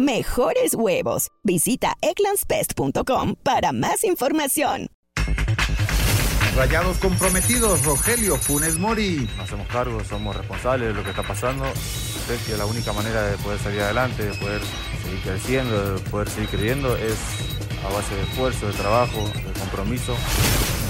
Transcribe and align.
mejores 0.00 0.74
huevos. 0.74 1.28
Visita 1.44 1.94
egglandsbest.com 2.00 3.36
para 3.42 3.72
más 3.72 4.04
información. 4.04 4.88
Rayados 6.56 6.98
comprometidos, 6.98 7.84
Rogelio 7.84 8.36
Funes 8.36 8.76
Mori. 8.76 9.28
Nos 9.36 9.46
hacemos 9.46 9.68
cargo, 9.68 10.02
somos 10.04 10.36
responsables 10.36 10.88
de 10.88 10.94
lo 10.94 11.04
que 11.04 11.10
está 11.10 11.22
pasando. 11.22 11.64
Sé 12.26 12.38
que 12.44 12.56
la 12.56 12.66
única 12.66 12.92
manera 12.92 13.22
de 13.22 13.36
poder 13.38 13.60
salir 13.60 13.80
adelante, 13.80 14.24
de 14.24 14.34
poder 14.34 14.60
seguir 15.02 15.20
creciendo, 15.22 15.94
de 15.94 16.00
poder 16.10 16.28
seguir 16.28 16.48
creyendo 16.50 16.96
es 16.96 17.16
a 17.88 17.92
base 17.92 18.14
de 18.14 18.22
esfuerzo, 18.22 18.66
de 18.66 18.72
trabajo, 18.72 19.30
de 19.34 19.60
compromiso. 19.60 20.16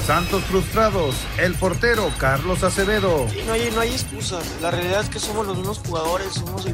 Santos 0.06 0.42
frustrados, 0.44 1.14
el 1.38 1.54
portero 1.54 2.10
Carlos 2.18 2.62
Acevedo. 2.62 3.26
no, 3.46 3.52
hay, 3.52 3.70
no 3.74 3.80
hay 3.80 3.90
excusas. 3.90 4.44
La 4.60 4.70
realidad 4.70 5.02
es 5.02 5.08
que 5.08 5.18
somos 5.18 5.46
los 5.46 5.56
mismos 5.56 5.80
jugadores, 5.86 6.32
somos 6.34 6.66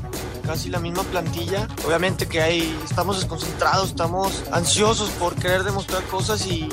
casi 0.47 0.71
la 0.71 0.79
misma 0.79 1.03
plantilla. 1.05 1.67
Obviamente 1.87 2.27
que 2.27 2.41
hay, 2.41 2.79
estamos 2.85 3.19
desconcentrados, 3.19 3.91
estamos 3.91 4.45
ansiosos 4.53 5.11
por 5.11 5.35
querer 5.35 5.65
demostrar 5.65 6.03
cosas 6.05 6.47
y, 6.47 6.69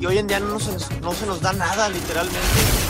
y 0.00 0.06
hoy 0.06 0.18
en 0.18 0.26
día 0.26 0.40
no 0.40 0.58
se, 0.58 0.72
no 1.00 1.12
se 1.12 1.26
nos 1.26 1.40
da 1.40 1.52
nada, 1.52 1.88
literalmente. 1.88 2.38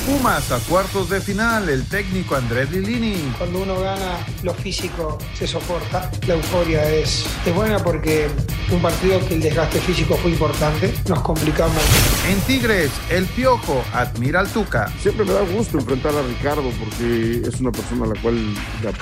Pumas 0.06 0.50
a 0.50 0.58
cuartos 0.60 1.10
de 1.10 1.20
final, 1.20 1.68
el 1.68 1.86
técnico 1.86 2.34
Andrés 2.34 2.70
Lilini. 2.70 3.34
Cuando 3.38 3.60
uno 3.60 3.78
gana, 3.80 4.26
lo 4.42 4.54
físico 4.54 5.18
se 5.38 5.46
soporta. 5.46 6.10
La 6.26 6.34
euforia 6.34 6.88
es, 6.90 7.26
es 7.44 7.54
buena 7.54 7.78
porque 7.78 8.28
un 8.70 8.80
partido 8.80 9.20
que 9.28 9.34
el 9.34 9.42
desgaste 9.42 9.78
físico 9.80 10.16
fue 10.16 10.30
importante, 10.30 10.94
nos 11.06 11.20
complicamos. 11.20 11.82
En 12.28 12.40
Tigres, 12.40 12.90
el 13.16 13.26
Piojo 13.26 13.84
admira 13.92 14.40
al 14.40 14.48
Tuca. 14.48 14.88
Siempre 15.00 15.26
me 15.26 15.32
da 15.32 15.42
gusto 15.42 15.78
enfrentar 15.78 16.14
a 16.14 16.22
Ricardo 16.22 16.70
porque 16.80 17.42
es 17.46 17.60
una 17.60 17.70
persona 17.70 18.06
a 18.06 18.08
la 18.08 18.20
cual 18.22 18.38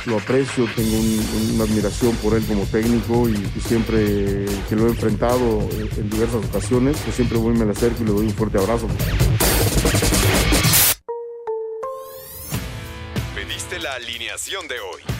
lo 0.06 0.18
aprecio, 0.18 0.66
tengo 0.74 0.96
una 1.54 1.64
admiración 1.64 2.16
por 2.16 2.34
él 2.34 2.44
como 2.44 2.64
técnico 2.66 3.28
y, 3.28 3.36
siempre 3.60 4.46
que 4.68 4.76
lo 4.76 4.86
he 4.86 4.90
enfrentado 4.90 5.60
en, 5.96 6.10
diversas 6.10 6.44
ocasiones, 6.44 6.96
pues 7.04 7.14
siempre 7.14 7.38
voy 7.38 7.54
me 7.54 7.64
la 7.64 7.72
acerco 7.72 8.02
y 8.02 8.06
le 8.06 8.12
doy 8.12 8.26
un 8.26 8.34
fuerte 8.34 8.58
abrazo. 8.58 8.88
Pediste 13.34 13.78
la 13.78 13.94
alineación 13.94 14.66
de 14.66 14.80
hoy. 14.80 15.19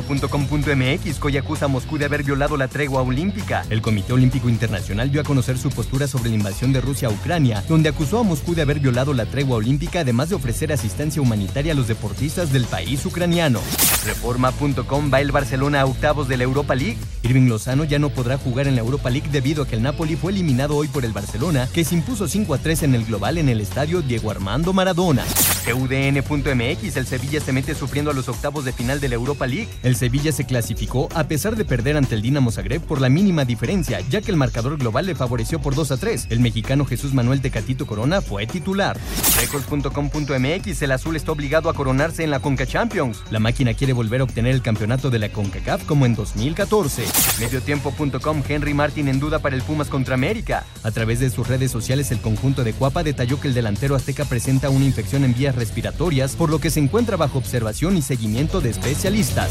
Esto.com.mx 0.00 1.18
Coy 1.18 1.36
acusa 1.36 1.66
a 1.66 1.68
Moscú 1.68 1.98
de 1.98 2.06
haber 2.06 2.22
violado 2.22 2.56
la 2.56 2.68
tregua 2.68 3.02
olímpica. 3.02 3.64
El 3.68 3.82
Comité 3.82 4.14
Olímpico 4.14 4.48
Internacional 4.48 5.10
dio 5.10 5.20
a 5.20 5.24
conocer 5.24 5.58
su 5.58 5.68
postura 5.68 6.06
sobre 6.06 6.30
la 6.30 6.36
invasión 6.36 6.72
de 6.72 6.80
Rusia 6.80 7.08
a 7.08 7.10
Ucrania, 7.10 7.62
donde 7.68 7.90
acusó 7.90 8.18
a 8.18 8.22
Moscú 8.22 8.54
de 8.54 8.62
haber 8.62 8.80
violado 8.80 9.12
la 9.12 9.26
tregua 9.26 9.58
olímpica, 9.58 10.00
además 10.00 10.30
de 10.30 10.36
ofrecer 10.36 10.72
asistencia 10.72 11.20
humanitaria 11.20 11.72
a 11.72 11.74
los 11.74 11.86
deportistas 11.86 12.50
del 12.50 12.64
país 12.64 13.04
ucraniano. 13.04 13.60
Reforma.com 14.06 15.10
va 15.12 15.20
el 15.20 15.32
Barcelona 15.32 15.82
a 15.82 15.86
octavos 15.86 16.28
de 16.28 16.38
la 16.38 16.44
Europa 16.44 16.74
League. 16.74 16.96
Irving 17.22 17.48
Lozano 17.48 17.84
ya 17.84 17.98
no 17.98 18.08
podrá 18.08 18.38
jugar 18.38 18.66
en 18.66 18.76
la 18.76 18.80
Europa 18.80 19.10
League 19.10 19.28
debido 19.30 19.64
a 19.64 19.68
que 19.68 19.76
el 19.76 19.82
Napoli 19.82 20.16
fue 20.16 20.32
eliminado 20.32 20.76
hoy 20.76 20.88
por 20.88 21.04
el 21.04 21.12
Barcelona, 21.12 21.68
que 21.74 21.84
se 21.84 21.94
impuso 21.94 22.26
5 22.26 22.54
a 22.54 22.58
3 22.58 22.84
en 22.84 22.94
el 22.94 23.04
global 23.04 23.36
en 23.36 23.50
el 23.50 23.60
estadio 23.60 24.00
Diego 24.00 24.30
Armando 24.30 24.72
Maradona. 24.72 25.24
UDN.mx, 25.70 26.96
el 26.96 27.06
Sevilla 27.06 27.40
se 27.40 27.52
mete 27.52 27.74
sufriendo 27.74 28.10
a 28.10 28.14
los 28.14 28.28
octavos 28.28 28.64
de 28.64 28.72
final 28.72 28.98
de 28.98 29.08
la 29.08 29.14
Europa 29.16 29.46
League. 29.46 29.68
Sevilla 29.96 30.32
se 30.32 30.44
clasificó 30.44 31.08
a 31.14 31.24
pesar 31.24 31.56
de 31.56 31.64
perder 31.64 31.96
ante 31.96 32.14
el 32.14 32.22
Dinamo 32.22 32.50
Zagreb 32.50 32.82
por 32.82 33.00
la 33.00 33.08
mínima 33.08 33.44
diferencia, 33.44 34.00
ya 34.10 34.20
que 34.20 34.30
el 34.30 34.36
marcador 34.36 34.78
global 34.78 35.06
le 35.06 35.14
favoreció 35.14 35.60
por 35.60 35.74
2 35.74 35.92
a 35.92 35.96
3. 35.96 36.26
El 36.30 36.40
mexicano 36.40 36.84
Jesús 36.84 37.14
Manuel 37.14 37.40
Tecatito 37.40 37.86
Corona 37.86 38.20
fue 38.20 38.46
titular. 38.46 38.98
Records.com.mx, 39.40 40.82
el 40.82 40.92
azul 40.92 41.16
está 41.16 41.32
obligado 41.32 41.70
a 41.70 41.74
coronarse 41.74 42.24
en 42.24 42.30
la 42.30 42.40
Conca 42.40 42.66
Champions. 42.66 43.22
La 43.30 43.40
máquina 43.40 43.74
quiere 43.74 43.92
volver 43.92 44.20
a 44.20 44.24
obtener 44.24 44.54
el 44.54 44.62
campeonato 44.62 45.10
de 45.10 45.18
la 45.18 45.30
CONCACAF 45.30 45.84
como 45.84 46.06
en 46.06 46.14
2014. 46.14 47.04
Mediotiempo.com, 47.40 48.42
Henry 48.48 48.74
Martin 48.74 49.08
en 49.08 49.20
duda 49.20 49.38
para 49.38 49.56
el 49.56 49.62
Pumas 49.62 49.88
contra 49.88 50.14
América. 50.14 50.64
A 50.82 50.90
través 50.90 51.20
de 51.20 51.30
sus 51.30 51.48
redes 51.48 51.70
sociales, 51.70 52.10
el 52.10 52.20
conjunto 52.20 52.64
de 52.64 52.72
Cuapa 52.72 53.02
detalló 53.02 53.40
que 53.40 53.48
el 53.48 53.54
delantero 53.54 53.94
azteca 53.94 54.24
presenta 54.24 54.70
una 54.70 54.84
infección 54.84 55.24
en 55.24 55.34
vías 55.34 55.54
respiratorias, 55.54 56.36
por 56.36 56.50
lo 56.50 56.58
que 56.58 56.70
se 56.70 56.80
encuentra 56.80 57.16
bajo 57.16 57.38
observación 57.38 57.96
y 57.96 58.02
seguimiento 58.02 58.60
de 58.60 58.70
especialistas. 58.70 59.50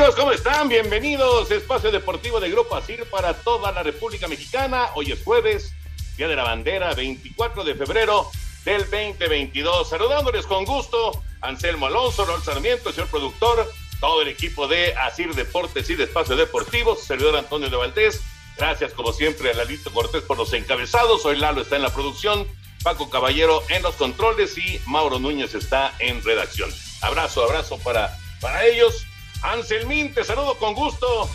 Amigos, 0.00 0.16
¿cómo 0.16 0.32
están? 0.32 0.66
Bienvenidos. 0.70 1.50
Espacio 1.50 1.90
Deportivo 1.90 2.40
de 2.40 2.48
Grupo 2.48 2.74
ASIR 2.74 3.04
para 3.10 3.34
toda 3.34 3.70
la 3.70 3.82
República 3.82 4.28
Mexicana. 4.28 4.88
Hoy 4.94 5.12
es 5.12 5.22
jueves, 5.22 5.74
Día 6.16 6.26
de 6.26 6.36
la 6.36 6.42
Bandera, 6.42 6.94
24 6.94 7.64
de 7.64 7.74
febrero 7.74 8.30
del 8.64 8.80
2022. 8.88 9.90
Saludándoles 9.90 10.46
con 10.46 10.64
gusto, 10.64 11.22
Anselmo 11.42 11.84
Alonso, 11.84 12.24
Raúl 12.24 12.42
Sarmiento, 12.42 12.90
señor 12.92 13.08
productor, 13.08 13.70
todo 14.00 14.22
el 14.22 14.28
equipo 14.28 14.66
de 14.66 14.94
ASIR 14.94 15.34
Deportes 15.34 15.90
y 15.90 15.96
de 15.96 16.04
Espacio 16.04 16.34
Deportivo, 16.34 16.96
su 16.96 17.04
servidor 17.04 17.36
Antonio 17.36 17.68
de 17.68 17.76
Valdés. 17.76 18.22
Gracias, 18.56 18.94
como 18.94 19.12
siempre, 19.12 19.50
a 19.50 19.54
Lalito 19.54 19.92
Cortés 19.92 20.22
por 20.22 20.38
los 20.38 20.50
encabezados. 20.54 21.26
Hoy 21.26 21.36
Lalo 21.36 21.60
está 21.60 21.76
en 21.76 21.82
la 21.82 21.92
producción, 21.92 22.48
Paco 22.82 23.10
Caballero 23.10 23.62
en 23.68 23.82
los 23.82 23.96
controles 23.96 24.56
y 24.56 24.80
Mauro 24.86 25.18
Núñez 25.18 25.54
está 25.54 25.92
en 25.98 26.24
redacción. 26.24 26.70
Abrazo, 27.02 27.44
abrazo 27.44 27.78
para, 27.80 28.16
para 28.40 28.64
ellos. 28.64 29.04
Anselmín, 29.42 30.12
te 30.12 30.22
saludo 30.22 30.54
con 30.56 30.74
gusto. 30.74 31.28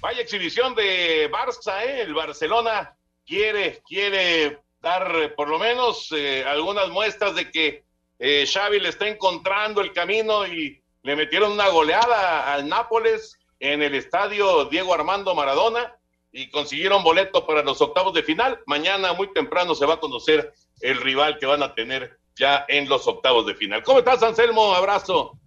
Vaya 0.00 0.22
exhibición 0.22 0.74
de 0.74 1.30
Barça, 1.30 1.84
¿eh? 1.84 2.00
El 2.02 2.14
Barcelona 2.14 2.96
quiere, 3.26 3.82
quiere 3.86 4.58
dar 4.80 5.14
eh, 5.16 5.28
por 5.28 5.48
lo 5.48 5.58
menos 5.58 6.08
eh, 6.12 6.44
algunas 6.46 6.88
muestras 6.88 7.34
de 7.34 7.50
que 7.50 7.84
Xavi 8.18 8.78
le 8.78 8.88
está 8.88 9.08
encontrando 9.08 9.80
el 9.80 9.92
camino 9.92 10.46
y 10.46 10.80
le 11.02 11.16
metieron 11.16 11.52
una 11.52 11.68
goleada 11.68 12.54
al 12.54 12.68
Nápoles 12.68 13.36
en 13.58 13.82
el 13.82 13.96
estadio 13.96 14.66
Diego 14.66 14.94
Armando 14.94 15.34
Maradona 15.34 15.96
y 16.30 16.48
consiguieron 16.48 17.02
boleto 17.02 17.44
para 17.44 17.64
los 17.64 17.80
octavos 17.80 18.14
de 18.14 18.22
final. 18.22 18.60
Mañana 18.66 19.12
muy 19.12 19.32
temprano 19.32 19.74
se 19.74 19.86
va 19.86 19.94
a 19.94 20.00
conocer 20.00 20.52
el 20.80 21.00
rival 21.00 21.38
que 21.38 21.46
van 21.46 21.64
a 21.64 21.74
tener 21.74 22.16
ya 22.36 22.64
en 22.68 22.88
los 22.88 23.08
octavos 23.08 23.44
de 23.44 23.56
final. 23.56 23.82
¿Cómo 23.82 23.98
estás, 23.98 24.22
Anselmo? 24.22 24.72
Abrazo. 24.72 25.38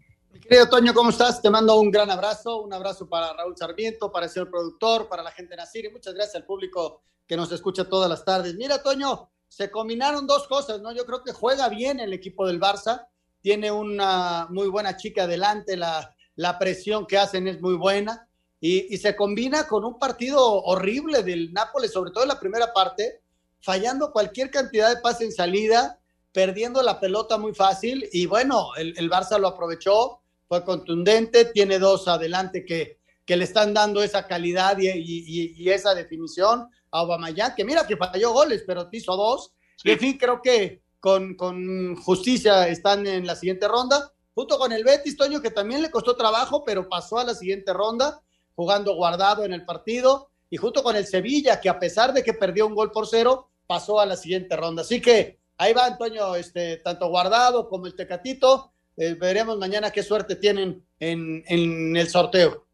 Querido 0.41 0.67
Toño, 0.67 0.93
¿cómo 0.93 1.11
estás? 1.11 1.41
Te 1.41 1.49
mando 1.49 1.79
un 1.79 1.89
gran 1.89 2.11
abrazo, 2.11 2.61
un 2.61 2.73
abrazo 2.73 3.07
para 3.07 3.31
Raúl 3.33 3.55
Sarmiento, 3.55 4.11
para 4.11 4.25
el 4.25 4.31
señor 4.31 4.49
productor, 4.49 5.07
para 5.07 5.23
la 5.23 5.31
gente 5.31 5.51
de 5.51 5.57
Nacir 5.57 5.85
y 5.85 5.89
muchas 5.89 6.13
gracias 6.13 6.35
al 6.35 6.45
público 6.45 7.03
que 7.25 7.37
nos 7.37 7.51
escucha 7.53 7.87
todas 7.87 8.09
las 8.09 8.25
tardes. 8.25 8.53
Mira, 8.55 8.83
Toño, 8.83 9.31
se 9.47 9.71
combinaron 9.71 10.27
dos 10.27 10.45
cosas, 10.47 10.81
¿no? 10.81 10.91
Yo 10.91 11.05
creo 11.05 11.23
que 11.23 11.31
juega 11.31 11.69
bien 11.69 12.01
el 12.01 12.11
equipo 12.11 12.45
del 12.45 12.59
Barça, 12.59 13.07
tiene 13.41 13.71
una 13.71 14.47
muy 14.49 14.67
buena 14.67 14.97
chica 14.97 15.23
adelante, 15.23 15.77
la, 15.77 16.13
la 16.35 16.59
presión 16.59 17.07
que 17.07 17.17
hacen 17.17 17.47
es 17.47 17.61
muy 17.61 17.75
buena 17.75 18.27
y, 18.59 18.97
se 18.97 19.15
combina 19.15 19.67
con 19.67 19.85
un 19.85 19.97
partido 19.97 20.43
horrible 20.63 21.23
del 21.23 21.53
Nápoles, 21.53 21.93
sobre 21.93 22.11
todo 22.11 22.23
en 22.23 22.29
la 22.29 22.39
primera 22.39 22.73
parte, 22.73 23.21
fallando 23.61 24.11
cualquier 24.11 24.51
cantidad 24.51 24.93
de 24.93 25.01
pase 25.01 25.23
en 25.23 25.31
salida, 25.31 25.99
perdiendo 26.33 26.83
la 26.83 26.99
pelota 26.99 27.37
muy 27.37 27.53
fácil 27.53 28.09
y 28.11 28.25
bueno, 28.25 28.75
el, 28.75 28.93
el 28.97 29.09
Barça 29.09 29.39
lo 29.39 29.47
aprovechó, 29.47 30.21
fue 30.47 30.63
contundente, 30.63 31.45
tiene 31.45 31.79
dos 31.79 32.07
adelante 32.07 32.65
que, 32.65 32.99
que 33.25 33.37
le 33.37 33.43
están 33.43 33.73
dando 33.73 34.03
esa 34.03 34.27
calidad 34.27 34.77
y, 34.79 35.69
esa 35.69 35.95
definición 35.95 36.69
a 36.91 36.99
Aubameyang, 36.99 37.55
que 37.55 37.65
mira 37.65 37.87
que 37.87 37.97
falló 37.97 38.31
goles, 38.31 38.63
pero 38.65 38.87
hizo 38.91 39.15
dos. 39.15 39.53
Y 39.83 39.91
en 39.91 39.99
fin, 39.99 40.17
creo 40.17 40.41
que 40.41 40.81
con, 40.99 41.35
con, 41.35 41.95
justicia 41.95 42.67
están 42.67 43.05
en 43.07 43.25
la 43.27 43.35
siguiente 43.35 43.67
ronda, 43.67 44.11
junto 44.33 44.57
con 44.57 44.71
el 44.71 44.83
Betis, 44.83 45.17
Toño, 45.17 45.41
que 45.41 45.51
también 45.51 45.81
le 45.81 45.91
costó 45.91 46.15
trabajo, 46.15 46.63
pero 46.63 46.87
pasó 46.87 47.19
a 47.19 47.23
la 47.23 47.35
siguiente 47.35 47.73
ronda 47.73 48.21
jugando 48.55 48.95
guardado 48.95 49.43
en 49.43 49.53
el 49.53 49.65
partido, 49.65 50.29
y 50.49 50.57
junto 50.57 50.83
con 50.83 50.95
el 50.95 51.05
Sevilla, 51.05 51.59
que 51.59 51.69
a 51.69 51.79
pesar 51.79 52.13
de 52.13 52.23
que 52.23 52.33
perdió 52.33 52.65
un 52.67 52.75
gol 52.75 52.91
por 52.91 53.07
cero, 53.07 53.49
pasó 53.67 53.99
a 53.99 54.05
la 54.05 54.15
siguiente 54.15 54.55
ronda. 54.55 54.83
Así 54.83 55.01
que 55.01 55.39
ahí 55.57 55.73
va 55.73 55.85
Antonio, 55.85 56.35
este, 56.35 56.77
tanto 56.77 57.09
guardado 57.09 57.67
como 57.67 57.87
el 57.87 57.95
Tecatito. 57.95 58.71
Eh, 58.97 59.15
veremos 59.19 59.57
mañana 59.57 59.91
qué 59.91 60.03
suerte 60.03 60.35
tienen 60.35 60.85
en, 60.99 61.43
en 61.47 61.97
el 61.97 62.07
sorteo. 62.07 62.65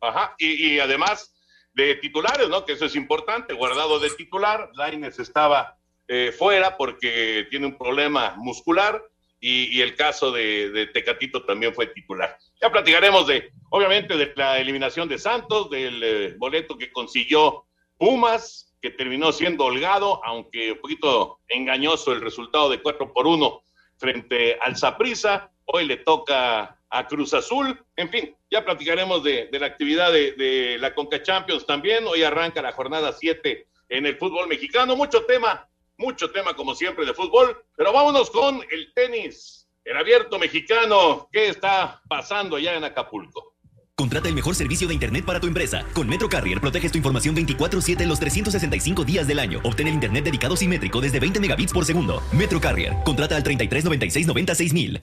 Ajá, 0.00 0.34
y, 0.38 0.78
además 0.78 1.34
de 1.72 1.96
titulares, 1.96 2.48
¿no? 2.48 2.64
Que 2.64 2.74
eso 2.74 2.84
es 2.84 2.94
importante, 2.94 3.54
guardado 3.54 3.98
de 3.98 4.10
titular, 4.10 4.70
Laines 4.74 5.18
estaba 5.18 5.78
eh, 6.06 6.30
fuera 6.36 6.76
porque 6.76 7.46
tiene 7.50 7.66
un 7.66 7.78
problema 7.78 8.34
muscular 8.36 9.02
y, 9.40 9.82
el 9.82 9.94
caso 9.94 10.32
de, 10.32 10.88
Tecatito 10.94 11.44
también 11.44 11.74
fue 11.74 11.88
titular. 11.88 12.38
Ya 12.62 12.70
platicaremos 12.70 13.26
de, 13.26 13.52
obviamente, 13.70 14.16
de 14.16 14.32
la 14.36 14.58
eliminación 14.58 15.06
de 15.08 15.18
Santos, 15.18 15.68
del 15.68 16.02
eh, 16.02 16.34
boleto 16.38 16.78
que 16.78 16.90
consiguió 16.90 17.66
Pumas, 17.98 18.74
que 18.80 18.90
terminó 18.90 19.32
siendo 19.32 19.64
holgado, 19.64 20.24
aunque 20.24 20.72
un 20.72 20.78
poquito 20.78 21.40
engañoso 21.48 22.12
el 22.12 22.22
resultado 22.22 22.70
de 22.70 22.80
4 22.80 23.12
por 23.12 23.26
1 23.26 23.62
frente 23.98 24.58
al 24.60 24.76
Saprissa. 24.76 25.50
Hoy 25.66 25.86
le 25.86 25.98
toca 25.98 26.78
a 26.90 27.06
Cruz 27.06 27.34
Azul. 27.34 27.84
En 27.96 28.10
fin, 28.10 28.36
ya 28.50 28.64
platicaremos 28.64 29.24
de, 29.24 29.48
la 29.52 29.66
actividad 29.66 30.12
de, 30.12 30.32
de, 30.32 30.78
la 30.78 30.94
Conca 30.94 31.22
Champions 31.22 31.66
también. 31.66 32.06
Hoy 32.06 32.22
arranca 32.22 32.62
la 32.62 32.72
jornada 32.72 33.12
7 33.12 33.66
en 33.88 34.06
el 34.06 34.16
fútbol 34.16 34.48
mexicano. 34.48 34.96
Mucho 34.96 35.24
tema 35.24 35.68
mucho 35.96 36.30
tema 36.30 36.54
como 36.54 36.74
siempre 36.74 37.06
de 37.06 37.14
fútbol, 37.14 37.64
pero 37.76 37.92
vámonos 37.92 38.30
con 38.30 38.64
el 38.70 38.92
tenis, 38.94 39.68
el 39.84 39.96
abierto 39.96 40.38
mexicano. 40.38 41.28
¿Qué 41.32 41.48
está 41.48 42.02
pasando 42.08 42.56
allá 42.56 42.74
en 42.74 42.84
Acapulco? 42.84 43.53
Contrata 43.96 44.28
el 44.28 44.34
mejor 44.34 44.56
servicio 44.56 44.88
de 44.88 44.94
Internet 44.94 45.24
para 45.24 45.38
tu 45.38 45.46
empresa. 45.46 45.84
Con 45.94 46.08
Metro 46.08 46.28
Carrier 46.28 46.60
proteges 46.60 46.90
tu 46.90 46.98
información 46.98 47.36
24-7 47.36 48.04
los 48.06 48.18
365 48.18 49.04
días 49.04 49.28
del 49.28 49.38
año. 49.38 49.60
Obtén 49.62 49.86
el 49.86 49.94
Internet 49.94 50.24
dedicado 50.24 50.56
simétrico 50.56 51.00
desde 51.00 51.20
20 51.20 51.38
megabits 51.38 51.72
por 51.72 51.84
segundo. 51.84 52.20
Metro 52.32 52.60
Carrier. 52.60 52.96
Contrata 53.04 53.36
al 53.36 53.44
33 53.44 53.84
96 53.84 54.26
96 54.26 54.74
mil. 54.74 55.00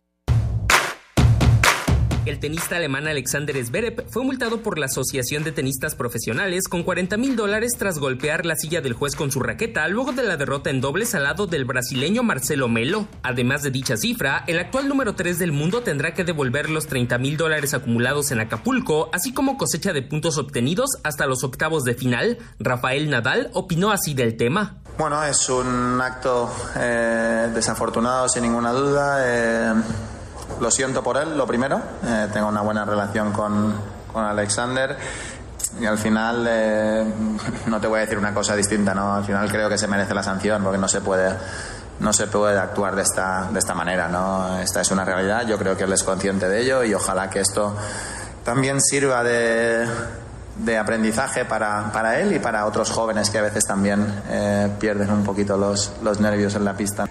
El 2.24 2.40
tenista 2.40 2.76
alemán 2.76 3.08
Alexander 3.08 3.66
Zverev 3.66 4.06
fue 4.12 4.24
multado 4.24 4.62
por 4.62 4.78
la 4.78 4.86
Asociación 4.86 5.44
de 5.44 5.52
Tenistas 5.52 5.96
Profesionales 5.96 6.68
con 6.68 6.84
40 6.84 7.18
mil 7.18 7.36
dólares 7.36 7.72
tras 7.80 7.98
golpear 7.98 8.46
la 8.46 8.56
silla 8.56 8.80
del 8.80 8.94
juez 8.94 9.16
con 9.16 9.32
su 9.32 9.40
raqueta 9.40 9.88
luego 9.88 10.12
de 10.12 10.22
la 10.22 10.38
derrota 10.38 10.70
en 10.70 10.82
dobles 10.82 11.16
al 11.16 11.24
lado 11.24 11.48
del 11.48 11.66
brasileño 11.66 12.22
Marcelo 12.22 12.68
Melo. 12.68 13.08
Además 13.24 13.64
de 13.64 13.72
dicha 13.72 13.98
cifra, 13.98 14.44
el 14.46 14.60
actual 14.60 14.88
número 14.88 15.16
3 15.16 15.40
del 15.40 15.52
mundo 15.52 15.82
tendrá 15.82 16.14
que 16.14 16.24
devolver 16.24 16.70
los 16.70 16.86
30 16.86 17.18
mil 17.18 17.38
dólares 17.38 17.74
acumulados 17.74 18.30
en 18.30 18.40
Acapulco, 18.40 19.10
así 19.14 19.34
como 19.34 19.58
cosecha 19.58 19.92
de 19.92 20.04
puntos 20.04 20.38
obtenidos 20.38 21.00
hasta 21.04 21.26
los 21.26 21.44
octavos 21.44 21.86
de 21.86 21.96
final. 21.96 22.38
Rafael 22.60 23.10
Nadal 23.10 23.50
opinó 23.54 23.92
así 23.92 24.14
del 24.14 24.38
tema. 24.38 24.78
Bueno, 24.96 25.24
es 25.24 25.50
un 25.50 26.00
acto 26.00 26.54
eh, 26.78 27.50
desafortunado 27.52 28.30
sin 28.30 28.44
ninguna 28.44 28.74
duda. 28.74 29.24
Eh 29.26 29.74
lo 30.60 30.72
siento 30.72 31.04
por 31.04 31.18
él, 31.18 31.38
lo 31.38 31.48
primero. 31.48 31.82
Eh, 32.04 32.28
tengo 32.34 32.48
una 32.48 32.62
buena 32.62 32.86
relación 32.86 33.32
con, 33.32 33.74
con 34.12 34.24
Alexander. 34.26 34.98
Y 35.80 35.86
al 35.86 35.98
final, 35.98 36.46
eh, 36.50 37.06
no 37.68 37.80
te 37.80 37.88
voy 37.88 38.00
a 38.00 38.02
decir 38.02 38.18
una 38.18 38.34
cosa 38.34 38.56
distinta, 38.56 38.94
¿no? 38.94 39.16
Al 39.16 39.24
final 39.24 39.50
creo 39.50 39.70
que 39.70 39.78
se 39.78 39.88
merece 39.88 40.14
la 40.14 40.24
sanción 40.24 40.64
porque 40.64 40.78
no 40.78 40.88
se 40.88 41.02
puede, 41.02 41.34
no 42.00 42.12
se 42.14 42.28
puede 42.28 42.60
actuar 42.60 42.96
de 42.96 43.04
esta, 43.04 43.50
de 43.52 43.60
esta 43.60 43.74
manera, 43.74 44.08
¿no? 44.08 44.60
Esta 44.60 44.82
es 44.82 44.92
una 44.92 45.06
realidad, 45.06 45.46
yo 45.48 45.58
creo 45.58 45.78
que 45.78 45.84
él 45.84 45.94
es 45.94 46.04
consciente 46.04 46.50
de 46.50 46.62
ello 46.62 46.84
y 46.84 46.94
ojalá 46.94 47.30
que 47.30 47.40
esto 47.40 47.76
también 48.44 48.82
sirva 48.82 49.24
de, 49.24 49.88
de 50.58 50.78
aprendizaje 50.78 51.46
para, 51.46 51.92
para, 51.92 52.20
él 52.20 52.34
y 52.34 52.40
para 52.40 52.66
otros 52.66 52.90
jóvenes 52.90 53.30
que 53.30 53.38
a 53.38 53.44
veces 53.44 53.66
también 53.66 54.22
eh, 54.30 54.70
pierden 54.80 55.12
un 55.12 55.24
poquito 55.24 55.58
los, 55.58 55.94
los 56.04 56.20
nervios 56.20 56.56
en 56.56 56.66
la 56.66 56.76
pista. 56.76 57.08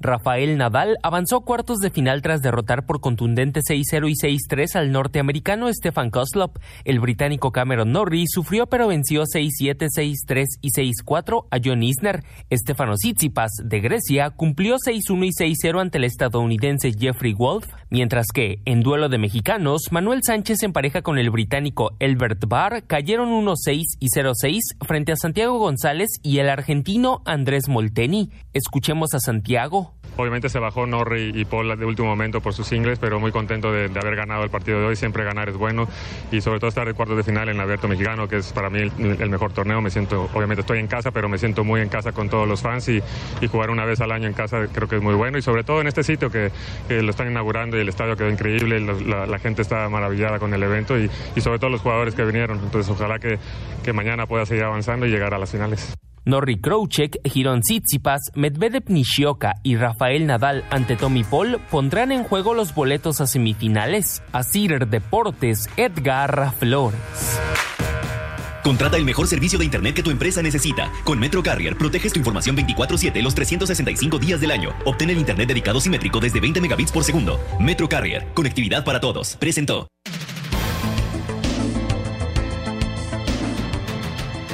Rafael 0.00 0.56
Nadal 0.56 0.96
avanzó 1.02 1.40
cuartos 1.40 1.78
de 1.78 1.90
final 1.90 2.22
tras 2.22 2.40
derrotar 2.40 2.86
por 2.86 3.00
contundente 3.00 3.60
6-0 3.60 4.08
y 4.08 4.14
6-3 4.14 4.76
al 4.76 4.92
norteamericano 4.92 5.72
Stefan 5.72 6.10
Koslov. 6.10 6.52
El 6.84 7.00
británico 7.00 7.50
Cameron 7.50 7.90
Norrie 7.90 8.26
sufrió 8.28 8.66
pero 8.66 8.86
venció 8.88 9.24
6-7, 9.24 9.88
6-3 9.88 10.44
y 10.60 10.70
6-4 10.70 11.46
a 11.50 11.58
John 11.64 11.82
Isner. 11.82 12.22
Stefano 12.52 12.94
Tsitsipas 12.94 13.50
de 13.64 13.80
Grecia 13.80 14.30
cumplió 14.30 14.76
6-1 14.76 15.26
y 15.26 15.54
6-0 15.64 15.80
ante 15.80 15.98
el 15.98 16.04
estadounidense 16.04 16.92
Jeffrey 16.96 17.34
Wolf, 17.34 17.66
mientras 17.90 18.26
que, 18.32 18.60
en 18.64 18.82
duelo 18.82 19.08
de 19.08 19.18
mexicanos, 19.18 19.90
Manuel 19.90 20.22
Sánchez 20.22 20.62
en 20.62 20.72
pareja 20.72 21.02
con 21.02 21.18
el 21.18 21.30
británico 21.30 21.96
Elbert 21.98 22.44
Barr 22.46 22.84
cayeron 22.86 23.30
1-6 23.30 23.82
y 23.98 24.08
0-6 24.08 24.60
frente 24.86 25.12
a 25.12 25.16
Santiago 25.16 25.58
González 25.58 26.08
y 26.22 26.38
el 26.38 26.48
argentino 26.48 27.22
Andrés 27.24 27.68
Molteni. 27.68 28.30
Escuchemos 28.52 29.14
a 29.14 29.18
Santiago. 29.18 29.87
Obviamente 30.18 30.48
se 30.48 30.58
bajó 30.58 30.84
Norri 30.84 31.30
y 31.32 31.44
Paul 31.44 31.78
de 31.78 31.84
último 31.84 32.08
momento 32.08 32.40
por 32.40 32.52
sus 32.52 32.66
singles, 32.66 32.98
pero 32.98 33.20
muy 33.20 33.30
contento 33.30 33.70
de, 33.70 33.84
haber 33.84 34.16
ganado 34.16 34.42
el 34.42 34.50
partido 34.50 34.80
de 34.80 34.86
hoy. 34.86 34.96
Siempre 34.96 35.22
ganar 35.22 35.48
es 35.48 35.56
bueno 35.56 35.86
y 36.32 36.40
sobre 36.40 36.58
todo 36.58 36.68
estar 36.68 36.88
en 36.88 36.94
cuartos 36.94 37.16
de 37.16 37.22
final 37.22 37.48
en 37.48 37.54
el 37.54 37.60
Abierto 37.60 37.86
Mexicano, 37.86 38.26
que 38.26 38.38
es 38.38 38.52
para 38.52 38.68
mí 38.68 38.80
el, 38.80 39.30
mejor 39.30 39.52
torneo. 39.52 39.80
Me 39.80 39.90
siento, 39.90 40.28
obviamente 40.34 40.62
estoy 40.62 40.80
en 40.80 40.88
casa, 40.88 41.12
pero 41.12 41.28
me 41.28 41.38
siento 41.38 41.62
muy 41.62 41.80
en 41.80 41.88
casa 41.88 42.10
con 42.10 42.28
todos 42.28 42.48
los 42.48 42.62
fans 42.62 42.88
y, 42.88 43.00
jugar 43.48 43.70
una 43.70 43.84
vez 43.84 44.00
al 44.00 44.10
año 44.10 44.26
en 44.26 44.34
casa 44.34 44.66
creo 44.72 44.88
que 44.88 44.96
es 44.96 45.02
muy 45.02 45.14
bueno 45.14 45.38
y 45.38 45.42
sobre 45.42 45.64
todo 45.64 45.80
en 45.80 45.86
este 45.86 46.02
sitio 46.02 46.30
que, 46.30 46.50
lo 46.88 47.10
están 47.10 47.30
inaugurando 47.30 47.78
y 47.78 47.80
el 47.80 47.88
estadio 47.88 48.16
quedó 48.16 48.28
increíble, 48.28 48.80
la, 48.80 49.38
gente 49.38 49.62
está 49.62 49.88
maravillada 49.88 50.40
con 50.40 50.52
el 50.52 50.62
evento 50.64 50.98
y, 50.98 51.08
sobre 51.40 51.60
todo 51.60 51.70
los 51.70 51.80
jugadores 51.80 52.16
que 52.16 52.24
vinieron. 52.24 52.58
Entonces 52.58 52.90
ojalá 52.90 53.20
que 53.20 53.38
mañana 53.92 54.26
pueda 54.26 54.44
seguir 54.46 54.64
avanzando 54.64 55.06
y 55.06 55.10
llegar 55.10 55.32
a 55.32 55.38
las 55.38 55.52
finales. 55.52 55.96
Norri 56.28 56.60
Krouchek, 56.60 57.20
Giron 57.24 57.62
Tsitsipas, 57.62 58.20
Medvedev 58.34 58.84
Nishioka 58.88 59.54
y 59.62 59.76
Rafael 59.76 60.26
Nadal 60.26 60.62
ante 60.68 60.94
Tommy 60.94 61.24
Paul 61.24 61.58
pondrán 61.70 62.12
en 62.12 62.22
juego 62.22 62.52
los 62.52 62.74
boletos 62.74 63.22
a 63.22 63.26
semifinales. 63.26 64.22
Asir 64.32 64.86
Deportes, 64.88 65.70
Edgar 65.78 66.52
Flores. 66.58 67.00
Contrata 68.62 68.98
el 68.98 69.06
mejor 69.06 69.26
servicio 69.26 69.58
de 69.58 69.64
Internet 69.64 69.94
que 69.94 70.02
tu 70.02 70.10
empresa 70.10 70.42
necesita. 70.42 70.92
Con 71.02 71.18
Metro 71.18 71.42
Carrier 71.42 71.78
proteges 71.78 72.12
tu 72.12 72.18
información 72.18 72.54
24-7 72.58 73.22
los 73.22 73.34
365 73.34 74.18
días 74.18 74.42
del 74.42 74.50
año. 74.50 74.74
Obtén 74.84 75.08
el 75.08 75.16
Internet 75.16 75.48
dedicado 75.48 75.80
simétrico 75.80 76.20
desde 76.20 76.40
20 76.40 76.60
megabits 76.60 76.92
por 76.92 77.04
segundo. 77.04 77.40
Metro 77.58 77.88
Carrier, 77.88 78.26
conectividad 78.34 78.84
para 78.84 79.00
todos. 79.00 79.34
Presentó. 79.36 79.88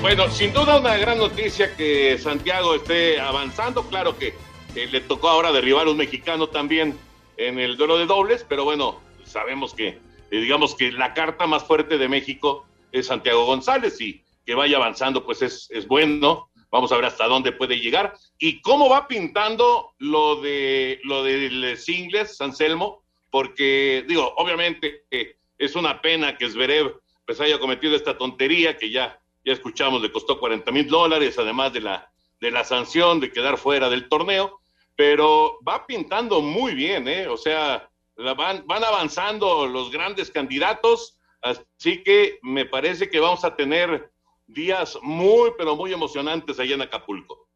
Bueno, 0.05 0.31
sin 0.31 0.53
duda 0.53 0.79
una 0.79 0.99
gran 0.99 1.17
noticia 1.17 1.75
que 1.75 2.19
Santiago 2.19 2.75
esté 2.75 3.19
avanzando. 3.19 3.89
Claro 3.89 4.19
que 4.19 4.35
le 4.75 5.01
tocó 5.01 5.31
ahora 5.31 5.51
derribar 5.51 5.87
a 5.87 5.91
un 5.93 5.97
mexicano 5.97 6.47
también 6.47 6.95
en 7.39 7.59
el 7.59 7.79
duelo 7.79 7.97
de 7.97 8.05
dobles, 8.05 8.45
pero 8.47 8.65
bueno, 8.65 9.01
sabemos 9.25 9.73
que, 9.73 9.89
eh, 9.89 10.01
digamos 10.31 10.75
que 10.75 10.93
la 10.93 11.15
carta 11.15 11.47
más 11.47 11.65
fuerte 11.65 11.97
de 11.97 12.07
México 12.11 12.67
es 12.93 13.07
Santiago 13.07 13.47
González 13.47 13.99
y 13.99 14.23
que 14.45 14.55
vaya 14.55 14.77
avanzando, 14.77 15.25
pues 15.25 15.41
es, 15.41 15.71
es 15.71 15.89
bueno. 15.89 16.51
Vamos 16.71 16.93
a 16.93 16.97
ver 16.97 17.07
hasta 17.07 17.27
dónde 17.27 17.53
puede 17.53 17.81
llegar 17.81 18.13
y 18.39 18.61
cómo 18.61 18.91
va 18.91 19.09
pintando 19.09 19.95
lo 19.97 20.39
de 20.43 21.01
lo 21.05 21.25
del 21.25 21.79
singles, 21.79 22.43
Anselmo, 22.43 23.03
porque 23.31 24.05
digo, 24.07 24.35
obviamente 24.37 25.07
eh, 25.11 25.39
es 25.57 25.75
una 25.75 26.03
pena 26.03 26.37
que 26.37 26.51
Zverev 26.51 26.93
pues 27.25 27.41
haya 27.41 27.59
cometido 27.59 27.97
esta 27.97 28.19
tontería 28.19 28.77
que 28.77 28.91
ya 28.91 29.19
ya 29.45 29.53
escuchamos, 29.53 30.01
le 30.03 30.13
costó 30.13 30.39
40 30.39 30.71
mil 30.73 30.89
dólares, 30.89 31.39
además 31.39 31.73
de 31.73 31.81
la, 31.81 32.11
de 32.41 32.51
la 32.51 32.65
sanción 32.65 33.21
de 33.21 33.31
quedar 33.31 33.59
fuera 33.59 33.89
del 33.89 34.09
torneo, 34.09 34.61
pero 34.97 35.59
va 35.67 35.87
pintando 35.87 36.41
muy 36.41 36.75
bien, 36.75 37.09
¿eh? 37.09 37.27
O 37.27 37.37
sea, 37.37 37.91
van, 38.17 38.67
van 38.67 38.85
avanzando 38.85 39.67
los 39.67 39.91
grandes 39.91 40.31
candidatos, 40.31 41.19
así 41.43 42.03
que 42.03 42.39
me 42.43 42.65
parece 42.65 43.11
que 43.11 43.21
vamos 43.21 43.45
a 43.45 43.55
tener 43.55 44.11
días 44.47 44.99
muy, 45.03 45.53
pero 45.57 45.77
muy 45.77 45.93
emocionantes 45.93 46.59
allá 46.59 46.75
en 46.75 46.83
Acapulco. 46.83 47.49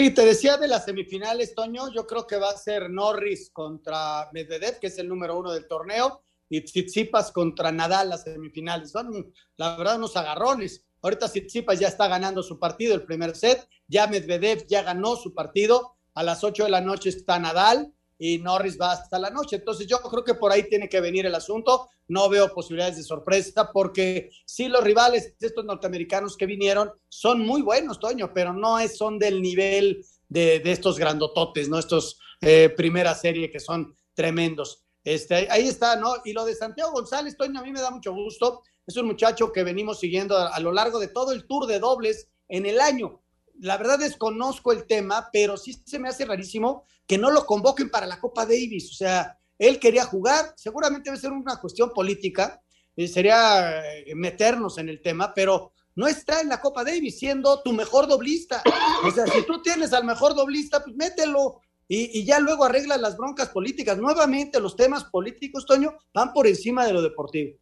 Y 0.00 0.10
te 0.10 0.24
decía 0.24 0.56
de 0.56 0.68
las 0.68 0.84
semifinales, 0.84 1.56
Toño, 1.56 1.92
yo 1.92 2.06
creo 2.06 2.24
que 2.24 2.36
va 2.36 2.50
a 2.50 2.56
ser 2.56 2.88
Norris 2.88 3.50
contra 3.50 4.28
Medvedev, 4.32 4.78
que 4.78 4.86
es 4.86 4.98
el 4.98 5.08
número 5.08 5.36
uno 5.36 5.50
del 5.50 5.66
torneo, 5.66 6.22
y 6.48 6.60
Tsitsipas 6.60 7.32
contra 7.32 7.72
Nadal 7.72 8.10
las 8.10 8.22
semifinales. 8.22 8.92
Son, 8.92 9.32
la 9.56 9.76
verdad, 9.76 9.96
unos 9.96 10.16
agarrones. 10.16 10.86
Ahorita 11.02 11.28
Tsitsipas 11.28 11.78
ya 11.78 11.88
está 11.88 12.08
ganando 12.08 12.42
su 12.42 12.58
partido, 12.58 12.94
el 12.94 13.04
primer 13.04 13.36
set. 13.36 13.68
Ya 13.86 14.06
Medvedev 14.06 14.66
ya 14.66 14.82
ganó 14.82 15.16
su 15.16 15.34
partido. 15.34 15.96
A 16.14 16.22
las 16.22 16.42
8 16.42 16.64
de 16.64 16.70
la 16.70 16.80
noche 16.80 17.10
está 17.10 17.38
Nadal 17.38 17.92
y 18.18 18.38
Norris 18.38 18.78
va 18.80 18.92
hasta 18.92 19.18
la 19.18 19.30
noche. 19.30 19.56
Entonces 19.56 19.86
yo 19.86 20.00
creo 20.00 20.24
que 20.24 20.34
por 20.34 20.50
ahí 20.50 20.68
tiene 20.68 20.88
que 20.88 21.00
venir 21.00 21.26
el 21.26 21.34
asunto. 21.34 21.88
No 22.08 22.28
veo 22.28 22.52
posibilidades 22.52 22.96
de 22.96 23.04
sorpresa 23.04 23.70
porque 23.72 24.30
sí 24.44 24.68
los 24.68 24.82
rivales, 24.82 25.36
estos 25.40 25.64
norteamericanos 25.64 26.36
que 26.36 26.46
vinieron, 26.46 26.90
son 27.08 27.46
muy 27.46 27.62
buenos, 27.62 28.00
Toño, 28.00 28.32
pero 28.34 28.52
no 28.52 28.78
son 28.88 29.18
del 29.18 29.40
nivel 29.40 30.04
de, 30.28 30.60
de 30.60 30.72
estos 30.72 30.98
grandototes, 30.98 31.68
¿no? 31.68 31.78
Estos 31.78 32.18
eh, 32.40 32.68
primera 32.70 33.14
serie 33.14 33.50
que 33.50 33.60
son 33.60 33.96
tremendos. 34.14 34.84
Este, 35.04 35.48
ahí 35.50 35.68
está, 35.68 35.96
¿no? 35.96 36.14
Y 36.24 36.32
lo 36.32 36.44
de 36.44 36.54
Santiago 36.54 36.92
González, 36.92 37.36
Toño, 37.36 37.60
a 37.60 37.62
mí 37.62 37.72
me 37.72 37.80
da 37.80 37.90
mucho 37.90 38.12
gusto. 38.12 38.62
Es 38.88 38.96
un 38.96 39.06
muchacho 39.06 39.52
que 39.52 39.64
venimos 39.64 40.00
siguiendo 40.00 40.34
a, 40.34 40.58
lo 40.60 40.72
largo 40.72 40.98
de 40.98 41.08
todo 41.08 41.32
el 41.32 41.46
tour 41.46 41.66
de 41.66 41.78
dobles 41.78 42.26
en 42.48 42.64
el 42.64 42.80
año. 42.80 43.20
La 43.60 43.76
verdad 43.76 43.98
desconozco 43.98 44.72
el 44.72 44.86
tema, 44.86 45.28
pero 45.30 45.58
sí 45.58 45.82
se 45.84 45.98
me 45.98 46.08
hace 46.08 46.24
rarísimo 46.24 46.84
que 47.06 47.18
no 47.18 47.30
lo 47.30 47.44
convoquen 47.44 47.90
para 47.90 48.06
la 48.06 48.18
Copa 48.18 48.46
Davis. 48.46 48.90
O 48.90 48.94
sea, 48.94 49.38
él 49.58 49.78
quería 49.78 50.06
jugar, 50.06 50.54
seguramente 50.56 51.10
debe 51.10 51.20
ser 51.20 51.32
una 51.32 51.60
cuestión 51.60 51.90
política, 51.90 52.62
eh, 52.96 53.06
sería 53.08 53.84
eh, 53.84 54.14
meternos 54.14 54.78
en 54.78 54.88
el 54.88 55.02
tema, 55.02 55.34
pero 55.34 55.72
no 55.94 56.06
está 56.06 56.40
en 56.40 56.48
la 56.48 56.58
Copa 56.58 56.82
Davis 56.82 57.18
siendo 57.18 57.60
tu 57.60 57.74
mejor 57.74 58.08
doblista. 58.08 58.62
O 59.04 59.10
sea, 59.10 59.26
si 59.26 59.42
tú 59.42 59.60
tienes 59.60 59.92
al 59.92 60.04
mejor 60.04 60.34
doblista, 60.34 60.82
pues 60.82 60.96
mételo. 60.96 61.60
Y, 61.86 62.20
y 62.20 62.24
ya 62.24 62.40
luego 62.40 62.64
arregla 62.64 62.96
las 62.96 63.18
broncas 63.18 63.50
políticas. 63.50 63.98
Nuevamente 63.98 64.60
los 64.60 64.76
temas 64.76 65.04
políticos, 65.04 65.66
Toño, 65.66 65.94
van 66.14 66.32
por 66.32 66.46
encima 66.46 66.86
de 66.86 66.94
lo 66.94 67.02
deportivo. 67.02 67.58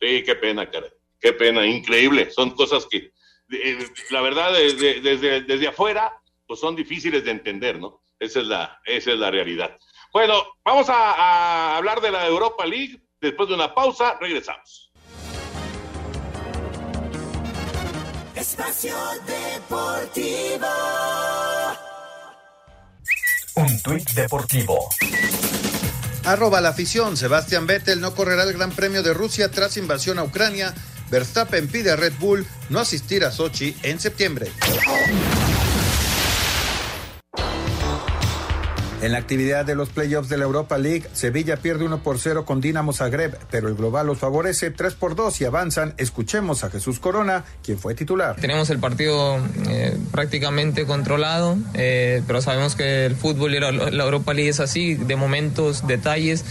Sí, 0.00 0.22
qué 0.22 0.34
pena, 0.36 0.70
cara. 0.70 0.86
Qué 1.20 1.32
pena, 1.32 1.66
increíble. 1.66 2.30
Son 2.30 2.50
cosas 2.50 2.86
que, 2.86 3.12
eh, 3.50 3.78
la 4.10 4.20
verdad, 4.20 4.52
desde, 4.52 5.00
desde, 5.00 5.42
desde 5.42 5.68
afuera, 5.68 6.12
pues 6.46 6.60
son 6.60 6.76
difíciles 6.76 7.24
de 7.24 7.32
entender, 7.32 7.78
¿no? 7.78 8.02
Esa 8.18 8.40
es 8.40 8.46
la, 8.46 8.80
esa 8.84 9.12
es 9.12 9.18
la 9.18 9.30
realidad. 9.30 9.76
Bueno, 10.12 10.42
vamos 10.64 10.88
a, 10.88 11.12
a 11.12 11.76
hablar 11.76 12.00
de 12.00 12.10
la 12.10 12.26
Europa 12.26 12.64
League. 12.66 13.00
Después 13.20 13.48
de 13.48 13.56
una 13.56 13.74
pausa, 13.74 14.16
regresamos. 14.20 14.92
Espacio 18.34 18.94
Deportivo. 19.26 20.68
Un 23.56 23.82
tuit 23.82 24.08
deportivo. 24.10 24.88
Arroba 26.28 26.60
la 26.60 26.68
afición. 26.68 27.16
Sebastián 27.16 27.66
Vettel 27.66 28.02
no 28.02 28.14
correrá 28.14 28.42
el 28.42 28.52
Gran 28.52 28.70
Premio 28.70 29.02
de 29.02 29.14
Rusia 29.14 29.50
tras 29.50 29.78
invasión 29.78 30.18
a 30.18 30.24
Ucrania. 30.24 30.74
Verstappen 31.10 31.68
pide 31.68 31.90
a 31.90 31.96
Red 31.96 32.12
Bull 32.20 32.46
no 32.68 32.80
asistir 32.80 33.24
a 33.24 33.30
Sochi 33.30 33.74
en 33.82 33.98
septiembre. 33.98 34.52
En 39.00 39.12
la 39.12 39.18
actividad 39.18 39.64
de 39.64 39.76
los 39.76 39.90
playoffs 39.90 40.28
de 40.28 40.36
la 40.36 40.44
Europa 40.44 40.76
League, 40.76 41.04
Sevilla 41.12 41.58
pierde 41.58 41.84
1 41.84 42.02
por 42.02 42.18
0 42.18 42.44
con 42.44 42.60
Dinamo 42.60 42.92
Zagreb, 42.92 43.38
pero 43.48 43.68
el 43.68 43.76
global 43.76 44.08
los 44.08 44.18
favorece 44.18 44.72
3 44.72 44.94
por 44.94 45.14
2 45.14 45.40
y 45.40 45.44
avanzan. 45.44 45.94
Escuchemos 45.98 46.64
a 46.64 46.70
Jesús 46.70 46.98
Corona, 46.98 47.44
quien 47.62 47.78
fue 47.78 47.94
titular. 47.94 48.34
Tenemos 48.40 48.70
el 48.70 48.80
partido 48.80 49.38
eh, 49.68 49.96
prácticamente 50.10 50.84
controlado, 50.84 51.56
eh, 51.74 52.22
pero 52.26 52.42
sabemos 52.42 52.74
que 52.74 53.06
el 53.06 53.14
fútbol 53.14 53.54
y 53.54 53.60
la, 53.60 53.70
la 53.70 54.04
Europa 54.04 54.34
League 54.34 54.50
es 54.50 54.58
así, 54.58 54.94
de 54.94 55.14
momentos, 55.14 55.86
detalles, 55.86 56.44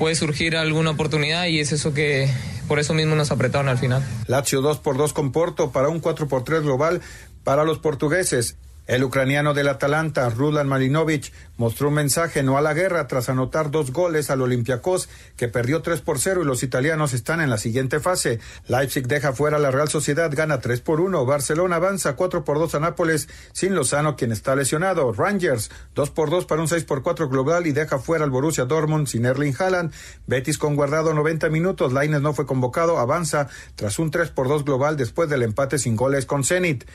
puede 0.00 0.16
surgir 0.16 0.56
alguna 0.56 0.90
oportunidad 0.90 1.46
y 1.46 1.60
es 1.60 1.70
eso 1.70 1.94
que, 1.94 2.28
por 2.66 2.80
eso 2.80 2.94
mismo 2.94 3.14
nos 3.14 3.30
apretaron 3.30 3.68
al 3.68 3.78
final. 3.78 4.02
Lazio 4.26 4.60
2 4.60 4.78
por 4.78 4.96
2 4.96 5.12
con 5.12 5.30
Porto 5.30 5.70
para 5.70 5.88
un 5.88 6.00
4 6.00 6.26
por 6.26 6.42
3 6.42 6.62
global 6.62 7.00
para 7.44 7.64
los 7.64 7.78
portugueses. 7.78 8.56
El 8.90 9.04
ucraniano 9.04 9.54
del 9.54 9.68
Atalanta, 9.68 10.28
Rudan 10.30 10.66
Malinovic, 10.66 11.32
mostró 11.56 11.90
un 11.90 11.94
mensaje 11.94 12.42
no 12.42 12.58
a 12.58 12.60
la 12.60 12.74
guerra 12.74 13.06
tras 13.06 13.28
anotar 13.28 13.70
dos 13.70 13.92
goles 13.92 14.30
al 14.30 14.42
Olympiacos, 14.42 15.08
que 15.36 15.46
perdió 15.46 15.80
3 15.80 16.00
por 16.00 16.18
0 16.18 16.42
y 16.42 16.44
los 16.44 16.64
italianos 16.64 17.12
están 17.12 17.40
en 17.40 17.50
la 17.50 17.58
siguiente 17.58 18.00
fase. 18.00 18.40
Leipzig 18.66 19.06
deja 19.06 19.32
fuera 19.32 19.58
a 19.58 19.60
la 19.60 19.70
Real 19.70 19.88
Sociedad, 19.88 20.28
gana 20.34 20.58
3 20.58 20.80
por 20.80 21.00
1. 21.00 21.24
Barcelona 21.24 21.76
avanza 21.76 22.16
4 22.16 22.44
por 22.44 22.58
2 22.58 22.74
a 22.74 22.80
Nápoles, 22.80 23.28
sin 23.52 23.76
Lozano, 23.76 24.16
quien 24.16 24.32
está 24.32 24.56
lesionado. 24.56 25.12
Rangers 25.12 25.70
2 25.94 26.10
por 26.10 26.28
2 26.28 26.46
para 26.46 26.60
un 26.60 26.66
6 26.66 26.82
por 26.82 27.04
4 27.04 27.28
global 27.28 27.68
y 27.68 27.72
deja 27.72 28.00
fuera 28.00 28.24
al 28.24 28.30
Borussia 28.30 28.64
Dortmund 28.64 29.06
sin 29.06 29.24
Erling 29.24 29.54
Haaland. 29.56 29.92
Betis 30.26 30.58
con 30.58 30.74
guardado 30.74 31.14
90 31.14 31.48
minutos, 31.48 31.92
Laines 31.92 32.22
no 32.22 32.34
fue 32.34 32.44
convocado, 32.44 32.98
avanza 32.98 33.46
tras 33.76 34.00
un 34.00 34.10
3 34.10 34.30
por 34.30 34.48
2 34.48 34.64
global 34.64 34.96
después 34.96 35.28
del 35.28 35.44
empate 35.44 35.78
sin 35.78 35.94
goles 35.94 36.26
con 36.26 36.42
Zenit. 36.42 36.86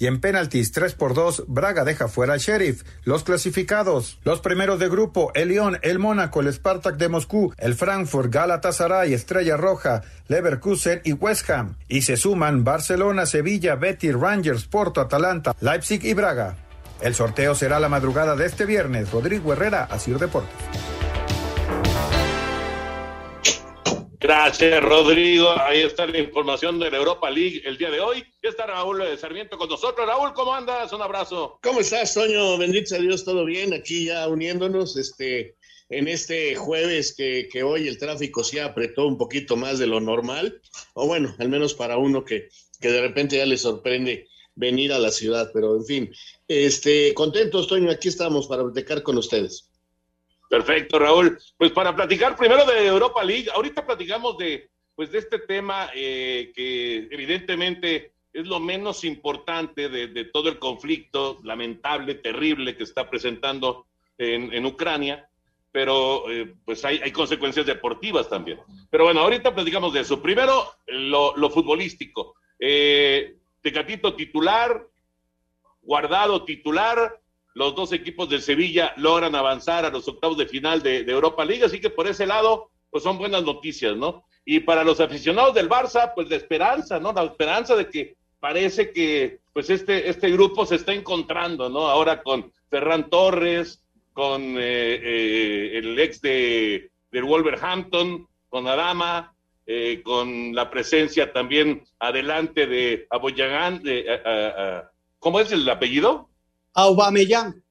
Y 0.00 0.06
en 0.06 0.18
penaltis 0.18 0.72
3 0.72 0.94
por 0.94 1.12
2, 1.12 1.44
Braga 1.46 1.84
deja 1.84 2.08
fuera 2.08 2.32
al 2.32 2.40
Sheriff. 2.40 2.84
Los 3.04 3.22
clasificados, 3.22 4.18
los 4.24 4.40
primeros 4.40 4.78
de 4.78 4.88
grupo, 4.88 5.30
el 5.34 5.50
Lyon, 5.50 5.78
el 5.82 5.98
Mónaco, 5.98 6.40
el 6.40 6.50
Spartak 6.50 6.96
de 6.96 7.10
Moscú, 7.10 7.52
el 7.58 7.74
Frankfurt, 7.74 8.32
Galatasaray, 8.32 9.12
Estrella 9.12 9.58
Roja, 9.58 10.00
Leverkusen 10.28 11.02
y 11.04 11.12
West 11.12 11.50
Ham. 11.50 11.76
Y 11.86 12.00
se 12.00 12.16
suman 12.16 12.64
Barcelona, 12.64 13.26
Sevilla, 13.26 13.74
Betis, 13.74 14.14
Rangers, 14.14 14.64
Porto, 14.64 15.02
Atalanta, 15.02 15.54
Leipzig 15.60 16.02
y 16.02 16.14
Braga. 16.14 16.56
El 17.02 17.14
sorteo 17.14 17.54
será 17.54 17.78
la 17.78 17.90
madrugada 17.90 18.36
de 18.36 18.46
este 18.46 18.64
viernes. 18.64 19.12
Rodrigo 19.12 19.52
Herrera, 19.52 19.84
Asir 19.84 20.18
Deportes. 20.18 20.56
Gracias, 24.30 24.80
Rodrigo. 24.84 25.50
Ahí 25.58 25.80
está 25.80 26.06
la 26.06 26.18
información 26.18 26.78
de 26.78 26.88
la 26.88 26.98
Europa 26.98 27.28
League 27.28 27.62
el 27.64 27.76
día 27.76 27.90
de 27.90 27.98
hoy. 27.98 28.22
Ya 28.40 28.50
está 28.50 28.64
Raúl 28.64 29.02
Sarmiento 29.18 29.58
con 29.58 29.68
nosotros. 29.68 30.06
Raúl, 30.06 30.32
¿cómo 30.34 30.54
andas? 30.54 30.92
Un 30.92 31.02
abrazo. 31.02 31.58
¿Cómo 31.64 31.80
estás, 31.80 32.14
Toño? 32.14 32.56
Bendito 32.56 32.90
sea 32.90 33.00
Dios, 33.00 33.24
todo 33.24 33.44
bien. 33.44 33.74
Aquí 33.74 34.04
ya 34.04 34.28
uniéndonos 34.28 34.96
este, 34.96 35.56
en 35.88 36.06
este 36.06 36.54
jueves 36.54 37.12
que, 37.12 37.48
que 37.50 37.64
hoy 37.64 37.88
el 37.88 37.98
tráfico 37.98 38.44
se 38.44 38.60
apretó 38.60 39.08
un 39.08 39.18
poquito 39.18 39.56
más 39.56 39.80
de 39.80 39.88
lo 39.88 39.98
normal. 39.98 40.62
O 40.94 41.08
bueno, 41.08 41.34
al 41.40 41.48
menos 41.48 41.74
para 41.74 41.98
uno 41.98 42.24
que, 42.24 42.50
que 42.80 42.92
de 42.92 43.00
repente 43.00 43.36
ya 43.36 43.46
le 43.46 43.56
sorprende 43.56 44.28
venir 44.54 44.92
a 44.92 45.00
la 45.00 45.10
ciudad. 45.10 45.50
Pero 45.52 45.74
en 45.74 45.84
fin, 45.84 46.14
este, 46.46 47.14
contentos, 47.14 47.66
Toño. 47.66 47.90
Aquí 47.90 48.06
estamos 48.06 48.46
para 48.46 48.62
platicar 48.62 49.02
con 49.02 49.18
ustedes. 49.18 49.69
Perfecto, 50.50 50.98
Raúl. 50.98 51.38
Pues 51.56 51.70
para 51.70 51.94
platicar 51.94 52.36
primero 52.36 52.66
de 52.66 52.84
Europa 52.84 53.22
League, 53.22 53.48
ahorita 53.54 53.86
platicamos 53.86 54.36
de, 54.36 54.68
pues 54.96 55.12
de 55.12 55.18
este 55.18 55.38
tema 55.38 55.90
eh, 55.94 56.50
que 56.56 57.06
evidentemente 57.12 58.10
es 58.32 58.48
lo 58.48 58.58
menos 58.58 59.04
importante 59.04 59.88
de, 59.88 60.24
todo 60.24 60.48
el 60.48 60.58
conflicto 60.58 61.38
lamentable, 61.44 62.16
terrible 62.16 62.76
que 62.76 62.82
está 62.82 63.08
presentando 63.08 63.86
en, 64.18 64.66
Ucrania, 64.66 65.28
pero 65.70 66.28
eh, 66.28 66.52
pues 66.64 66.84
hay, 66.84 67.12
consecuencias 67.12 67.64
deportivas 67.64 68.28
también. 68.28 68.58
Pero 68.90 69.04
bueno, 69.04 69.20
ahorita 69.20 69.54
platicamos 69.54 69.94
de 69.94 70.00
eso. 70.00 70.20
Primero, 70.20 70.64
lo, 70.88 71.36
lo 71.36 71.48
futbolístico. 71.48 72.34
Eh, 72.58 73.36
Tecatito 73.62 74.14
titular, 74.14 74.84
guardado 75.82 76.44
titular, 76.44 77.20
los 77.54 77.74
dos 77.74 77.92
equipos 77.92 78.28
de 78.28 78.40
Sevilla 78.40 78.92
logran 78.96 79.34
avanzar 79.34 79.84
a 79.84 79.90
los 79.90 80.06
octavos 80.08 80.38
de 80.38 80.46
final 80.46 80.82
de, 80.82 81.00
Europa 81.00 81.44
League, 81.44 81.64
así 81.64 81.80
que 81.80 81.90
por 81.90 82.06
ese 82.06 82.26
lado, 82.26 82.70
pues 82.90 83.02
son 83.02 83.18
buenas 83.18 83.42
noticias, 83.42 83.96
¿no? 83.96 84.24
Y 84.44 84.60
para 84.60 84.84
los 84.84 85.00
aficionados 85.00 85.54
del 85.54 85.68
Barça, 85.68 86.12
pues 86.14 86.28
la 86.30 86.36
esperanza, 86.36 86.98
¿no? 86.98 87.12
La 87.12 87.24
esperanza 87.24 87.76
de 87.76 87.88
que 87.88 88.16
parece 88.38 88.92
que 88.92 89.40
pues 89.52 89.68
este, 89.68 90.08
este 90.08 90.30
grupo 90.30 90.64
se 90.64 90.76
está 90.76 90.92
encontrando, 90.92 91.68
¿no? 91.68 91.88
Ahora 91.88 92.22
con 92.22 92.52
Ferran 92.70 93.10
Torres, 93.10 93.84
con 94.12 94.42
eh, 94.58 94.94
eh, 95.02 95.78
el 95.78 95.98
ex 95.98 96.20
de, 96.20 96.90
del 97.10 97.24
Wolverhampton, 97.24 98.26
con 98.48 98.66
Adama, 98.66 99.34
eh, 99.66 100.02
con 100.02 100.54
la 100.54 100.70
presencia 100.70 101.32
también 101.32 101.84
adelante 101.98 102.66
de 102.66 103.06
Aboyagán, 103.10 103.82
de, 103.82 104.84
¿cómo 105.18 105.40
es 105.40 105.52
el 105.52 105.68
apellido? 105.68 106.29
Aubameyang. 106.74 107.62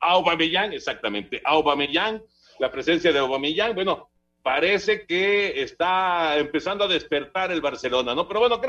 Aubameyang, 0.00 0.72
exactamente. 0.72 1.40
Aubameyang, 1.44 2.22
la 2.58 2.70
presencia 2.70 3.12
de 3.12 3.18
Aubameyang, 3.18 3.74
bueno, 3.74 4.10
parece 4.46 5.04
que 5.06 5.60
está 5.60 6.38
empezando 6.38 6.84
a 6.84 6.88
despertar 6.88 7.50
el 7.50 7.60
Barcelona, 7.60 8.14
¿no? 8.14 8.28
Pero 8.28 8.40
bueno, 8.40 8.60
¿qué 8.60 8.68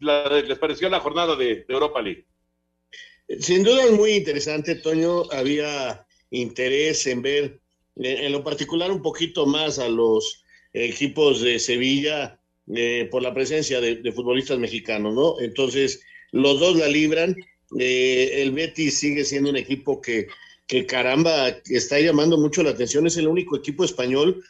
les, 0.00 0.48
les 0.48 0.58
pareció 0.58 0.88
la 0.88 0.98
jornada 0.98 1.36
de, 1.36 1.64
de, 1.64 1.66
Europa 1.68 2.02
League? 2.02 2.26
Sin 3.38 3.62
duda 3.62 3.84
es 3.84 3.92
muy 3.92 4.14
interesante, 4.14 4.74
Toño. 4.74 5.30
Había 5.30 6.04
interés 6.30 7.06
en 7.06 7.22
ver, 7.22 7.60
en 7.96 8.32
lo 8.32 8.42
particular, 8.42 8.90
un 8.90 9.00
poquito 9.00 9.46
más 9.46 9.78
a 9.78 9.88
los 9.88 10.44
equipos 10.72 11.40
de 11.40 11.60
Sevilla 11.60 12.40
eh, 12.74 13.08
por 13.10 13.22
la 13.22 13.32
presencia 13.32 13.80
de, 13.80 13.96
de 13.96 14.12
futbolistas 14.12 14.58
mexicanos, 14.58 15.14
¿no? 15.14 15.40
Entonces, 15.40 16.02
los 16.32 16.58
dos 16.58 16.76
la 16.76 16.88
libran 16.88 17.36
eh, 17.78 18.42
el 18.42 18.52
Betis 18.52 18.98
sigue 18.98 19.24
siendo 19.24 19.50
un 19.50 19.56
equipo 19.56 20.00
que, 20.00 20.28
que, 20.66 20.86
caramba, 20.86 21.48
está 21.66 21.98
llamando 22.00 22.38
mucho 22.38 22.62
la 22.62 22.70
atención. 22.70 23.06
Es 23.06 23.16
el 23.16 23.28
único 23.28 23.56
equipo 23.56 23.84
español 23.84 24.44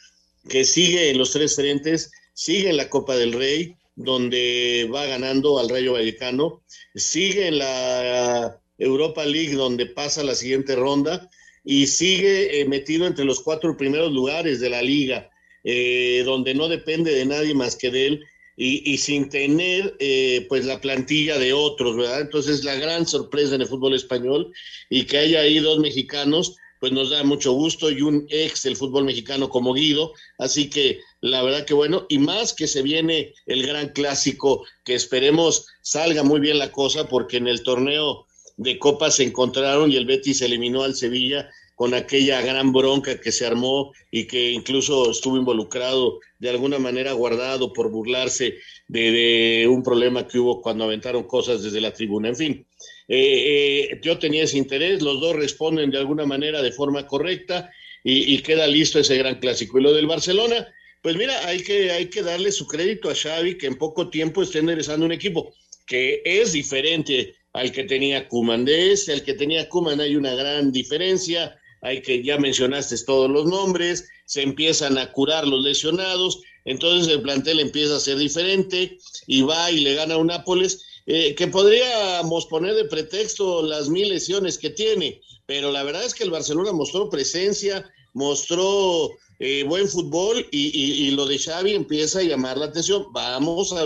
que 0.49 0.65
sigue 0.65 1.11
en 1.11 1.19
los 1.19 1.33
tres 1.33 1.57
frentes, 1.57 2.11
sigue 2.33 2.71
en 2.71 2.77
la 2.77 2.89
Copa 2.89 3.17
del 3.17 3.33
Rey, 3.33 3.77
donde 3.95 4.89
va 4.93 5.07
ganando 5.07 5.59
al 5.59 5.69
Rayo 5.69 5.93
Vallecano, 5.93 6.63
sigue 6.95 7.49
en 7.49 7.59
la 7.59 8.61
Europa 8.79 9.25
League, 9.25 9.55
donde 9.55 9.87
pasa 9.87 10.25
la 10.25 10.35
siguiente 10.35 10.75
ronda, 10.75 11.31
y 11.65 11.87
sigue 11.87 12.61
eh, 12.61 12.65
metido 12.65 13.07
entre 13.07 13.25
los 13.25 13.41
cuatro 13.41 13.77
primeros 13.77 14.13
lugares 14.13 14.61
de 14.61 14.71
la 14.71 14.83
liga, 14.83 15.31
eh, 15.63 16.23
donde 16.25 16.55
no 16.55 16.69
depende 16.69 17.13
de 17.13 17.25
nadie 17.25 17.55
más 17.55 17.77
que 17.77 17.91
de 17.91 18.07
él 18.07 18.25
y, 18.65 18.97
sin 18.99 19.29
tener 19.29 19.97
eh, 19.99 20.47
pues 20.49 20.65
la 20.65 20.81
plantilla 20.81 21.37
de 21.37 21.53
otros, 21.53 21.97
¿verdad? 21.97 22.21
Entonces 22.21 22.63
la 22.63 22.77
gran 22.77 23.09
sorpresa 23.09 23.57
en 23.57 23.63
el 23.63 23.67
fútbol 23.67 23.95
español 23.95 24.53
y 24.89 25.05
que 25.05 25.19
haya 25.19 25.41
ahí 25.41 25.59
dos 25.59 25.81
mexicanos, 25.81 26.57
pues 26.79 26.93
nos 26.93 27.11
da 27.11 27.25
mucho 27.25 27.53
gusto 27.53 27.91
y 27.91 28.03
un 28.03 28.25
ex 28.31 28.63
del 28.63 28.77
fútbol 28.77 29.05
mexicano 29.05 29.49
como 29.49 29.75
Guido, 29.75 30.13
así 30.39 30.71
que 30.71 31.01
la 31.21 31.43
verdad 31.43 31.65
que 31.65 31.75
bueno, 31.75 32.07
y 32.09 32.19
más 32.19 32.53
que 32.53 32.69
se 32.69 32.83
viene 32.83 33.35
el 33.47 33.67
gran 33.67 33.89
clásico, 33.89 34.65
que 34.85 34.95
esperemos 34.95 35.67
salga 35.81 36.23
muy 36.23 36.39
bien 36.39 36.59
la 36.59 36.71
cosa, 36.71 37.09
porque 37.09 37.39
en 37.39 37.49
el 37.49 37.65
torneo 37.65 38.27
de 38.59 38.79
Copa 38.79 39.11
se 39.11 39.25
encontraron 39.25 39.91
y 39.91 39.97
el 39.97 40.07
Betis 40.07 40.41
eliminó 40.41 40.85
al 40.85 40.95
Sevilla 40.95 41.51
con 41.83 41.95
aquella 41.95 42.41
gran 42.43 42.73
bronca 42.73 43.21
que 43.21 43.33
se 43.33 43.45
armó 43.45 43.93
y 44.09 44.29
que 44.29 44.53
incluso 44.53 45.11
estuvo 45.11 45.37
involucrado 45.37 46.21
de 46.39 46.49
alguna 46.49 46.79
manera 46.79 47.11
guardado 47.13 47.73
por 47.73 47.91
burlarse 47.91 48.59
de, 48.87 49.67
un 49.69 49.83
problema 49.83 50.29
que 50.29 50.39
hubo 50.39 50.63
cuando 50.63 50.85
aventaron 50.85 51.25
cosas 51.25 51.61
desde 51.61 51.81
la 51.81 51.93
tribuna. 51.93 52.29
En 52.29 52.37
fin, 52.37 52.67
eh, 53.09 53.89
eh, 53.91 54.01
yo 54.01 54.17
tenía 54.17 54.45
ese 54.45 54.59
interés, 54.59 55.03
los 55.03 55.21
dos 55.21 55.35
responden 55.35 55.91
de 55.91 55.99
alguna 55.99 56.25
manera 56.25 56.63
de 56.63 56.71
forma 56.71 57.05
correcta 57.05 57.69
y, 58.05 58.39
queda 58.43 58.69
listo 58.69 59.01
ese 59.01 59.19
gran 59.19 59.41
clásico. 59.41 59.81
Y 59.81 59.83
lo 59.83 59.93
del 59.93 60.07
Barcelona, 60.07 60.65
pues 61.03 61.17
mira, 61.17 61.49
hay 61.49 61.65
que, 61.65 61.91
hay 61.91 62.07
que 62.07 62.23
darle 62.23 62.53
su 62.53 62.65
crédito 62.69 63.11
a 63.11 63.17
Xavi 63.17 63.59
que 63.59 63.67
en 63.67 63.75
poco 63.75 64.09
tiempo 64.09 64.45
está 64.45 64.61
enderezando 64.61 65.05
un 65.05 65.11
equipo 65.11 65.53
que 65.85 66.23
es 66.25 66.53
diferente 66.53 67.35
al 67.53 67.73
que 67.73 67.83
tenía 67.83 68.29
Kuman. 68.29 68.65
De 68.65 68.93
ese, 68.93 69.15
al 69.15 69.25
que 69.25 69.35
tenía 69.35 69.69
Kuman 69.69 70.01
hay 70.01 70.15
una 70.15 70.37
gran 70.37 70.71
diferencia 70.71 71.59
hay 71.83 72.01
que, 72.01 72.23
ya 72.23 72.39
mencionaste 72.39 72.97
todos 73.05 73.29
los 73.29 73.47
nombres, 73.47 74.09
se 74.25 74.43
empiezan 74.43 74.97
a 74.99 75.13
curar 75.13 75.47
los 75.47 75.63
lesionados, 75.63 76.41
entonces 76.65 77.13
el 77.13 77.23
plantel 77.23 77.59
empieza 77.59 77.97
a 77.97 78.01
ser 78.01 78.19
diferente 78.19 78.99
y 79.27 79.43
va 79.43 79.71
y 79.71 79.81
le 79.81 79.95
gana 79.95 80.15
a 80.15 80.19
un 80.19 80.29
Nápoles, 80.29 80.85
eh, 81.07 81.35
que 81.35 81.49
podríamos 81.49 82.47
poner 82.47 82.75
de 82.77 82.85
pretexto 82.85 83.63
las 83.63 83.89
mil 83.89 84.09
lesiones 84.09 84.57
que 84.59 84.71
tiene, 84.71 85.21
pero 85.47 85.73
la 85.73 85.83
verdad 85.83 86.05
es 86.05 86.15
que 86.15 86.23
el 86.23 86.31
Barcelona 86.31 86.73
mostró 86.73 87.11
presencia, 87.11 87.85
mostró 88.15 89.11
eh, 89.41 89.65
buen 89.65 89.89
fútbol 89.89 90.47
y, 90.53 90.69
y, 90.69 91.11
lo 91.11 91.27
de 91.27 91.37
Xavi 91.37 91.75
empieza 91.75 92.21
a 92.21 92.23
llamar 92.23 92.59
la 92.59 92.67
atención. 92.67 93.07
Vamos 93.13 93.73
a 93.73 93.85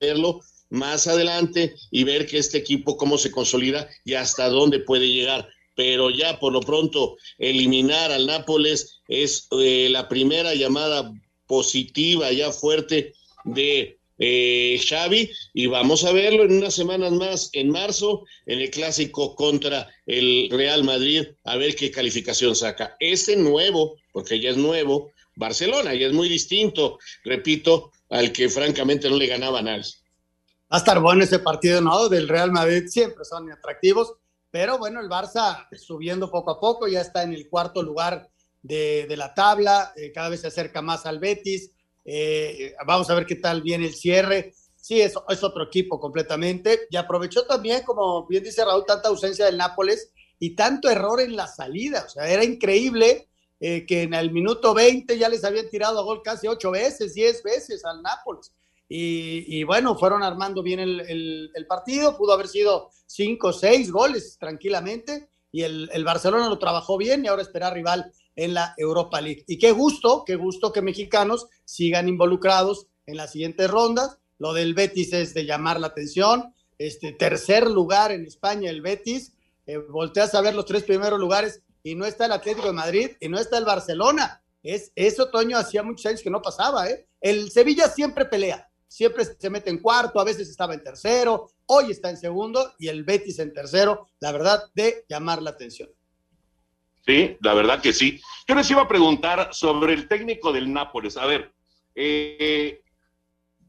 verlo 0.00 0.40
más 0.70 1.08
adelante 1.08 1.74
y 1.90 2.04
ver 2.04 2.26
que 2.26 2.38
este 2.38 2.58
equipo 2.58 2.96
cómo 2.96 3.18
se 3.18 3.32
consolida 3.32 3.88
y 4.04 4.14
hasta 4.14 4.48
dónde 4.48 4.78
puede 4.78 5.08
llegar 5.08 5.48
pero 5.74 6.10
ya 6.10 6.38
por 6.38 6.52
lo 6.52 6.60
pronto 6.60 7.16
eliminar 7.38 8.12
al 8.12 8.26
Nápoles 8.26 9.00
es 9.08 9.48
eh, 9.52 9.88
la 9.90 10.08
primera 10.08 10.54
llamada 10.54 11.12
positiva 11.46 12.30
ya 12.32 12.52
fuerte 12.52 13.14
de 13.44 13.98
eh, 14.18 14.80
Xavi 14.88 15.30
y 15.52 15.66
vamos 15.66 16.04
a 16.04 16.12
verlo 16.12 16.44
en 16.44 16.58
unas 16.58 16.74
semanas 16.74 17.12
más 17.12 17.50
en 17.54 17.70
marzo 17.70 18.24
en 18.46 18.60
el 18.60 18.70
clásico 18.70 19.34
contra 19.34 19.88
el 20.06 20.48
Real 20.50 20.84
Madrid 20.84 21.24
a 21.44 21.56
ver 21.56 21.74
qué 21.74 21.90
calificación 21.90 22.54
saca. 22.54 22.96
Este 23.00 23.36
nuevo, 23.36 23.96
porque 24.12 24.40
ya 24.40 24.50
es 24.50 24.56
nuevo, 24.56 25.10
Barcelona, 25.34 25.94
ya 25.94 26.06
es 26.06 26.12
muy 26.12 26.28
distinto, 26.28 26.98
repito, 27.24 27.90
al 28.10 28.32
que 28.32 28.48
francamente 28.48 29.08
no 29.08 29.16
le 29.16 29.26
ganaba 29.26 29.62
nadie. 29.62 29.90
Va 30.70 30.76
a 30.76 30.78
estar 30.78 31.00
bueno 31.00 31.24
ese 31.24 31.38
partido, 31.38 31.80
¿no? 31.80 32.08
Del 32.08 32.28
Real 32.28 32.52
Madrid, 32.52 32.84
siempre 32.86 33.24
son 33.24 33.50
atractivos 33.50 34.14
pero 34.52 34.78
bueno, 34.78 35.00
el 35.00 35.08
Barça 35.08 35.66
subiendo 35.76 36.30
poco 36.30 36.50
a 36.50 36.60
poco, 36.60 36.86
ya 36.86 37.00
está 37.00 37.22
en 37.22 37.32
el 37.32 37.48
cuarto 37.48 37.82
lugar 37.82 38.30
de, 38.62 39.06
la 39.16 39.32
tabla, 39.32 39.92
eh, 39.96 40.12
cada 40.12 40.28
vez 40.28 40.42
se 40.42 40.48
acerca 40.48 40.82
más 40.82 41.06
al 41.06 41.18
Betis. 41.18 41.72
Eh, 42.04 42.74
vamos 42.86 43.08
a 43.08 43.14
ver 43.14 43.24
qué 43.24 43.36
tal 43.36 43.62
viene 43.62 43.86
el 43.86 43.94
cierre. 43.94 44.52
Sí, 44.76 45.00
es, 45.00 45.14
es 45.28 45.42
otro 45.42 45.64
equipo 45.64 45.98
completamente. 45.98 46.82
Y 46.90 46.96
aprovechó 46.96 47.46
también, 47.46 47.82
como 47.82 48.26
bien 48.26 48.44
dice 48.44 48.62
Raúl, 48.62 48.84
tanta 48.86 49.08
ausencia 49.08 49.46
del 49.46 49.56
Nápoles 49.56 50.12
y 50.38 50.54
tanto 50.54 50.90
error 50.90 51.22
en 51.22 51.34
la 51.34 51.46
salida. 51.46 52.04
O 52.06 52.10
sea, 52.10 52.28
era 52.28 52.44
increíble 52.44 53.30
eh, 53.58 53.86
que 53.86 54.02
en 54.02 54.12
el 54.12 54.32
minuto 54.32 54.74
20 54.74 55.16
ya 55.16 55.30
les 55.30 55.44
habían 55.44 55.70
tirado 55.70 55.98
a 55.98 56.02
gol 56.02 56.20
casi 56.22 56.46
ocho 56.46 56.72
veces, 56.72 57.14
diez 57.14 57.42
veces 57.42 57.84
al 57.86 58.02
Nápoles. 58.02 58.52
Y, 58.94 59.64
bueno, 59.64 59.96
fueron 59.96 60.22
armando 60.22 60.62
bien 60.62 60.78
el, 60.78 61.66
partido, 61.66 62.16
pudo 62.18 62.34
haber 62.34 62.46
sido 62.46 62.90
cinco 63.06 63.48
o 63.48 63.52
seis 63.52 63.90
goles 63.90 64.36
tranquilamente, 64.38 65.30
y 65.50 65.62
el, 65.62 66.04
Barcelona 66.04 66.48
lo 66.48 66.58
trabajó 66.58 66.98
bien 66.98 67.24
y 67.24 67.28
ahora 67.28 67.40
espera 67.40 67.70
rival 67.70 68.12
en 68.36 68.52
la 68.52 68.74
Europa 68.76 69.20
League. 69.22 69.44
Y 69.46 69.58
qué 69.58 69.72
gusto, 69.72 70.24
qué 70.26 70.36
gusto 70.36 70.72
que 70.72 70.82
mexicanos 70.82 71.46
sigan 71.64 72.06
involucrados 72.06 72.86
en 73.06 73.16
las 73.16 73.32
siguientes 73.32 73.70
rondas. 73.70 74.18
Lo 74.38 74.52
del 74.52 74.74
Betis 74.74 75.14
es 75.14 75.32
de 75.32 75.46
llamar 75.46 75.80
la 75.80 75.86
atención. 75.88 76.54
Este 76.76 77.12
tercer 77.12 77.70
lugar 77.70 78.12
en 78.12 78.26
España, 78.26 78.68
el 78.68 78.82
Betis. 78.82 79.32
Eh, 79.66 79.78
volteas 79.78 80.34
a 80.34 80.40
ver 80.40 80.54
los 80.54 80.66
tres 80.66 80.84
primeros 80.84 81.18
lugares 81.18 81.62
y 81.82 81.94
no 81.94 82.04
está 82.04 82.26
el 82.26 82.32
Atlético 82.32 82.66
de 82.66 82.72
Madrid 82.72 83.10
y 83.20 83.28
no 83.28 83.38
está 83.38 83.56
el 83.58 83.64
Barcelona. 83.64 84.42
Es, 84.62 84.92
eso, 84.96 85.30
Toño, 85.30 85.56
hacía 85.56 85.82
muchos 85.82 86.06
años 86.06 86.22
que 86.22 86.30
no 86.30 86.42
pasaba. 86.42 86.88
¿eh? 86.88 87.06
El 87.20 87.50
Sevilla 87.50 87.88
siempre 87.88 88.24
pelea, 88.24 88.68
siempre 88.92 89.24
se 89.24 89.48
mete 89.48 89.70
en 89.70 89.78
cuarto, 89.78 90.20
a 90.20 90.24
veces 90.24 90.50
estaba 90.50 90.74
en 90.74 90.84
tercero, 90.84 91.50
hoy 91.66 91.90
está 91.90 92.10
en 92.10 92.18
segundo 92.18 92.74
y 92.78 92.88
el 92.88 93.04
Betis 93.04 93.38
en 93.38 93.52
tercero, 93.54 94.08
la 94.20 94.32
verdad, 94.32 94.64
de 94.74 95.06
llamar 95.08 95.40
la 95.40 95.50
atención. 95.50 95.88
Sí, 97.06 97.36
la 97.40 97.54
verdad 97.54 97.80
que 97.80 97.94
sí. 97.94 98.20
Yo 98.46 98.54
les 98.54 98.70
iba 98.70 98.82
a 98.82 98.88
preguntar 98.88 99.48
sobre 99.52 99.94
el 99.94 100.08
técnico 100.08 100.52
del 100.52 100.70
Nápoles. 100.70 101.16
A 101.16 101.24
ver, 101.24 101.52
eh, 101.94 102.82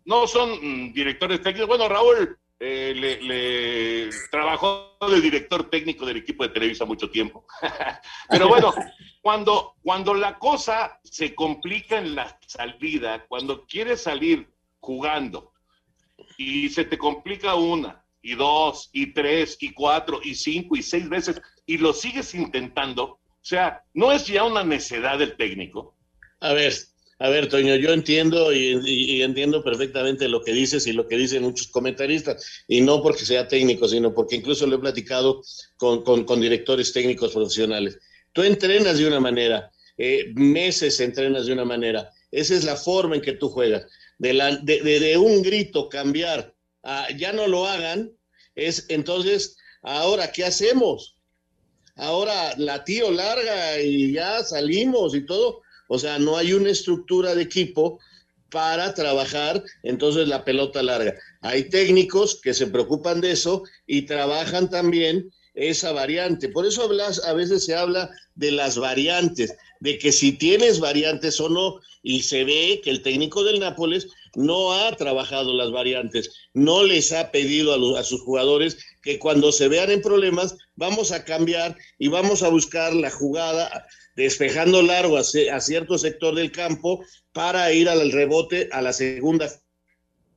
no 0.06 0.28
son 0.28 0.52
mm, 0.52 0.94
directores 0.94 1.42
técnicos. 1.42 1.70
Bueno, 1.70 1.88
Raúl 1.88 2.38
eh, 2.60 2.94
le, 2.94 4.10
trabajó 4.30 4.98
de 5.10 5.22
director 5.22 5.70
técnico 5.70 6.06
del 6.06 6.18
equipo 6.18 6.44
de 6.44 6.50
Televisa 6.50 6.84
mucho 6.84 7.10
tiempo. 7.10 7.46
Pero 8.30 8.50
bueno, 8.50 8.74
cuando, 9.22 9.76
cuando 9.82 10.14
la 10.14 10.38
cosa 10.38 11.00
se 11.04 11.34
complica 11.34 11.98
en 11.98 12.14
la 12.14 12.38
salida, 12.46 13.26
cuando 13.28 13.66
quiere 13.66 13.96
salir 13.96 14.53
jugando 14.84 15.54
y 16.38 16.70
se 16.70 16.84
te 16.84 16.98
complica 16.98 17.56
una 17.56 18.06
y 18.22 18.36
dos 18.36 18.90
y 18.92 19.14
tres 19.14 19.58
y 19.62 19.72
cuatro 19.72 20.20
y 20.22 20.36
cinco 20.36 20.76
y 20.76 20.84
seis 20.84 21.08
veces 21.08 21.42
y 21.66 21.78
lo 21.78 21.94
sigues 21.94 22.36
intentando, 22.36 23.04
o 23.04 23.20
sea, 23.42 23.84
¿no 23.94 24.12
es 24.12 24.28
ya 24.28 24.44
una 24.44 24.64
necedad 24.64 25.18
del 25.20 25.38
técnico? 25.38 25.96
A 26.42 26.52
ver, 26.52 26.74
a 27.20 27.30
ver, 27.30 27.48
Toño, 27.48 27.76
yo 27.76 27.94
entiendo 27.94 28.52
y, 28.52 29.22
entiendo 29.22 29.64
perfectamente 29.64 30.28
lo 30.28 30.44
que 30.44 30.52
dices 30.52 30.86
y 30.86 30.92
lo 30.92 31.08
que 31.08 31.16
dicen 31.16 31.44
muchos 31.44 31.70
comentaristas, 31.70 32.66
y 32.68 32.82
no 32.82 33.02
porque 33.02 33.26
sea 33.26 33.48
técnico, 33.48 33.88
sino 33.88 34.14
porque 34.14 34.36
incluso 34.36 34.68
lo 34.68 34.76
he 34.76 34.80
platicado 34.80 35.42
con, 35.78 36.04
con, 36.04 36.42
directores 36.42 36.92
técnicos 36.92 37.32
profesionales. 37.32 37.98
Tú 38.34 38.44
entrenas 38.44 38.98
de 38.98 39.08
una 39.08 39.22
manera, 39.22 39.72
eh, 39.98 40.34
meses 40.36 41.00
entrenas 41.00 41.46
de 41.46 41.54
una 41.54 41.64
manera, 41.64 42.10
esa 42.32 42.56
es 42.56 42.66
la 42.66 42.76
forma 42.76 43.16
en 43.16 43.22
que 43.22 43.34
tú 43.34 43.48
juegas 43.48 43.86
de, 44.20 45.18
un 45.18 45.42
grito 45.42 45.90
cambiar 45.90 46.54
a 46.84 47.10
ya 47.12 47.32
no 47.34 47.48
lo 47.48 47.66
hagan, 47.68 48.12
es 48.56 48.86
entonces, 48.90 49.58
ahora, 49.82 50.32
¿qué 50.32 50.46
hacemos? 50.46 51.18
Ahora 51.96 52.56
la 52.58 52.84
tío 52.84 53.12
larga 53.12 53.80
y 53.82 54.14
ya 54.14 54.44
salimos 54.44 55.16
y 55.16 55.26
todo. 55.26 55.62
O 55.88 56.00
sea, 56.00 56.18
no 56.18 56.38
hay 56.38 56.54
una 56.54 56.72
estructura 56.72 57.36
de 57.36 57.44
equipo 57.44 58.00
para 58.50 58.94
trabajar 58.94 59.64
entonces 59.84 60.28
la 60.28 60.46
pelota 60.46 60.82
larga. 60.82 61.16
Hay 61.42 61.70
técnicos 61.70 62.40
que 62.42 62.54
se 62.54 62.68
preocupan 62.68 63.22
de 63.22 63.32
eso 63.32 63.64
y 63.88 64.04
trabajan 64.04 64.70
también 64.70 65.32
esa 65.54 65.92
variante. 65.92 66.50
Por 66.50 66.66
eso 66.66 66.84
hablas, 66.84 67.24
a 67.26 67.34
veces 67.34 67.66
se 67.66 67.76
habla 67.76 68.10
de 68.36 68.52
las 68.52 68.78
variantes, 68.78 69.56
de 69.80 69.98
que 69.98 70.12
si 70.12 70.34
tienes 70.34 70.80
variantes 70.80 71.40
o 71.40 71.50
no, 71.50 71.80
y 72.02 72.24
se 72.24 72.44
ve 72.44 72.82
que 72.84 72.90
el 72.90 73.02
técnico 73.02 73.44
del 73.44 73.60
Nápoles 73.60 74.08
no 74.36 74.74
ha 74.74 74.96
trabajado 74.96 75.54
las 75.54 75.72
variantes, 75.72 76.50
no 76.54 76.84
les 76.84 77.12
ha 77.12 77.32
pedido 77.32 77.98
a, 77.98 78.04
sus 78.04 78.22
jugadores 78.22 78.78
que 79.02 79.20
cuando 79.20 79.52
se 79.52 79.68
vean 79.68 79.90
en 79.90 80.02
problemas, 80.02 80.58
vamos 80.76 81.12
a 81.12 81.24
cambiar 81.24 81.78
y 81.98 82.10
vamos 82.10 82.44
a 82.44 82.50
buscar 82.50 82.94
la 82.94 83.10
jugada 83.10 83.88
despejando 84.16 84.82
largo 84.82 85.18
a 85.18 85.24
cierto 85.24 85.98
sector 85.98 86.36
del 86.36 86.52
campo 86.52 87.04
para 87.32 87.72
ir 87.72 87.90
al 87.90 88.12
rebote 88.12 88.70
a 88.72 88.82
la 88.82 88.94
segunda 88.94 89.50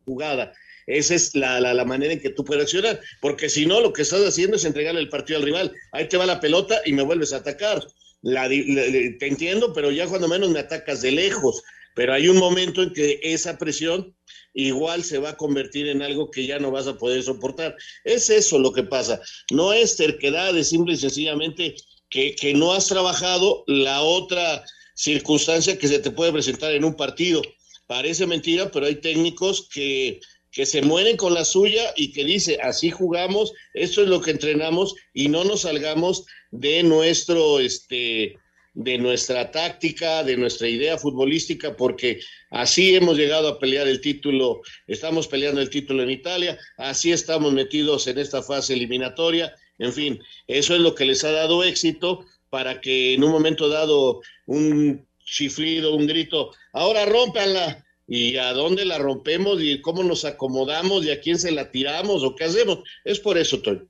jugada. 0.04 0.52
Esa 0.86 1.14
es 1.14 1.34
la, 1.34 1.60
la, 1.60 1.84
manera 1.84 2.12
en 2.12 2.20
que 2.20 2.30
tú 2.30 2.44
puedes 2.44 2.64
accionar, 2.64 3.00
porque 3.20 3.48
si 3.48 3.66
no, 3.66 3.80
lo 3.80 3.92
que 3.92 4.02
estás 4.02 4.20
haciendo 4.22 4.56
es 4.56 4.64
entregarle 4.64 5.00
el 5.00 5.08
partido 5.08 5.38
al 5.38 5.44
rival. 5.44 5.72
Ahí 5.92 6.08
te 6.08 6.16
va 6.16 6.26
la 6.26 6.40
pelota 6.40 6.80
y 6.84 6.92
me 6.92 7.02
vuelves 7.02 7.32
a 7.32 7.38
atacar. 7.38 7.84
te 8.22 9.26
entiendo, 9.26 9.72
pero 9.72 9.90
ya 9.90 10.06
cuando 10.06 10.28
menos 10.28 10.50
me 10.50 10.60
atacas 10.60 11.02
de 11.02 11.12
lejos. 11.12 11.62
Pero 11.96 12.12
hay 12.12 12.28
un 12.28 12.36
momento 12.36 12.82
en 12.82 12.92
que 12.92 13.18
esa 13.22 13.58
presión 13.58 14.14
igual 14.52 15.02
se 15.02 15.18
va 15.18 15.30
a 15.30 15.36
convertir 15.36 15.88
en 15.88 16.02
algo 16.02 16.30
que 16.30 16.46
ya 16.46 16.58
no 16.58 16.70
vas 16.70 16.86
a 16.86 16.96
poder 16.96 17.22
soportar. 17.22 17.74
Es 18.04 18.30
eso 18.30 18.58
lo 18.58 18.72
que 18.72 18.84
pasa. 18.84 19.20
No 19.50 19.72
es 19.72 19.96
terquedad, 19.96 20.56
es 20.56 20.68
simple 20.68 20.94
y 20.94 20.98
sencillamente 20.98 21.74
que, 22.10 22.34
que 22.36 22.54
no 22.54 22.72
has 22.72 22.86
trabajado 22.86 23.64
la 23.66 24.02
otra 24.02 24.62
circunstancia 24.94 25.78
que 25.78 25.88
se 25.88 25.98
te 25.98 26.10
puede 26.10 26.32
presentar 26.32 26.72
en 26.72 26.84
un 26.84 26.94
partido. 26.94 27.42
Parece 27.86 28.26
mentira, 28.26 28.70
pero 28.70 28.86
hay 28.86 28.96
técnicos 28.96 29.68
que, 29.72 30.20
que 30.56 30.64
se 30.64 30.80
mueren 30.80 31.18
con 31.18 31.34
la 31.34 31.44
suya 31.44 31.92
y 31.96 32.12
que 32.12 32.24
dice, 32.24 32.58
así 32.62 32.90
jugamos, 32.90 33.52
esto 33.74 34.00
es 34.00 34.08
lo 34.08 34.22
que 34.22 34.30
entrenamos 34.30 34.94
y 35.12 35.28
no 35.28 35.44
nos 35.44 35.60
salgamos 35.60 36.24
de 36.50 36.82
nuestro, 36.82 37.60
este, 37.60 38.38
de 38.72 38.96
nuestra 38.96 39.50
táctica, 39.50 40.24
de 40.24 40.38
nuestra 40.38 40.66
idea 40.66 40.96
futbolística, 40.96 41.76
porque 41.76 42.20
así 42.48 42.96
hemos 42.96 43.18
llegado 43.18 43.48
a 43.48 43.58
pelear 43.58 43.86
el 43.86 44.00
título, 44.00 44.62
estamos 44.86 45.28
peleando 45.28 45.60
el 45.60 45.68
título 45.68 46.02
en 46.02 46.08
Italia, 46.08 46.58
así 46.78 47.12
estamos 47.12 47.52
metidos 47.52 48.06
en 48.06 48.16
esta 48.16 48.42
fase 48.42 48.72
eliminatoria, 48.72 49.54
en 49.78 49.92
fin, 49.92 50.22
eso 50.46 50.74
es 50.74 50.80
lo 50.80 50.94
que 50.94 51.04
les 51.04 51.22
ha 51.24 51.32
dado 51.32 51.64
éxito 51.64 52.24
para 52.48 52.80
que 52.80 53.12
en 53.12 53.24
un 53.24 53.30
momento 53.30 53.68
dado 53.68 54.22
un 54.46 55.06
chiflido, 55.22 55.94
un 55.94 56.06
grito, 56.06 56.52
ahora 56.72 57.04
rompanla, 57.04 57.85
y 58.06 58.36
a 58.36 58.52
dónde 58.52 58.84
la 58.84 58.98
rompemos 58.98 59.60
y 59.60 59.80
cómo 59.80 60.02
nos 60.04 60.24
acomodamos 60.24 61.04
y 61.04 61.10
a 61.10 61.20
quién 61.20 61.38
se 61.38 61.50
la 61.50 61.70
tiramos 61.70 62.22
o 62.22 62.34
qué 62.34 62.44
hacemos. 62.44 62.80
Es 63.04 63.18
por 63.18 63.36
eso, 63.36 63.60
Toño. 63.60 63.86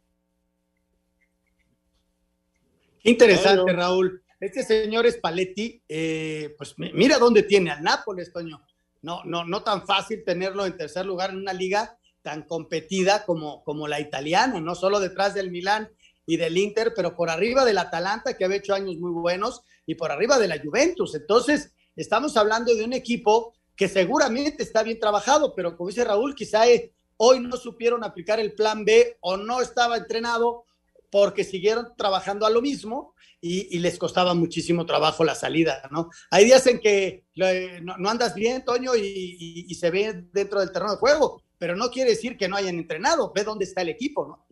Interesante, 3.03 3.73
Raúl. 3.73 4.23
Este 4.41 4.63
señor 4.63 5.11
Spalletti, 5.11 5.81
eh, 5.89 6.55
pues 6.59 6.75
mira 6.77 7.19
dónde 7.19 7.43
tiene 7.43 7.71
al 7.71 7.83
Nápoles, 7.83 8.33
Toño. 8.33 8.61
No, 9.03 9.23
no, 9.25 9.45
no 9.45 9.63
tan 9.63 9.87
fácil 9.87 10.25
tenerlo 10.25 10.67
en 10.67 10.77
tercer 10.77 11.07
lugar 11.07 11.31
en 11.31 11.37
una 11.37 11.53
liga 11.53 11.97
tan 12.23 12.43
competida 12.43 13.25
como, 13.25 13.63
como 13.63 13.87
la 13.87 14.01
italiana, 14.01 14.61
no 14.61 14.75
solo 14.75 14.99
detrás 14.99 15.35
del 15.35 15.51
Milán 15.51 15.89
y 16.27 16.37
del 16.37 16.59
Inter, 16.59 16.93
pero 16.95 17.15
por 17.15 17.31
arriba 17.31 17.65
del 17.65 17.79
Atalanta, 17.79 18.37
que 18.37 18.45
ha 18.45 18.55
hecho 18.55 18.75
años 18.75 18.97
muy 18.97 19.13
buenos, 19.13 19.63
y 19.87 19.95
por 19.95 20.11
arriba 20.11 20.39
de 20.39 20.49
la 20.49 20.59
Juventus. 20.59 21.15
Entonces, 21.15 21.73
estamos 21.95 22.37
hablando 22.37 22.75
de 22.75 22.85
un 22.85 22.93
equipo 22.93 23.55
que 23.77 23.89
seguramente 23.89 24.63
está 24.63 24.83
bien 24.83 24.99
trabajado, 24.99 25.55
pero 25.55 25.77
como 25.77 25.91
dice 25.91 26.05
Raúl, 26.05 26.35
quizá 26.35 26.67
eh, 26.67 26.93
hoy 27.19 27.41
no 27.41 27.57
supieron 27.57 28.03
aplicar 28.03 28.41
el 28.41 28.55
plan 28.55 28.85
B 28.85 29.19
o 29.21 29.37
no 29.37 29.61
estaba 29.61 29.99
entrenado 29.99 30.65
porque 31.11 31.45
siguieron 31.45 31.95
trabajando 31.97 32.47
a 32.47 32.51
lo 32.51 32.63
mismo 32.63 33.15
y, 33.41 33.79
les 33.79 33.97
costaba 33.99 34.35
muchísimo 34.35 34.87
trabajo 34.87 35.23
la 35.23 35.37
salida, 35.37 35.89
¿no? 35.93 36.11
Hay 36.31 36.47
días 36.47 36.67
en 36.67 36.81
que 36.81 37.27
eh, 37.37 37.81
no, 37.81 38.09
andas 38.09 38.35
bien, 38.35 38.65
Toño, 38.65 38.97
y, 38.97 39.73
se 39.79 39.91
ve 39.91 40.25
dentro 40.33 40.59
del 40.59 40.73
terreno 40.73 40.93
de 40.93 40.99
juego, 40.99 41.43
pero 41.57 41.77
no 41.77 41.91
quiere 41.91 42.11
decir 42.11 42.37
que 42.37 42.49
no 42.49 42.57
hayan 42.57 42.77
entrenado, 42.77 43.33
ve 43.33 43.45
dónde 43.45 43.65
está 43.65 43.83
el 43.83 43.91
equipo, 43.91 44.27
¿no? 44.27 44.47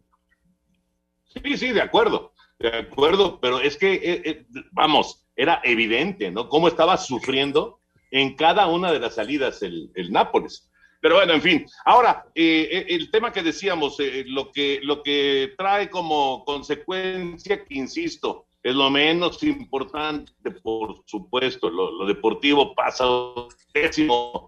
Sí, 1.42 1.56
sí, 1.56 1.72
de 1.72 1.80
acuerdo, 1.80 2.32
de 2.60 2.68
acuerdo, 2.68 3.40
pero 3.40 3.58
es 3.58 3.76
que, 3.76 3.94
eh, 4.24 4.46
vamos, 4.70 5.26
era 5.34 5.60
evidente, 5.64 6.30
¿no? 6.30 6.48
Cómo 6.48 6.68
estaba 6.68 6.96
sufriendo 6.96 7.80
en 8.14 8.36
cada 8.36 8.68
una 8.68 8.92
de 8.92 9.00
las 9.00 9.16
salidas 9.16 9.60
el, 9.62 9.90
Nápoles. 10.10 10.70
Pero 11.00 11.16
bueno, 11.16 11.32
en 11.32 11.42
fin. 11.42 11.66
Ahora, 11.84 12.24
eh, 12.32 12.68
eh, 12.70 12.86
el 12.90 13.10
tema 13.10 13.32
que 13.32 13.42
decíamos, 13.42 13.98
eh, 13.98 14.24
lo, 14.28 14.52
que, 14.52 14.78
lo 14.84 15.02
que 15.02 15.52
trae 15.58 15.90
como 15.90 16.44
consecuencia, 16.44 17.64
que 17.64 17.74
insisto, 17.74 18.46
es 18.62 18.72
lo 18.72 18.88
menos 18.88 19.42
importante, 19.42 20.32
por 20.62 21.02
supuesto, 21.06 21.68
lo, 21.68 22.06
deportivo 22.06 22.72
pasa 22.72 23.04
décimo 23.74 24.46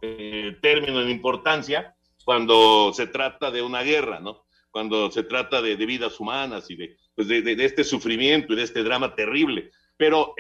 término 0.63 1.03
en 1.03 1.11
importancia 1.11 1.93
cuando 2.25 2.93
se 2.95 3.09
trata 3.09 3.51
de 3.51 3.63
una 3.63 3.83
guerra, 3.83 4.21
¿no? 4.21 4.45
Cuando 4.71 5.11
se 5.11 5.25
trata 5.25 5.61
de, 5.61 5.75
vidas 5.75 6.21
humanas 6.21 6.71
y 6.71 6.77
de, 6.77 6.97
pues 7.17 7.27
de, 7.27 7.43
de, 7.43 7.65
este 7.65 7.83
sufrimiento 7.83 8.53
y 8.53 8.57
de 8.57 8.63
este 8.63 8.85
drama 8.85 9.17
terrible. 9.17 9.73
Pero 9.97 10.35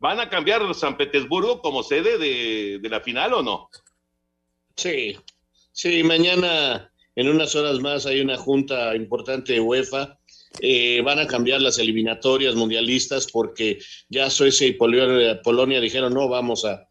¿Van 0.00 0.20
a 0.20 0.28
cambiar 0.28 0.74
San 0.74 0.96
Petersburgo 0.96 1.60
como 1.60 1.82
sede 1.82 2.18
de, 2.18 2.88
la 2.88 3.00
final 3.00 3.34
o 3.34 3.42
no? 3.42 3.68
Sí, 4.76 5.16
sí, 5.72 6.04
mañana 6.04 6.92
en 7.16 7.28
unas 7.28 7.56
horas 7.56 7.80
más 7.80 8.06
hay 8.06 8.20
una 8.20 8.36
junta 8.36 8.94
importante 8.94 9.54
de 9.54 9.60
UEFA. 9.60 10.18
Eh, 10.60 11.02
van 11.04 11.18
a 11.18 11.26
cambiar 11.26 11.60
las 11.60 11.78
eliminatorias 11.78 12.54
mundialistas 12.54 13.26
porque 13.30 13.78
ya 14.08 14.30
Suecia 14.30 14.68
y 14.68 14.72
Polonia, 14.72 15.80
dijeron 15.80 16.14
no 16.14 16.28
vamos 16.28 16.64
a, 16.64 16.86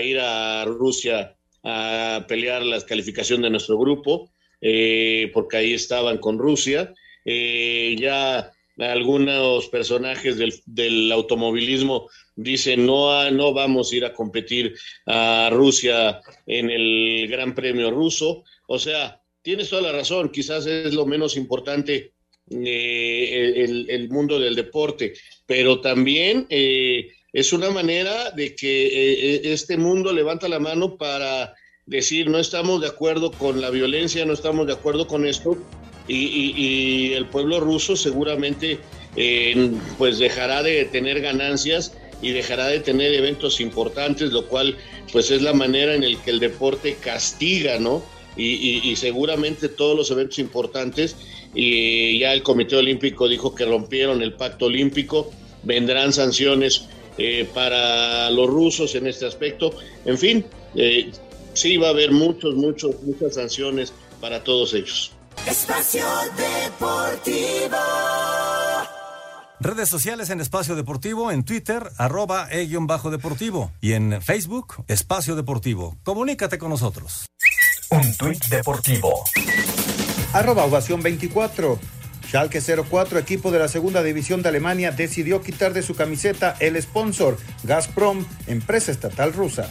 ir 0.00 0.20
a 0.20 0.64
Rusia 0.64 1.36
a 1.64 2.24
pelear 2.28 2.64
la 2.64 2.80
calificación 2.82 3.42
de 3.42 3.50
nuestro 3.50 3.78
grupo, 3.78 4.30
eh, 4.60 5.30
porque 5.34 5.56
ahí 5.56 5.72
estaban 5.74 6.18
con 6.18 6.38
Rusia. 6.38 6.94
Eh, 7.24 7.96
ya 7.98 8.53
algunos 8.78 9.68
personajes 9.68 10.36
del, 10.36 10.54
del, 10.66 11.12
automovilismo 11.12 12.08
dicen 12.34 12.86
no, 12.86 13.30
no 13.30 13.52
vamos 13.52 13.92
a 13.92 13.96
ir 13.96 14.04
a 14.04 14.12
competir 14.12 14.74
a 15.06 15.48
Rusia 15.52 16.20
en 16.46 16.70
el 16.70 17.28
Gran 17.28 17.54
Premio 17.54 17.90
ruso. 17.90 18.44
O 18.66 18.78
sea, 18.78 19.20
tienes 19.42 19.70
toda 19.70 19.82
la 19.82 19.92
razón, 19.92 20.30
quizás 20.30 20.66
es 20.66 20.94
lo 20.94 21.06
menos 21.06 21.36
importante 21.36 22.14
eh, 22.50 23.64
el, 23.88 24.08
mundo 24.10 24.38
del 24.38 24.54
deporte, 24.54 25.14
pero 25.46 25.80
también 25.80 26.46
eh, 26.50 27.08
es 27.32 27.54
una 27.54 27.70
manera 27.70 28.30
de 28.32 28.54
que 28.54 28.86
eh, 28.86 29.40
este 29.44 29.78
mundo 29.78 30.12
levanta 30.12 30.46
la 30.46 30.58
mano 30.58 30.98
para 30.98 31.54
decir 31.86 32.28
no 32.28 32.38
estamos 32.38 32.82
de 32.82 32.88
acuerdo 32.88 33.32
con 33.32 33.60
la 33.60 33.70
violencia, 33.70 34.26
no 34.26 34.34
estamos 34.34 34.66
de 34.66 34.74
acuerdo 34.74 35.06
con 35.06 35.26
esto, 35.26 35.56
y, 36.08 37.12
el 37.12 37.26
pueblo 37.26 37.60
ruso 37.60 37.96
seguramente 37.96 38.78
pues 39.96 40.18
dejará 40.18 40.62
de 40.62 40.84
tener 40.86 41.20
ganancias 41.20 41.92
y 42.20 42.30
dejará 42.30 42.66
de 42.66 42.80
tener 42.80 43.12
eventos 43.14 43.60
importantes, 43.60 44.32
lo 44.32 44.46
cual 44.46 44.76
pues 45.12 45.30
es 45.30 45.42
la 45.42 45.52
manera 45.52 45.94
en 45.94 46.02
el 46.02 46.18
que 46.18 46.30
el 46.30 46.40
deporte 46.40 46.96
castiga, 47.00 47.78
¿no? 47.78 48.02
Y, 48.36 48.96
seguramente 48.96 49.68
todos 49.68 49.96
los 49.96 50.10
eventos 50.10 50.40
importantes, 50.40 51.16
y 51.54 52.18
ya 52.18 52.32
el 52.32 52.42
Comité 52.42 52.76
Olímpico 52.76 53.28
dijo 53.28 53.54
que 53.54 53.64
rompieron 53.64 54.22
el 54.22 54.32
pacto 54.32 54.66
olímpico, 54.66 55.30
vendrán 55.62 56.12
sanciones 56.12 56.86
eh, 57.16 57.46
para 57.54 58.28
los 58.30 58.48
rusos 58.48 58.96
en 58.96 59.06
este 59.06 59.26
aspecto, 59.26 59.72
en 60.04 60.18
fin, 60.18 60.44
eh, 60.74 61.12
sí 61.52 61.76
va 61.76 61.88
a 61.88 61.90
haber 61.90 62.10
muchos, 62.10 62.56
muchos, 62.56 63.00
muchas 63.02 63.34
sanciones 63.34 63.92
para 64.20 64.42
todos 64.42 64.74
ellos. 64.74 65.13
Espacio 65.46 66.06
Deportivo. 66.36 67.76
Redes 69.60 69.88
sociales 69.90 70.30
en 70.30 70.40
Espacio 70.40 70.74
Deportivo, 70.74 71.30
en 71.30 71.44
Twitter, 71.44 71.90
arroba 71.98 72.48
e-deportivo 72.50 73.70
y 73.82 73.92
en 73.92 74.22
Facebook, 74.22 74.84
Espacio 74.88 75.36
Deportivo. 75.36 75.96
Comunícate 76.02 76.56
con 76.56 76.70
nosotros. 76.70 77.26
Un 77.90 78.16
tuit 78.16 78.42
deportivo. 78.46 79.24
Arroba 80.32 80.64
Ovación 80.64 81.02
24. 81.02 81.78
Schalke 82.26 82.60
04, 82.60 83.18
equipo 83.18 83.50
de 83.50 83.58
la 83.58 83.68
segunda 83.68 84.02
división 84.02 84.42
de 84.42 84.48
Alemania, 84.48 84.92
decidió 84.92 85.42
quitar 85.42 85.74
de 85.74 85.82
su 85.82 85.94
camiseta 85.94 86.56
el 86.58 86.80
sponsor 86.80 87.36
Gazprom, 87.64 88.24
empresa 88.46 88.90
estatal 88.92 89.34
rusa. 89.34 89.70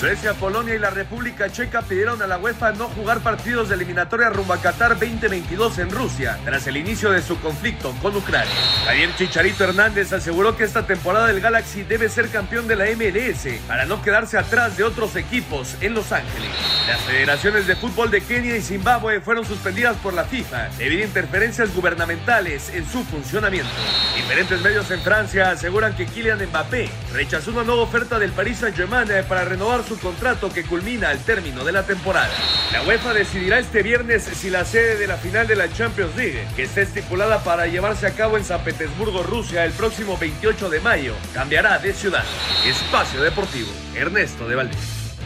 Suecia, 0.00 0.32
Polonia 0.32 0.74
y 0.74 0.78
la 0.78 0.88
República 0.88 1.52
Checa 1.52 1.82
pidieron 1.82 2.22
a 2.22 2.26
la 2.26 2.38
UEFA 2.38 2.72
no 2.72 2.88
jugar 2.88 3.20
partidos 3.20 3.68
de 3.68 3.74
eliminatoria 3.74 4.30
rumbo 4.30 4.54
a 4.54 4.56
Qatar 4.56 4.98
2022 4.98 5.78
en 5.78 5.90
Rusia, 5.90 6.38
tras 6.42 6.66
el 6.66 6.78
inicio 6.78 7.10
de 7.10 7.20
su 7.20 7.38
conflicto 7.38 7.94
con 8.00 8.16
Ucrania. 8.16 8.50
Javier 8.86 9.14
Chicharito 9.16 9.64
Hernández 9.64 10.10
aseguró 10.14 10.56
que 10.56 10.64
esta 10.64 10.86
temporada 10.86 11.26
del 11.26 11.42
Galaxy 11.42 11.82
debe 11.82 12.08
ser 12.08 12.30
campeón 12.30 12.66
de 12.66 12.76
la 12.76 12.86
MLS 12.86 13.60
para 13.68 13.84
no 13.84 14.00
quedarse 14.00 14.38
atrás 14.38 14.78
de 14.78 14.84
otros 14.84 15.16
equipos 15.16 15.76
en 15.82 15.92
Los 15.92 16.12
Ángeles. 16.12 16.48
Las 16.88 17.02
federaciones 17.02 17.66
de 17.66 17.76
fútbol 17.76 18.10
de 18.10 18.22
Kenia 18.22 18.56
y 18.56 18.62
Zimbabue 18.62 19.20
fueron 19.20 19.44
suspendidas 19.44 19.98
por 19.98 20.14
la 20.14 20.24
FIFA 20.24 20.70
debido 20.78 21.02
a 21.02 21.08
interferencias 21.08 21.74
gubernamentales 21.74 22.70
en 22.70 22.88
su 22.88 23.04
funcionamiento. 23.04 23.68
Diferentes 24.16 24.62
medios 24.62 24.90
en 24.90 25.00
Francia 25.02 25.50
aseguran 25.50 25.94
que 25.94 26.06
Kylian 26.06 26.42
Mbappé 26.46 26.88
rechazó 27.12 27.50
una 27.50 27.64
nueva 27.64 27.82
oferta 27.82 28.18
del 28.18 28.32
Paris 28.32 28.60
Saint-Germain 28.60 29.10
para 29.28 29.44
renovar 29.44 29.84
su 29.90 29.98
contrato 29.98 30.52
que 30.52 30.62
culmina 30.62 31.08
al 31.08 31.18
término 31.24 31.64
de 31.64 31.72
la 31.72 31.84
temporada. 31.84 32.32
La 32.70 32.84
UEFA 32.84 33.12
decidirá 33.12 33.58
este 33.58 33.82
viernes 33.82 34.22
si 34.22 34.48
la 34.48 34.64
sede 34.64 34.94
de 34.94 35.08
la 35.08 35.16
final 35.16 35.48
de 35.48 35.56
la 35.56 35.68
Champions 35.72 36.14
League, 36.14 36.46
que 36.54 36.62
está 36.62 36.82
estipulada 36.82 37.42
para 37.42 37.66
llevarse 37.66 38.06
a 38.06 38.14
cabo 38.14 38.36
en 38.36 38.44
San 38.44 38.62
Petersburgo, 38.62 39.24
Rusia, 39.24 39.64
el 39.64 39.72
próximo 39.72 40.16
28 40.16 40.70
de 40.70 40.78
mayo, 40.78 41.14
cambiará 41.34 41.80
de 41.80 41.92
ciudad. 41.92 42.24
Espacio 42.64 43.20
Deportivo, 43.20 43.68
Ernesto 43.96 44.46
de 44.46 44.54
Valdés. 44.54 45.16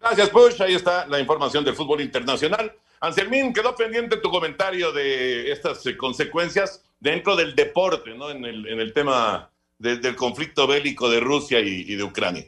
Gracias, 0.00 0.28
Push. 0.28 0.62
Ahí 0.62 0.74
está 0.76 1.08
la 1.08 1.18
información 1.18 1.64
del 1.64 1.74
fútbol 1.74 2.02
internacional. 2.02 2.72
Anselmín, 3.00 3.52
quedó 3.52 3.74
pendiente 3.74 4.18
tu 4.18 4.30
comentario 4.30 4.92
de 4.92 5.50
estas 5.50 5.84
eh, 5.86 5.96
consecuencias 5.96 6.84
dentro 7.00 7.34
del 7.34 7.56
deporte, 7.56 8.14
¿no? 8.14 8.30
En 8.30 8.44
el, 8.44 8.64
en 8.68 8.78
el 8.78 8.92
tema 8.92 9.51
del 9.82 10.14
conflicto 10.14 10.66
bélico 10.68 11.10
de 11.10 11.18
Rusia 11.18 11.58
y, 11.58 11.96
de 11.96 12.04
Ucrania. 12.04 12.46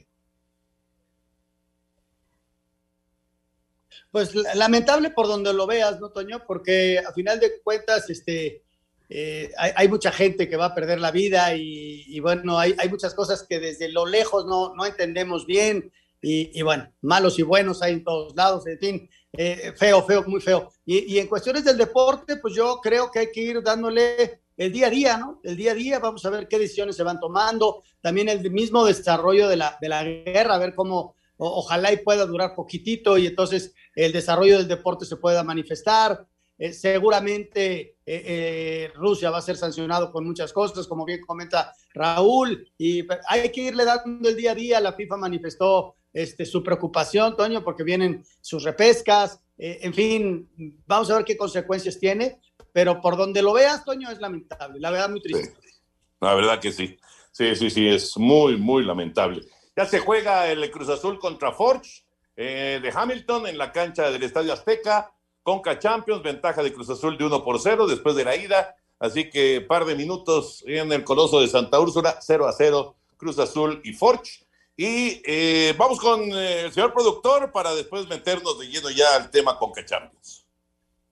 Pues 4.13 4.33
lamentable 4.55 5.11
por 5.11 5.27
donde 5.27 5.53
lo 5.53 5.67
veas, 5.67 5.99
¿no, 5.99 6.11
Toño? 6.11 6.45
Porque 6.47 7.01
a 7.01 7.13
final 7.13 7.41
de 7.41 7.61
cuentas, 7.61 8.09
este, 8.09 8.63
eh, 9.09 9.51
hay, 9.57 9.89
mucha 9.89 10.13
gente 10.13 10.49
que 10.49 10.57
va 10.57 10.67
a 10.67 10.75
perder 10.77 11.01
la 11.01 11.11
vida 11.11 11.57
y, 11.57 12.21
bueno, 12.21 12.57
hay, 12.57 12.77
hay, 12.79 12.89
muchas 12.89 13.13
cosas 13.15 13.43
que 13.43 13.59
desde 13.59 13.89
lo 13.89 14.07
lejos 14.07 14.47
no, 14.47 14.73
no 14.77 14.87
entendemos 14.87 15.45
bien 15.45 15.93
y, 16.23 16.63
bueno, 16.63 16.91
malos 17.03 17.39
y 17.41 17.43
buenos 17.43 17.83
hay 17.83 17.95
en 17.95 18.05
todos 18.05 18.35
lados, 18.37 18.67
en 18.69 18.79
fin, 18.79 19.11
eh, 19.33 19.75
feo, 19.77 20.07
feo, 20.07 20.23
muy 20.29 20.41
feo. 20.41 20.73
Y, 20.87 21.13
y, 21.13 21.19
en 21.19 21.27
cuestiones 21.27 21.65
del 21.65 21.77
deporte, 21.77 22.37
pues 22.37 22.55
yo 22.55 22.79
creo 22.81 23.11
que 23.11 23.19
hay 23.19 23.33
que 23.33 23.41
ir 23.43 23.63
dándole 23.63 24.44
el 24.57 24.73
día 24.73 24.87
a 24.87 24.91
día, 24.91 25.17
¿no? 25.17 25.41
El 25.43 25.57
día 25.57 25.73
a 25.73 25.75
día, 25.75 25.99
vamos 25.99 26.25
a 26.25 26.31
ver 26.31 26.49
qué 26.49 26.59
decisiones 26.59 26.97
se 26.97 27.03
van 27.03 27.21
tomando, 27.21 27.83
también 28.01 28.29
el 28.29 28.51
mismo 28.51 28.85
desarrollo 28.85 29.49
de 29.49 29.57
la, 29.57 29.79
de 29.81 29.89
la 29.89 30.05
guerra, 30.05 30.55
a 30.55 30.59
ver 30.59 30.75
cómo, 30.75 31.17
ojalá 31.37 31.93
y 31.93 31.99
pueda 31.99 32.27
durar 32.27 32.55
poquitito 32.55 33.19
y 33.19 33.27
entonces 33.27 33.75
el 33.95 34.13
desarrollo 34.13 34.59
del 34.59 34.69
deporte 34.69 35.05
se 35.05 35.17
pueda 35.17 35.43
manifestar. 35.43 36.27
Eh, 36.57 36.73
seguramente 36.73 37.81
eh, 37.81 37.97
eh, 38.07 38.93
Rusia 38.95 39.31
va 39.31 39.39
a 39.39 39.43
ser 39.43 39.57
sancionado 39.57 40.13
con 40.13 40.25
muchas 40.25 40.53
cosas, 40.53 40.87
como 40.87 41.05
bien 41.05 41.21
comenta 41.21 41.73
Raúl, 41.93 42.71
y 42.79 43.05
hay 43.29 43.51
que 43.51 43.63
irle 43.63 43.85
dando 43.85 44.29
el 44.29 44.37
día 44.37 44.53
a 44.53 44.55
día. 44.55 44.81
La 44.81 44.93
FIFA 44.93 45.17
manifestó 45.17 45.97
este, 46.13 46.47
su 46.47 46.63
preocupación, 46.63 47.37
Toño, 47.37 47.65
porque 47.65 47.83
vienen 47.83 48.25
sus 48.41 48.63
repescas, 48.63 49.41
en 49.57 49.95
fin, 49.95 50.83
vamos 50.85 51.09
a 51.11 51.17
ver 51.17 51.25
qué 51.25 51.37
consecuencias 51.37 51.99
tiene, 52.01 52.41
pero 52.75 53.01
por 53.01 53.17
donde 53.17 53.41
lo 53.41 53.53
veas, 53.53 53.85
Toño, 53.85 54.11
es 54.11 54.19
lamentable, 54.19 54.81
la 54.81 54.91
verdad 54.91 55.09
muy 55.09 55.23
triste. 55.23 55.55
La 56.21 56.35
verdad 56.35 56.59
que 56.59 56.73
sí, 56.73 56.99
sí, 57.31 57.55
sí, 57.55 57.71
sí, 57.71 57.89
es 57.89 58.17
muy, 58.19 58.57
muy 58.57 58.85
lamentable. 58.85 59.43
Ya 59.77 59.87
se 59.87 60.01
juega 60.01 60.51
el 60.51 60.69
Cruz 60.73 60.89
Azul 60.89 61.21
contra 61.21 61.53
Forge 61.53 62.03
eh, 62.35 62.81
de 62.83 62.93
Hamilton 62.93 63.47
en 63.47 63.59
la 63.59 63.71
cancha 63.71 64.11
del 64.11 64.25
Estadio 64.25 64.53
Azteca, 64.53 65.13
Conca 65.45 65.79
Champions, 65.79 66.25
ventaja 66.25 66.65
de 66.65 66.73
Cruz 66.73 66.91
Azul 66.91 67.17
de 67.17 67.25
1 67.25 67.45
por 67.45 67.61
0 67.61 67.87
después 67.87 68.17
de 68.17 68.25
la 68.25 68.35
ida, 68.35 68.75
así 68.99 69.31
que 69.31 69.61
par 69.61 69.85
de 69.85 69.95
minutos 69.95 70.65
en 70.67 70.91
el 70.93 71.05
Coloso 71.05 71.41
de 71.41 71.47
Santa 71.47 71.79
Úrsula, 71.79 72.19
0 72.21 72.49
a 72.49 72.53
0, 72.53 72.97
Cruz 73.17 73.39
Azul 73.39 73.81
y 73.85 73.93
Forge. 73.93 74.45
Y 74.77 75.23
eh, 75.25 75.77
vamos 75.79 76.01
con 76.01 76.23
eh, 76.23 76.63
el 76.63 76.73
señor 76.73 76.93
productor 76.93 77.53
para 77.53 77.73
después 77.73 78.09
meternos 78.09 78.59
de 78.59 78.67
lleno 78.67 78.91
ya 78.91 79.15
al 79.15 79.31
tema 79.31 79.57
Conca 79.57 79.85
Champions. 79.85 80.44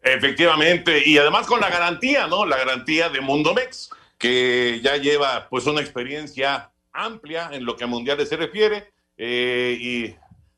Efectivamente, 0.02 1.02
y 1.04 1.16
además 1.16 1.46
con 1.46 1.61
la 1.61 1.70
garantía, 1.70 2.26
¿no? 2.26 2.44
La 2.44 2.59
garantía 2.59 3.09
de 3.09 3.22
Mundomex, 3.22 3.88
que 4.18 4.80
ya 4.83 4.98
lleva 4.98 5.48
pues 5.48 5.66
una 5.66 5.80
experiencia 5.80 6.70
amplia 6.92 7.48
en 7.52 7.64
lo 7.64 7.76
que 7.76 7.85
a 7.85 7.87
mundiales 7.87 8.28
se 8.28 8.37
refiere 8.37 8.92
eh, 9.16 9.78
y 9.80 10.14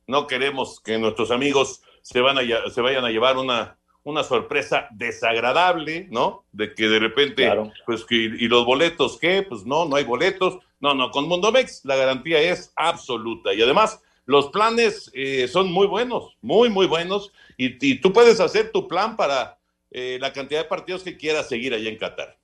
no 0.09 0.27
queremos 0.27 0.81
que 0.81 0.99
nuestros 0.99 1.31
amigos 1.31 1.81
se, 2.03 2.21
van 2.21 2.39
a, 2.39 2.43
se 2.71 2.81
vayan 2.81 3.05
a 3.05 3.11
llevar 3.11 3.37
una 3.37 3.79
una 4.05 4.25
sorpresa 4.25 4.89
desagradable, 4.91 6.09
¿no? 6.11 6.45
De 6.53 6.75
que 6.75 6.89
de 6.89 6.99
repente, 6.99 7.51
pues, 7.87 8.05
que, 8.05 8.17
¿y 8.17 8.49
los 8.49 8.65
boletos 8.65 9.19
qué? 9.19 9.43
Pues 9.43 9.65
no, 9.65 9.85
no 9.87 9.97
hay 9.97 10.05
boletos. 10.05 10.59
No, 10.81 10.95
no, 10.95 11.11
con 11.11 11.29
Mundomex 11.29 11.85
la 11.85 11.97
garantía 11.97 12.41
es 12.41 12.73
absoluta. 12.75 13.55
Y 13.55 13.63
además, 13.63 14.03
los 14.27 14.51
planes 14.51 15.11
eh, 15.15 15.47
son 15.49 15.73
muy 15.73 15.87
buenos, 15.87 16.37
muy, 16.41 16.69
muy 16.71 16.87
buenos. 16.87 17.33
Y, 17.57 18.01
tú 18.01 18.13
puedes 18.13 18.41
hacer 18.41 18.73
tu 18.73 18.89
plan 18.89 19.17
para 19.17 19.59
eh, 19.91 20.19
la 20.21 20.33
cantidad 20.33 20.63
de 20.63 20.69
partidos 20.69 21.03
que 21.03 21.17
quieras 21.17 21.49
seguir 21.49 21.75
allá 21.75 21.89
en 21.89 21.99
Qatar. 21.99 22.37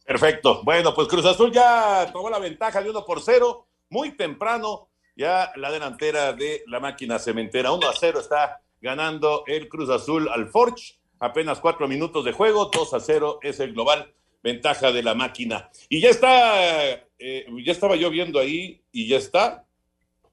Perfecto. 0.05 0.61
Bueno, 0.63 0.93
pues 0.93 1.07
Cruz 1.07 1.25
Azul 1.25 1.51
ya 1.51 2.09
tomó 2.11 2.29
la 2.29 2.39
ventaja 2.39 2.81
de 2.81 2.89
uno 2.89 3.05
por 3.05 3.21
cero, 3.21 3.67
muy 3.89 4.17
temprano, 4.17 4.89
ya 5.15 5.51
la 5.55 5.71
delantera 5.71 6.33
de 6.33 6.63
la 6.67 6.79
máquina 6.79 7.19
cementera, 7.19 7.71
1 7.71 7.87
a 7.87 7.93
0 7.93 8.19
está 8.19 8.61
ganando 8.79 9.43
el 9.45 9.69
Cruz 9.69 9.89
Azul 9.89 10.27
al 10.29 10.49
Forge 10.49 11.00
apenas 11.21 11.59
cuatro 11.59 11.87
minutos 11.87 12.25
de 12.25 12.33
juego, 12.33 12.71
2 12.73 12.93
a 12.95 12.99
0 12.99 13.39
es 13.43 13.59
el 13.59 13.73
global, 13.73 14.11
ventaja 14.43 14.91
de 14.91 15.03
la 15.03 15.13
máquina. 15.13 15.69
Y 15.87 16.01
ya 16.01 16.09
está, 16.09 16.93
eh, 17.19 17.45
ya 17.63 17.71
estaba 17.71 17.95
yo 17.95 18.09
viendo 18.09 18.39
ahí 18.39 18.83
y 18.91 19.07
ya 19.07 19.17
está, 19.17 19.65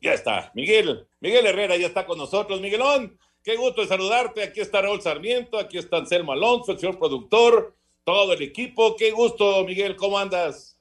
ya 0.01 0.15
está. 0.15 0.51
Miguel, 0.55 1.07
Miguel 1.21 1.47
Herrera 1.47 1.77
ya 1.77 1.87
está 1.87 2.07
con 2.07 2.17
nosotros. 2.17 2.63
Miguelón, 2.63 3.19
qué 3.45 3.57
gusto 3.57 3.83
de 3.83 3.87
saludarte. 3.87 4.43
Aquí 4.43 4.61
está 4.61 4.81
Raúl 4.81 5.03
Sarmiento, 5.03 5.59
aquí 5.59 5.77
está 5.77 5.99
Anselmo 5.99 6.33
Alonso, 6.33 6.73
el 6.73 6.79
señor 6.79 6.99
productor, 6.99 7.77
todo 8.03 8.33
el 8.33 8.41
equipo. 8.41 8.97
Qué 8.97 9.11
gusto, 9.11 9.63
Miguel, 9.67 9.95
¿cómo 9.95 10.19
andas? 10.19 10.81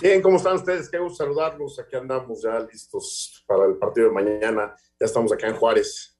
Bien, 0.00 0.22
¿cómo 0.22 0.38
están 0.38 0.56
ustedes? 0.56 0.88
Qué 0.88 0.98
gusto 0.98 1.24
saludarlos. 1.24 1.78
Aquí 1.78 1.94
andamos 1.94 2.42
ya 2.42 2.58
listos 2.60 3.44
para 3.46 3.66
el 3.66 3.76
partido 3.76 4.08
de 4.08 4.14
mañana. 4.14 4.74
Ya 4.98 5.04
estamos 5.04 5.30
acá 5.30 5.48
en 5.48 5.56
Juárez. 5.56 6.15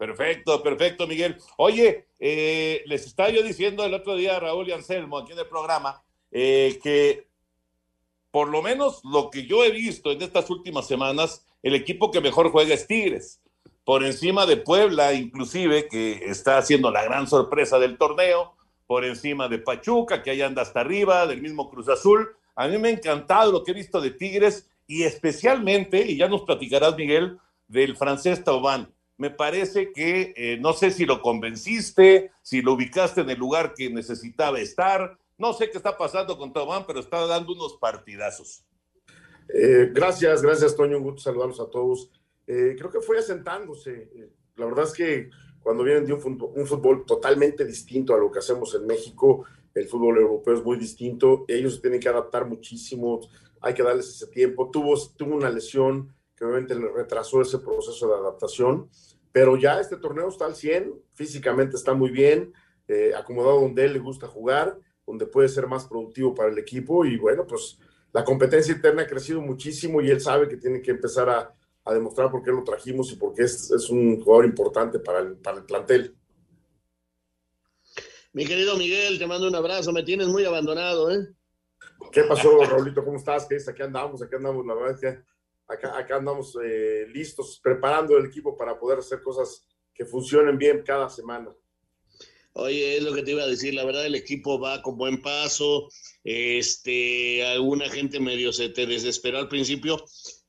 Perfecto, 0.00 0.62
perfecto, 0.62 1.06
Miguel. 1.06 1.36
Oye, 1.58 2.06
eh, 2.18 2.82
les 2.86 3.04
estaba 3.04 3.28
yo 3.28 3.42
diciendo 3.42 3.84
el 3.84 3.92
otro 3.92 4.16
día 4.16 4.34
a 4.34 4.40
Raúl 4.40 4.66
y 4.66 4.72
Anselmo 4.72 5.18
aquí 5.18 5.32
en 5.32 5.40
el 5.40 5.46
programa 5.46 6.02
eh, 6.30 6.80
que 6.82 7.28
por 8.30 8.48
lo 8.48 8.62
menos 8.62 9.02
lo 9.04 9.28
que 9.28 9.44
yo 9.44 9.62
he 9.62 9.70
visto 9.70 10.10
en 10.10 10.22
estas 10.22 10.48
últimas 10.48 10.86
semanas, 10.86 11.44
el 11.62 11.74
equipo 11.74 12.10
que 12.10 12.22
mejor 12.22 12.50
juega 12.50 12.72
es 12.72 12.86
Tigres, 12.86 13.42
por 13.84 14.02
encima 14.02 14.46
de 14.46 14.56
Puebla, 14.56 15.12
inclusive, 15.12 15.86
que 15.86 16.30
está 16.30 16.56
haciendo 16.56 16.90
la 16.90 17.04
gran 17.04 17.26
sorpresa 17.26 17.78
del 17.78 17.98
torneo, 17.98 18.54
por 18.86 19.04
encima 19.04 19.48
de 19.48 19.58
Pachuca, 19.58 20.22
que 20.22 20.30
ahí 20.30 20.40
anda 20.40 20.62
hasta 20.62 20.80
arriba, 20.80 21.26
del 21.26 21.42
mismo 21.42 21.68
Cruz 21.68 21.90
Azul. 21.90 22.26
A 22.54 22.68
mí 22.68 22.78
me 22.78 22.88
ha 22.88 22.92
encantado 22.92 23.52
lo 23.52 23.64
que 23.64 23.72
he 23.72 23.74
visto 23.74 24.00
de 24.00 24.12
Tigres 24.12 24.66
y 24.86 25.02
especialmente, 25.02 26.06
y 26.06 26.16
ya 26.16 26.26
nos 26.26 26.44
platicarás, 26.44 26.96
Miguel, 26.96 27.38
del 27.68 27.98
francés 27.98 28.42
Taubán 28.42 28.90
me 29.20 29.28
parece 29.28 29.92
que 29.92 30.32
eh, 30.34 30.56
no 30.58 30.72
sé 30.72 30.90
si 30.90 31.04
lo 31.04 31.20
convenciste, 31.20 32.32
si 32.40 32.62
lo 32.62 32.72
ubicaste 32.72 33.20
en 33.20 33.28
el 33.28 33.38
lugar 33.38 33.74
que 33.74 33.90
necesitaba 33.90 34.58
estar. 34.58 35.18
No 35.36 35.52
sé 35.52 35.70
qué 35.70 35.76
está 35.76 35.94
pasando 35.98 36.38
con 36.38 36.54
Tomán, 36.54 36.86
pero 36.86 37.00
está 37.00 37.26
dando 37.26 37.52
unos 37.52 37.74
partidazos. 37.74 38.64
Eh, 39.52 39.90
gracias, 39.92 40.40
gracias, 40.40 40.74
Toño. 40.74 40.96
Un 40.96 41.02
gusto 41.02 41.20
saludarlos 41.20 41.60
a 41.60 41.68
todos. 41.68 42.10
eh, 42.46 42.74
creo 42.78 42.90
que 42.90 43.02
fue 43.02 43.18
asentándose. 43.18 44.08
La 44.56 44.64
verdad 44.64 44.86
es 44.86 44.94
que 44.94 45.28
cuando 45.62 45.84
vienen 45.84 46.06
de 46.06 46.14
un 46.14 46.66
fútbol, 46.66 47.04
totalmente 47.04 47.66
distinto 47.66 48.14
a 48.14 48.18
lo 48.18 48.32
que 48.32 48.38
hacemos 48.38 48.74
en 48.74 48.86
México, 48.86 49.44
el 49.74 49.86
fútbol 49.86 50.16
europeo 50.16 50.54
es 50.54 50.64
muy 50.64 50.78
distinto, 50.78 51.44
ellos 51.46 51.74
se 51.74 51.82
tienen 51.82 52.00
que 52.00 52.08
adaptar 52.08 52.46
muchísimo, 52.46 53.20
hay 53.60 53.74
que 53.74 53.82
darles 53.82 54.08
ese 54.08 54.28
tiempo. 54.28 54.70
Tuvo, 54.70 54.94
tuvo 55.14 55.34
una 55.36 55.50
lesión 55.50 56.14
que 56.40 56.46
obviamente 56.46 56.74
le 56.74 56.88
retrasó 56.88 57.42
ese 57.42 57.58
proceso 57.58 58.08
de 58.08 58.14
adaptación, 58.14 58.88
pero 59.32 59.56
ya 59.56 59.80
este 59.80 59.96
torneo 59.96 60.28
está 60.28 60.46
al 60.46 60.54
100, 60.54 60.94
físicamente 61.14 61.76
está 61.76 61.94
muy 61.94 62.10
bien, 62.10 62.52
eh, 62.88 63.12
acomodado 63.16 63.60
donde 63.60 63.84
él 63.84 63.92
le 63.92 63.98
gusta 63.98 64.26
jugar, 64.26 64.78
donde 65.06 65.26
puede 65.26 65.48
ser 65.48 65.66
más 65.66 65.86
productivo 65.86 66.34
para 66.34 66.50
el 66.50 66.58
equipo 66.58 67.04
y 67.04 67.16
bueno, 67.16 67.46
pues 67.46 67.78
la 68.12 68.24
competencia 68.24 68.74
interna 68.74 69.02
ha 69.02 69.06
crecido 69.06 69.40
muchísimo 69.40 70.00
y 70.00 70.10
él 70.10 70.20
sabe 70.20 70.48
que 70.48 70.56
tiene 70.56 70.82
que 70.82 70.90
empezar 70.90 71.28
a, 71.28 71.54
a 71.84 71.94
demostrar 71.94 72.30
por 72.30 72.42
qué 72.42 72.50
lo 72.50 72.64
trajimos 72.64 73.12
y 73.12 73.16
por 73.16 73.34
qué 73.34 73.42
es, 73.42 73.70
es 73.70 73.90
un 73.90 74.20
jugador 74.20 74.44
importante 74.44 74.98
para 74.98 75.20
el, 75.20 75.36
para 75.36 75.58
el 75.58 75.64
plantel. 75.64 76.16
Mi 78.32 78.46
querido 78.46 78.76
Miguel, 78.76 79.18
te 79.18 79.26
mando 79.26 79.48
un 79.48 79.54
abrazo, 79.56 79.92
me 79.92 80.04
tienes 80.04 80.28
muy 80.28 80.44
abandonado, 80.44 81.10
¿eh? 81.10 81.28
¿Qué 82.12 82.22
pasó, 82.24 82.64
Raulito? 82.64 83.04
¿Cómo 83.04 83.16
estás? 83.16 83.46
¿Qué 83.46 83.56
es? 83.56 83.68
Aquí 83.68 83.82
andamos, 83.82 84.22
aquí 84.22 84.34
andamos, 84.36 84.64
la 84.66 84.74
verdad 84.74 84.92
es 84.94 85.00
que 85.00 85.22
acá, 85.70 85.96
acá 85.96 86.16
andamos 86.16 86.56
eh, 86.62 87.06
listos, 87.08 87.60
preparando 87.62 88.16
el 88.16 88.26
equipo 88.26 88.56
para 88.56 88.78
poder 88.78 88.98
hacer 88.98 89.22
cosas 89.22 89.66
que 89.94 90.04
funcionen 90.04 90.58
bien 90.58 90.82
cada 90.84 91.08
semana. 91.08 91.54
Oye, 92.54 92.96
es 92.96 93.02
lo 93.02 93.14
que 93.14 93.22
te 93.22 93.30
iba 93.30 93.44
a 93.44 93.46
decir, 93.46 93.74
la 93.74 93.84
verdad 93.84 94.06
el 94.06 94.16
equipo 94.16 94.58
va 94.58 94.82
con 94.82 94.96
buen 94.96 95.22
paso, 95.22 95.88
este, 96.24 97.44
alguna 97.46 97.88
gente 97.88 98.18
medio 98.18 98.52
se 98.52 98.68
te 98.70 98.86
desesperó 98.86 99.38
al 99.38 99.48
principio, 99.48 100.04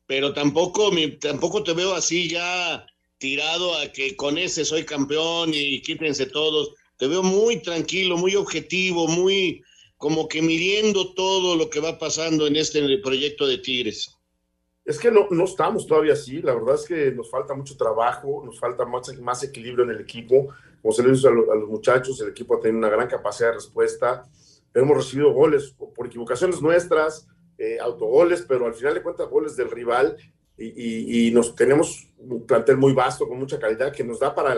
pero 0.08 0.34
tampoco, 0.34 0.90
tampoco 1.20 1.64
te 1.64 1.74
veo 1.74 1.94
así 1.94 2.28
ya 2.28 2.86
tirado 3.20 3.78
a 3.78 3.92
que 3.92 4.16
con 4.16 4.40
ese 4.40 4.66
soy 4.66 4.84
campeón 4.84 5.52
y 5.54 5.82
quítense 5.84 6.26
todos, 6.26 6.74
te 6.98 7.08
veo 7.08 7.22
muy 7.22 7.62
tranquilo, 7.62 8.18
muy 8.18 8.36
objetivo, 8.36 9.08
muy 9.08 9.62
como 9.98 10.28
que 10.28 10.42
midiendo 10.42 11.14
todo 11.14 11.56
lo 11.56 11.70
que 11.70 11.80
va 11.80 12.00
pasando 12.00 12.48
en 12.48 12.56
este 12.56 12.98
proyecto 12.98 13.46
de 13.46 13.60
Tigres. 13.60 14.18
Es 14.84 15.00
que 15.00 15.12
no, 15.12 15.28
no 15.30 15.46
estamos 15.46 15.86
todavía 15.86 16.14
así, 16.14 16.42
la 16.42 16.56
verdad 16.56 16.76
es 16.76 16.86
que 16.86 17.12
nos 17.12 17.30
falta 17.30 17.54
mucho 17.54 17.78
trabajo, 17.78 18.42
nos 18.44 18.60
falta 18.60 18.86
más, 18.86 19.16
más 19.20 19.44
equilibrio 19.44 19.86
en 19.86 19.92
el 19.92 20.02
equipo, 20.02 20.50
como 20.82 20.92
se 20.92 21.04
le 21.04 21.12
dice 21.12 21.28
a, 21.28 21.32
los 21.32 21.70
muchachos, 21.70 22.20
el 22.22 22.30
equipo 22.30 22.56
ha 22.56 22.60
tenido 22.60 22.80
una 22.80 22.90
gran 22.90 23.08
capacidad 23.08 23.50
de 23.50 23.56
respuesta, 23.56 24.28
hemos 24.74 24.98
recibido 24.98 25.32
goles 25.34 25.76
por 25.96 26.08
equivocaciones 26.08 26.62
nuestras, 26.62 27.28
eh, 27.64 27.78
autogoles, 27.80 28.44
pero 28.48 28.66
al 28.66 28.74
final 28.74 28.96
de 28.96 29.04
cuentas 29.04 29.30
goles 29.30 29.56
del 29.56 29.70
rival. 29.70 30.18
Y, 30.58 31.28
y, 31.28 31.32
nos 31.32 31.56
tenemos 31.56 32.08
un 32.18 32.46
plantel 32.46 32.78
muy 32.78 32.94
vasto, 32.94 33.28
con 33.28 33.38
mucha 33.38 33.60
calidad, 33.60 33.92
que 33.92 34.04
nos 34.04 34.20
da 34.20 34.34
para, 34.34 34.56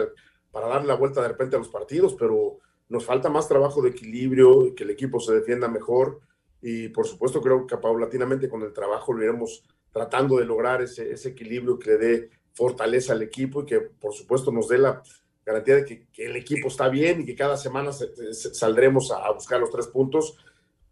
para 0.52 0.68
darle 0.68 0.88
la 0.88 0.96
vuelta 0.96 1.22
de 1.22 1.30
repente 1.30 1.56
a 1.56 1.60
los 1.60 1.70
partidos, 1.70 2.16
pero 2.16 2.60
nos 2.90 3.06
falta 3.06 3.30
más 3.30 3.48
trabajo 3.48 3.82
de 3.82 3.90
equilibrio, 3.90 4.74
que 4.76 4.84
el 4.84 4.90
equipo 4.90 5.20
se 5.20 5.34
defienda 5.34 5.68
mejor. 5.68 6.22
Y 6.62 6.90
por 6.90 7.06
supuesto 7.06 7.42
creo 7.42 7.68
que 7.68 7.78
paulatinamente 7.78 8.50
con 8.50 8.62
el 8.62 8.72
trabajo 8.72 9.12
lo 9.12 9.24
iremos 9.24 9.64
tratando 9.94 10.38
de 10.38 10.46
lograr 10.46 10.82
ese, 10.82 11.14
ese 11.14 11.30
equilibrio 11.30 11.80
que 11.80 11.92
le 11.92 11.98
dé 11.98 12.30
fortaleza 12.54 13.14
al 13.14 13.22
equipo 13.22 13.62
y 13.62 13.66
que 13.66 13.80
por 13.80 14.14
supuesto 14.14 14.52
nos 14.52 14.68
dé 14.68 14.78
la 14.78 15.02
garantía 15.46 15.76
de 15.76 15.86
que, 15.86 16.08
el 16.18 16.36
equipo 16.36 16.68
está 16.68 16.90
bien 16.90 17.22
y 17.22 17.26
que 17.26 17.36
cada 17.36 17.58
semana 17.58 17.92
saldremos 18.32 19.12
a, 19.12 19.32
buscar 19.32 19.60
los 19.60 19.72
tres 19.72 19.88
puntos. 19.88 20.38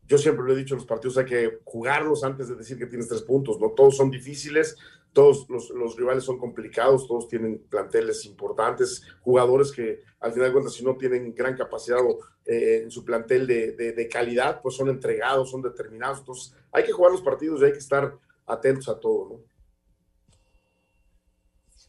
Yo 0.07 0.17
siempre 0.17 0.45
lo 0.45 0.53
he 0.53 0.57
dicho 0.57 0.73
en 0.73 0.79
los 0.79 0.87
partidos, 0.87 1.17
hay 1.17 1.25
que 1.25 1.59
jugarlos 1.63 2.23
antes 2.23 2.49
de 2.49 2.55
decir 2.55 2.77
que 2.77 2.85
tienes 2.85 3.07
tres 3.07 3.21
puntos, 3.21 3.59
¿no? 3.59 3.69
Todos 3.69 3.95
son 3.95 4.11
difíciles, 4.11 4.75
todos 5.13 5.49
los, 5.49 5.69
los, 5.69 5.95
rivales 5.95 6.23
son 6.23 6.37
complicados, 6.37 7.07
todos 7.07 7.29
tienen 7.29 7.63
planteles 7.69 8.25
importantes, 8.25 9.03
jugadores 9.21 9.71
que 9.71 10.01
al 10.19 10.33
final 10.33 10.49
de 10.49 10.53
cuentas 10.53 10.73
si 10.73 10.83
no 10.83 10.97
tienen 10.97 11.33
gran 11.33 11.55
capacidad 11.55 11.99
eh, 12.45 12.81
en 12.83 12.91
su 12.91 13.05
plantel 13.05 13.47
de, 13.47 13.71
de, 13.71 13.93
de, 13.93 14.07
calidad, 14.09 14.61
pues 14.61 14.75
son 14.75 14.89
entregados, 14.89 15.51
son 15.51 15.61
determinados. 15.61 16.19
Entonces 16.19 16.55
hay 16.71 16.83
que 16.83 16.91
jugar 16.91 17.11
los 17.11 17.21
partidos 17.21 17.61
y 17.61 17.65
hay 17.65 17.71
que 17.71 17.77
estar 17.77 18.17
atentos 18.45 18.89
a 18.89 18.99
todo, 18.99 19.29
¿no? 19.29 19.51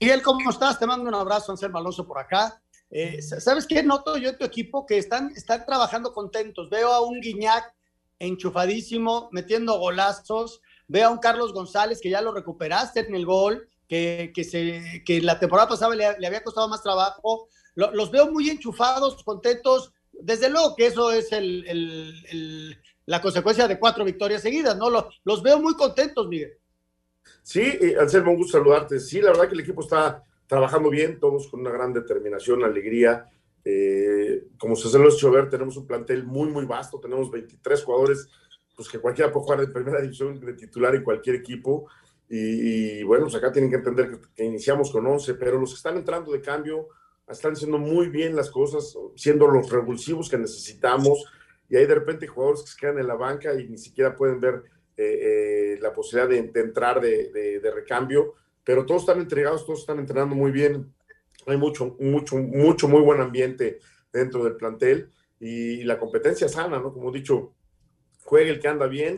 Miguel, 0.02 0.20
¿cómo 0.20 0.50
estás? 0.50 0.80
Te 0.80 0.86
mando 0.86 1.08
un 1.08 1.14
abrazo, 1.14 1.52
Anselmo 1.52 1.78
Alonso, 1.78 2.04
por 2.04 2.18
acá. 2.18 2.60
Eh, 2.90 3.22
¿Sabes 3.22 3.68
qué? 3.68 3.84
Noto 3.84 4.16
yo 4.16 4.30
en 4.30 4.36
tu 4.36 4.44
equipo 4.44 4.84
que 4.84 4.98
están, 4.98 5.32
están 5.36 5.64
trabajando 5.64 6.12
contentos. 6.12 6.68
Veo 6.68 6.92
a 6.92 7.00
un 7.06 7.20
Guiñac 7.20 7.72
enchufadísimo, 8.18 9.28
metiendo 9.30 9.78
golazos. 9.78 10.60
Veo 10.88 11.08
a 11.08 11.10
un 11.10 11.18
Carlos 11.18 11.52
González 11.52 12.00
que 12.02 12.10
ya 12.10 12.20
lo 12.20 12.32
recuperaste 12.32 13.00
en 13.00 13.14
el 13.14 13.24
gol, 13.24 13.68
que, 13.88 14.32
que, 14.34 14.42
se, 14.42 15.04
que 15.06 15.20
la 15.20 15.38
temporada 15.38 15.68
pasada 15.68 15.94
le, 15.94 16.26
había 16.26 16.42
costado 16.42 16.68
más 16.68 16.82
trabajo. 16.82 17.48
Lo, 17.76 17.92
los 17.92 18.10
veo 18.10 18.30
muy 18.30 18.50
enchufados, 18.50 19.22
contentos. 19.22 19.92
Desde 20.12 20.50
luego 20.50 20.74
que 20.74 20.86
eso 20.86 21.12
es 21.12 21.30
el, 21.30 21.64
el, 21.68 22.82
la 23.06 23.20
consecuencia 23.20 23.66
de 23.68 23.78
cuatro 23.78 24.04
victorias 24.04 24.42
seguidas, 24.42 24.76
¿no? 24.76 24.90
Los, 24.90 25.20
los 25.24 25.42
veo 25.42 25.60
muy 25.60 25.74
contentos, 25.74 26.28
Miguel. 26.28 26.52
Sí, 27.42 27.62
eh, 27.62 27.96
Anselmo, 27.98 28.32
un 28.32 28.38
gusto 28.38 28.58
saludarte. 28.58 29.00
Sí, 29.00 29.20
la 29.20 29.30
verdad 29.30 29.48
que 29.48 29.54
el 29.54 29.60
equipo 29.60 29.82
está 29.82 30.22
trabajando 30.46 30.90
bien, 30.90 31.18
todos 31.18 31.48
con 31.48 31.60
una 31.60 31.70
gran 31.70 31.92
determinación, 31.92 32.62
alegría. 32.64 33.26
Eh, 33.64 34.48
como 34.58 34.76
se 34.76 34.98
lo 34.98 35.04
ha 35.04 35.08
hecho 35.08 35.30
ver, 35.30 35.48
tenemos 35.48 35.76
un 35.76 35.86
plantel 35.86 36.24
muy, 36.24 36.48
muy 36.50 36.64
vasto. 36.64 37.00
Tenemos 37.00 37.30
23 37.30 37.82
jugadores, 37.82 38.28
pues 38.76 38.88
que 38.88 38.98
cualquiera 38.98 39.32
puede 39.32 39.44
jugar 39.44 39.60
de 39.60 39.68
primera 39.68 40.00
división 40.00 40.38
de 40.40 40.54
titular 40.54 40.94
en 40.94 41.04
cualquier 41.04 41.36
equipo. 41.36 41.88
Y, 42.28 43.02
bueno, 43.02 43.24
pues 43.24 43.34
acá 43.34 43.52
tienen 43.52 43.70
que 43.70 43.76
entender 43.76 44.10
que, 44.10 44.18
que, 44.34 44.44
iniciamos 44.44 44.90
con 44.90 45.06
11, 45.06 45.34
pero 45.34 45.58
los 45.58 45.70
que 45.70 45.76
están 45.76 45.98
entrando 45.98 46.32
de 46.32 46.40
cambio 46.40 46.88
están 47.28 47.52
haciendo 47.52 47.78
muy 47.78 48.08
bien 48.08 48.34
las 48.34 48.50
cosas, 48.50 48.96
siendo 49.16 49.46
los 49.46 49.70
revulsivos 49.70 50.30
que 50.30 50.38
necesitamos. 50.38 51.26
Y 51.72 51.76
hay 51.76 51.87
de 51.87 51.94
repente 51.94 52.26
jugadores 52.26 52.61
que 52.61 52.68
se 52.68 52.76
quedan 52.78 52.98
en 52.98 53.06
la 53.06 53.14
banca 53.14 53.58
y 53.58 53.66
ni 53.66 53.78
siquiera 53.78 54.14
pueden 54.14 54.38
ver 54.40 54.62
eh, 54.94 55.20
eh, 55.22 55.78
la 55.80 55.90
posibilidad 55.90 56.28
de, 56.28 56.61
entrar 56.61 57.00
de, 57.00 57.72
recambio, 57.74 58.35
pero 58.62 58.85
todos 58.85 59.04
están 59.04 59.20
entregados, 59.20 59.64
todos 59.64 59.80
están 59.80 59.98
entrenando 59.98 60.35
muy 60.35 60.50
bien, 60.50 60.92
hay 61.46 61.56
mucho, 61.56 61.96
mucho, 61.98 62.37
mucho, 62.37 62.88
muy 62.88 63.00
buen 63.00 63.22
ambiente 63.22 63.78
dentro 64.12 64.44
del 64.44 64.56
plantel 64.56 65.08
y 65.40 65.82
la 65.85 65.98
competencia 65.98 66.46
sana, 66.46 66.78
¿no? 66.78 66.92
Como 66.92 67.08
he 67.08 67.14
dicho, 67.14 67.54
juegue 68.22 68.50
el 68.50 68.61
que 68.61 68.68
anda 68.68 68.87
bien, 68.87 69.16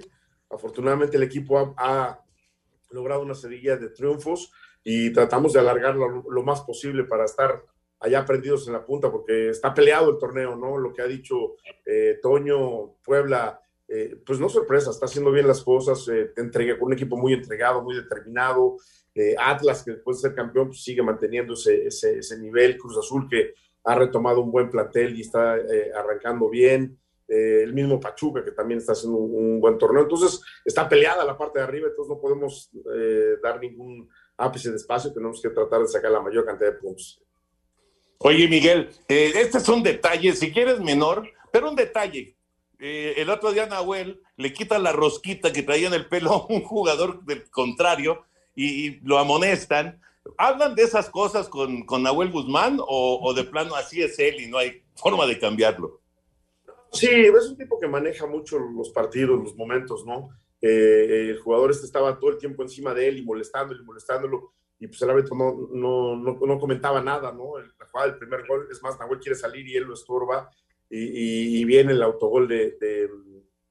afortunadamente 0.49 1.17
el 1.17 1.25
equipo 1.25 1.59
ha, 1.59 1.75
ha 1.77 2.25
logrado 2.91 3.23
una 3.23 3.35
serie 3.35 3.77
de 3.77 3.89
triunfos 3.89 4.53
y 4.85 5.13
tratamos 5.13 5.55
de 5.55 5.59
alargarlo 5.59 6.09
lo, 6.09 6.31
lo 6.31 6.43
más 6.45 6.61
posible 6.61 7.03
para 7.03 7.25
estar 7.25 7.65
allá 8.05 8.25
prendidos 8.25 8.67
en 8.67 8.75
la 8.75 8.85
punta, 8.85 9.11
porque 9.11 9.49
está 9.49 9.73
peleado 9.73 10.11
el 10.11 10.19
torneo, 10.19 10.55
¿no? 10.57 10.77
Lo 10.77 10.93
que 10.93 11.03
ha 11.03 11.07
dicho 11.07 11.57
eh, 11.87 12.19
Toño, 12.23 12.97
Puebla, 13.03 13.61
eh, 13.87 14.19
pues 14.25 14.41
no 14.41 14.49
sorpresa, 14.49 14.91
está 14.91 15.07
haciendo 15.07 15.31
bien 15.31 15.47
las 15.47 15.63
cosas, 15.63 16.09
eh, 16.09 16.33
entrega 16.37 16.79
con 16.79 16.87
un 16.89 16.95
equipo 16.95 17.17
muy 17.17 17.35
entregado, 17.35 17.83
muy 17.83 17.97
determinado. 17.97 18.77
Eh, 19.15 19.35
Atlas, 19.39 19.83
que 19.85 19.93
después 19.93 20.17
de 20.21 20.29
ser 20.29 20.35
campeón, 20.35 20.69
pues 20.69 20.83
sigue 20.83 21.03
manteniendo 21.03 21.55
ese, 21.55 22.39
nivel. 22.39 22.79
Cruz 22.79 22.99
Azul, 22.99 23.29
que 23.29 23.55
ha 23.85 23.95
retomado 23.95 24.41
un 24.41 24.51
buen 24.51 24.71
plantel 24.71 25.17
y 25.17 25.21
está 25.21 25.57
arrancando 25.97 26.49
bien. 26.49 26.99
el 27.27 27.73
mismo 27.73 27.99
Pachuca, 28.01 28.45
que 28.45 28.53
también 28.53 28.79
está 28.79 28.93
haciendo 28.93 29.19
un, 29.19 29.35
un, 29.35 29.61
buen 29.61 29.79
torneo. 29.79 30.03
Entonces, 30.03 30.43
está 30.65 30.89
peleada 30.89 31.25
la 31.25 31.39
parte 31.39 31.59
de 31.59 31.65
arriba, 31.65 31.89
entonces 31.89 32.11
no 32.15 32.21
podemos 32.21 32.71
dar 33.43 33.61
ningún 33.61 34.09
ápice 34.37 34.71
de 34.71 34.77
espacio, 34.77 35.13
tenemos 35.13 35.41
que 35.41 35.51
tratar 35.51 35.81
de 35.83 35.89
sacar 35.89 36.11
la 36.11 36.21
mayor 36.21 36.45
cantidad 36.45 36.73
de 36.73 36.79
puntos. 36.79 37.24
Oye, 38.27 38.49
Miguel, 38.49 38.89
este 39.07 39.59
es 39.59 39.69
un 39.69 39.83
detalle, 39.83 40.33
si 40.35 40.51
quieres 40.51 40.81
menor, 40.81 41.29
pero 41.53 41.69
un 41.69 41.77
detalle 41.77 42.35
eh, 42.79 43.15
el 43.19 43.29
otro 43.29 43.53
día 43.53 43.67
Nahuel 43.67 44.21
le 44.37 44.53
quita 44.53 44.79
la 44.79 44.93
rosquita 44.93 45.53
que 45.53 45.63
traía 45.63 45.89
en 45.89 45.95
el 45.95 46.07
pelo 46.07 46.33
a 46.33 46.47
un 46.47 46.63
jugador 46.63 47.23
del 47.25 47.49
contrario 47.51 48.25
y, 48.55 49.01
lo 49.07 49.19
amonestan. 49.19 50.01
¿Hablan 50.39 50.75
de 50.75 50.85
esas 50.85 51.11
cosas 51.11 51.51
con, 51.51 51.85
con 51.85 52.03
Nahuel 52.03 52.31
Guzmán 52.31 52.79
o, 52.81 53.21
o, 53.23 53.35
de 53.35 53.45
plano 53.45 53.75
así 53.75 54.03
es 54.03 54.19
él 54.19 54.41
y 54.41 54.47
no 54.47 54.57
hay 54.57 54.83
forma 54.95 55.27
de 55.27 55.39
cambiarlo? 55.39 56.01
Sí, 56.93 57.09
es 57.09 57.47
un 57.47 57.59
tipo 57.59 57.79
que 57.79 57.89
maneja 57.89 58.27
mucho 58.27 58.59
los 58.59 58.89
partidos, 58.89 59.39
los 59.39 59.55
momentos, 59.55 60.07
¿no? 60.07 60.31
Eh, 60.63 61.29
el 61.31 61.39
jugador 61.41 61.73
este 61.73 61.85
estaba 61.85 62.19
todo 62.19 62.31
el 62.31 62.39
tiempo 62.39 62.63
encima 62.63 62.95
de 62.95 63.09
él 63.09 63.19
y 63.19 63.23
molestándolo 63.23 63.83
y 63.83 63.85
molestándolo 63.85 64.55
y 64.79 64.87
pues 64.87 65.01
el 65.03 65.11
árbitro 65.11 65.37
no, 65.37 65.69
no, 65.73 66.17
no, 66.17 66.39
no 66.47 66.59
comentaba 66.59 67.01
nada, 67.01 67.33
¿no? 67.33 67.59
La 67.59 67.87
jugada 67.87 68.11
del 68.11 68.19
primer 68.19 68.47
gol, 68.47 68.69
es 68.71 68.83
más, 68.83 68.99
Nahuel 68.99 69.21
quiere 69.21 69.37
salir 69.37 69.67
y 69.67 69.77
él 69.77 69.85
lo 69.85 69.95
estorba 69.95 70.51
y, 70.91 71.61
y, 71.61 71.65
viene 71.65 71.93
el 71.93 72.03
autogol 72.03 72.47
de, 72.47 72.77
de, 72.81 73.09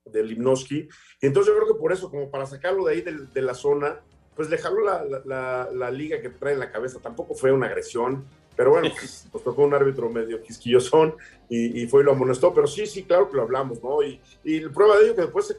de 0.05 0.23
Limnoski. 0.23 0.87
Y 1.21 1.25
entonces 1.25 1.53
yo 1.53 1.59
creo 1.59 1.73
que 1.73 1.79
por 1.79 1.93
eso, 1.93 2.09
como 2.09 2.29
para 2.29 2.45
sacarlo 2.45 2.85
de 2.85 2.93
ahí 2.93 3.01
de, 3.01 3.27
de 3.33 3.41
la 3.41 3.53
zona, 3.53 4.01
pues 4.35 4.49
le 4.49 4.57
jaló 4.57 4.81
la, 4.81 5.03
la, 5.25 5.69
la, 5.71 5.91
liga 5.91 6.21
que 6.21 6.29
trae 6.29 6.53
en 6.53 6.59
la 6.59 6.71
cabeza. 6.71 6.99
Tampoco 6.99 7.35
fue 7.35 7.51
una 7.51 7.67
agresión, 7.67 8.25
pero 8.55 8.71
bueno, 8.71 8.89
pues, 8.99 9.27
tocó 9.43 9.63
un 9.63 9.73
árbitro 9.73 10.09
medio 10.09 10.41
quisquillosón 10.41 11.15
y, 11.49 11.83
y, 11.83 11.87
fue 11.87 12.01
y 12.01 12.05
lo 12.05 12.13
amonestó. 12.13 12.53
Pero 12.53 12.67
sí, 12.67 12.85
sí, 12.87 13.03
claro 13.03 13.29
que 13.29 13.37
lo 13.37 13.43
hablamos, 13.43 13.81
¿no? 13.83 14.01
Y, 14.03 14.19
y 14.43 14.61
prueba 14.69 14.97
de 14.97 15.05
ello 15.05 15.15
que 15.15 15.21
después 15.21 15.47
se, 15.47 15.57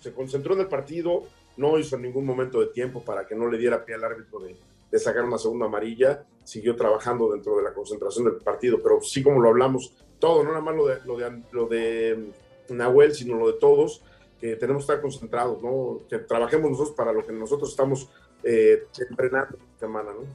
se, 0.00 0.12
concentró 0.12 0.54
en 0.54 0.60
el 0.60 0.68
partido, 0.68 1.24
no 1.56 1.78
hizo 1.78 1.98
ningún 1.98 2.24
momento 2.24 2.60
de 2.60 2.68
tiempo 2.68 3.04
para 3.04 3.26
que 3.26 3.34
no 3.34 3.50
le 3.50 3.58
diera 3.58 3.84
pie 3.84 3.96
al 3.96 4.04
árbitro 4.04 4.38
de, 4.40 4.56
de 4.92 4.98
sacar 4.98 5.24
una 5.24 5.38
segunda 5.38 5.66
amarilla, 5.66 6.24
siguió 6.44 6.76
trabajando 6.76 7.32
dentro 7.32 7.56
de 7.56 7.62
la 7.62 7.72
concentración 7.72 8.26
del 8.26 8.36
partido, 8.36 8.78
pero 8.82 9.00
sí 9.00 9.22
como 9.22 9.40
lo 9.40 9.48
hablamos, 9.48 9.92
todo, 10.18 10.44
no 10.44 10.50
nada 10.50 10.60
más 10.60 10.76
lo 10.76 10.86
de, 10.86 10.98
lo 11.04 11.16
de, 11.16 11.42
lo 11.50 11.66
de 11.66 12.30
Nahuel, 12.68 13.14
sino 13.14 13.36
lo 13.36 13.46
de 13.50 13.58
todos, 13.58 14.02
que 14.38 14.56
tenemos 14.56 14.84
que 14.84 14.92
estar 14.92 15.00
concentrados, 15.00 15.62
¿no? 15.62 16.00
Que 16.08 16.18
trabajemos 16.18 16.70
nosotros 16.70 16.94
para 16.94 17.12
lo 17.12 17.24
que 17.24 17.32
nosotros 17.32 17.70
estamos 17.70 18.08
eh, 18.44 18.84
entrenando 19.08 19.56
esta 19.56 19.86
semana, 19.86 20.10
¿no? 20.12 20.26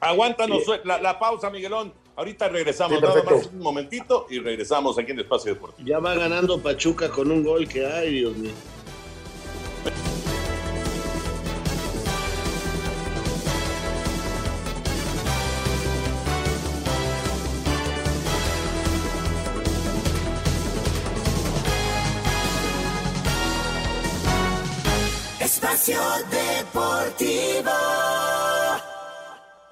Aguántanos 0.00 0.62
la, 0.84 1.00
la, 1.00 1.18
pausa, 1.18 1.50
Miguelón. 1.50 1.92
Ahorita 2.16 2.48
regresamos, 2.48 3.00
nada 3.00 3.22
más 3.22 3.46
un 3.46 3.60
momentito 3.60 4.26
y 4.28 4.40
regresamos 4.40 4.98
aquí 4.98 5.12
en 5.12 5.20
Espacio 5.20 5.54
Deportivo. 5.54 5.88
Ya 5.88 6.00
va 6.00 6.14
ganando 6.14 6.60
Pachuca 6.60 7.08
con 7.10 7.30
un 7.30 7.44
gol 7.44 7.68
que 7.68 7.86
hay, 7.86 8.14
Dios 8.14 8.36
mío. 8.36 8.52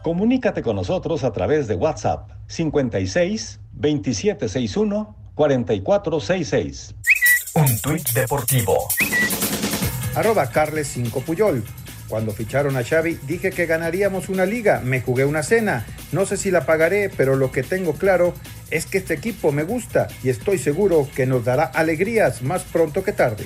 Comunícate 0.03 0.63
con 0.63 0.77
nosotros 0.77 1.25
a 1.25 1.33
través 1.33 1.67
de 1.67 1.75
WhatsApp 1.75 2.31
56 2.47 3.61
2761 3.73 5.17
4466. 5.35 6.95
Un 7.55 7.81
tuit 7.81 8.09
deportivo. 8.13 8.89
Arroba 10.15 10.51
Carles 10.51 10.89
5 10.89 11.21
Puyol. 11.23 11.65
Cuando 12.09 12.33
ficharon 12.33 12.77
a 12.77 12.85
Xavi 12.85 13.19
dije 13.27 13.51
que 13.51 13.67
ganaríamos 13.67 14.29
una 14.29 14.47
liga, 14.47 14.81
me 14.85 15.01
jugué 15.01 15.25
una 15.25 15.43
cena. 15.43 15.85
No 16.13 16.25
sé 16.25 16.37
si 16.37 16.51
la 16.51 16.67
pagaré, 16.67 17.11
pero 17.17 17.35
lo 17.35 17.51
que 17.51 17.63
tengo 17.63 17.95
claro 17.95 18.33
es 18.71 18.87
que 18.87 18.99
este 18.99 19.15
equipo 19.15 19.53
me 19.53 19.65
gusta 19.65 20.09
y 20.23 20.29
estoy 20.29 20.59
seguro 20.59 21.09
que 21.15 21.27
nos 21.27 21.45
dará 21.45 21.65
alegrías 21.65 22.43
más 22.43 22.63
pronto 22.63 23.03
que 23.03 23.13
tarde. 23.13 23.45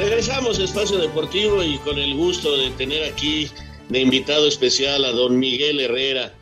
Regresamos 0.00 0.58
a 0.58 0.64
Espacio 0.64 0.96
Deportivo 0.96 1.62
y 1.62 1.76
con 1.80 1.98
el 1.98 2.14
gusto 2.14 2.56
de 2.56 2.70
tener 2.70 3.04
aquí 3.04 3.48
de 3.90 4.00
invitado 4.00 4.48
especial 4.48 5.04
a 5.04 5.12
don 5.12 5.38
Miguel 5.38 5.78
Herrera. 5.78 6.34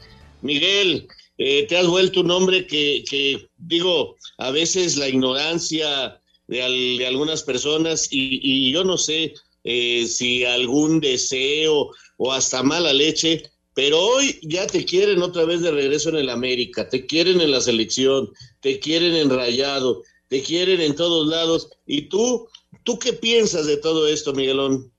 Miguel, 0.42 1.08
eh, 1.38 1.66
te 1.66 1.76
has 1.76 1.88
vuelto 1.88 2.20
un 2.20 2.30
hombre 2.30 2.68
que, 2.68 3.48
digo, 3.56 4.14
a 4.38 4.52
veces 4.52 4.96
la 4.96 5.08
ignorancia 5.08 6.20
de, 6.46 6.62
al, 6.62 6.98
de 6.98 7.06
algunas 7.08 7.42
personas 7.42 8.06
y, 8.12 8.38
y, 8.40 8.70
yo 8.70 8.84
no 8.84 8.96
sé 8.96 9.34
eh, 9.64 10.06
si 10.06 10.44
algún 10.44 11.00
deseo 11.00 11.90
o 12.16 12.32
hasta 12.32 12.62
mala 12.62 12.92
leche, 12.92 13.42
pero 13.74 14.00
hoy 14.00 14.38
ya 14.42 14.68
te 14.68 14.84
quieren 14.84 15.20
otra 15.20 15.44
vez 15.44 15.62
de 15.62 15.72
regreso 15.72 16.10
en 16.10 16.16
el 16.18 16.30
América, 16.30 16.88
te 16.88 17.06
quieren 17.06 17.40
en 17.40 17.50
la 17.50 17.60
selección, 17.60 18.30
te 18.60 18.78
quieren 18.78 19.16
en 19.16 19.30
Rayado, 19.30 20.04
te 20.28 20.42
quieren 20.42 20.80
en 20.80 20.94
todos 20.94 21.26
lados 21.26 21.70
y 21.86 22.02
tú 22.02 22.46
¿Tú 22.84 22.98
qué 22.98 23.12
piensas 23.12 23.66
de 23.66 23.76
todo 23.76 24.08
esto, 24.08 24.32
Miguelón? 24.32 24.92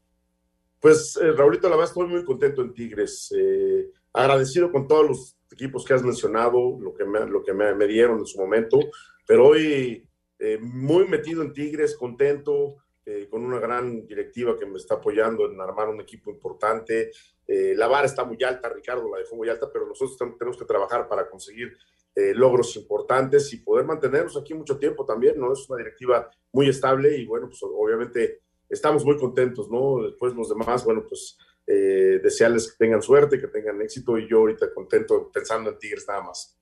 Pues, 0.80 1.17
eh, 1.22 1.32
Raulito, 1.34 1.67
la 1.70 1.76
verdad 1.76 1.91
estoy 1.91 2.07
muy 2.07 2.24
contento 2.24 2.61
en 2.61 2.74
Tigres. 2.74 3.34
Eh, 3.38 3.91
agradecido 4.13 4.72
con 4.72 4.88
todos 4.88 5.07
los 5.07 5.38
equipos 5.51 5.84
que 5.84 5.93
has 5.93 6.03
mencionado, 6.03 6.80
lo 6.80 6.93
que 6.93 7.05
me, 7.05 7.26
lo 7.26 7.43
que 7.43 7.53
me, 7.53 7.88
dieron 7.88 8.20
en 8.20 8.26
su 8.26 8.38
momento, 8.38 8.80
pero 9.26 9.47
hoy 9.47 10.07
eh, 10.38 10.57
muy 10.61 11.07
metido 11.07 11.41
en 11.41 11.53
Tigres, 11.53 11.97
contento, 11.97 12.78
eh, 13.05 13.28
con 13.30 13.43
una 13.43 13.59
gran 13.59 14.05
directiva 14.05 14.57
que 14.57 14.65
me 14.65 14.78
está 14.78 14.95
apoyando 14.95 15.51
en 15.51 15.59
armar 15.59 15.89
un 15.89 16.01
equipo 16.01 16.32
importante. 16.32 17.11
La 17.47 17.88
vara 17.88 18.05
está 18.05 18.24
muy 18.24 18.38
alta, 18.43 18.70
Ricardo 18.70 19.09
la 19.09 19.17
dejó 19.17 19.36
muy 19.36 19.49
alta, 19.49 19.72
pero 19.74 19.88
nosotros 19.88 20.15
tenemos 20.38 20.55
que 20.55 20.65
trabajar 20.65 21.07
para 21.09 21.28
conseguir 21.28 21.76
eh, 22.20 22.34
logros 22.36 22.76
importantes 22.76 23.53
y 23.53 23.57
poder 23.57 23.86
mantenernos 23.86 24.36
aquí 24.36 24.53
mucho 24.53 24.78
tiempo 24.78 25.05
también, 25.05 25.39
¿no? 25.39 25.53
Es 25.53 25.70
una 25.70 25.78
directiva 25.78 26.30
muy 26.51 26.67
estable 26.67 27.15
y 27.15 27.26
bueno, 27.26 27.47
pues 27.47 27.61
obviamente 27.63 28.41
estamos 28.67 29.05
muy 29.05 29.17
contentos, 29.17 29.70
¿no? 29.70 30.03
Después 30.03 30.34
los 30.34 30.49
demás, 30.49 30.84
bueno, 30.84 31.05
pues 31.07 31.38
eh, 31.65 32.20
desearles 32.22 32.72
que 32.72 32.78
tengan 32.78 33.01
suerte, 33.01 33.39
que 33.39 33.47
tengan 33.47 33.82
éxito 33.82 34.17
y 34.17 34.28
yo 34.30 34.39
ahorita 34.39 34.74
contento 34.74 35.32
pensando 35.32 35.70
en 35.70 35.80
Tigres 35.80 36.05
nada 36.09 36.24
más. 36.24 36.59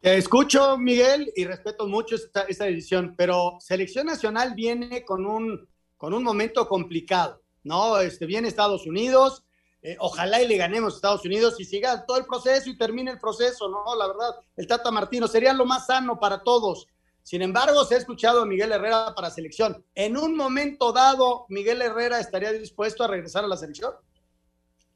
Te 0.00 0.16
escucho, 0.18 0.76
Miguel, 0.76 1.32
y 1.34 1.46
respeto 1.46 1.86
mucho 1.86 2.16
esta, 2.16 2.42
esta 2.42 2.66
decisión, 2.66 3.14
pero 3.16 3.56
Selección 3.60 4.06
Nacional 4.06 4.52
viene 4.54 5.02
con 5.04 5.24
un, 5.24 5.66
con 5.96 6.12
un 6.12 6.22
momento 6.22 6.68
complicado, 6.68 7.42
¿no? 7.64 7.98
Este, 8.00 8.26
viene 8.26 8.48
Estados 8.48 8.86
Unidos, 8.86 9.46
eh, 9.80 9.96
ojalá 10.00 10.42
y 10.42 10.48
le 10.48 10.56
ganemos 10.56 10.94
a 10.94 10.96
Estados 10.96 11.24
Unidos 11.24 11.58
y 11.60 11.64
siga 11.64 12.04
todo 12.04 12.18
el 12.18 12.26
proceso 12.26 12.68
y 12.68 12.76
termine 12.76 13.12
el 13.12 13.18
proceso, 13.18 13.68
¿no? 13.68 13.94
La 13.96 14.08
verdad, 14.08 14.34
el 14.56 14.66
Tata 14.66 14.90
Martino 14.90 15.28
sería 15.28 15.52
lo 15.52 15.64
más 15.66 15.86
sano 15.86 16.18
para 16.18 16.42
todos. 16.42 16.88
Sin 17.22 17.42
embargo, 17.42 17.84
se 17.84 17.94
ha 17.94 17.98
escuchado 17.98 18.42
a 18.42 18.46
Miguel 18.46 18.72
Herrera 18.72 19.14
para 19.14 19.30
selección. 19.30 19.84
¿En 19.94 20.16
un 20.16 20.34
momento 20.34 20.92
dado, 20.92 21.46
Miguel 21.48 21.82
Herrera 21.82 22.18
estaría 22.18 22.52
dispuesto 22.52 23.04
a 23.04 23.06
regresar 23.06 23.44
a 23.44 23.48
la 23.48 23.56
selección? 23.56 23.92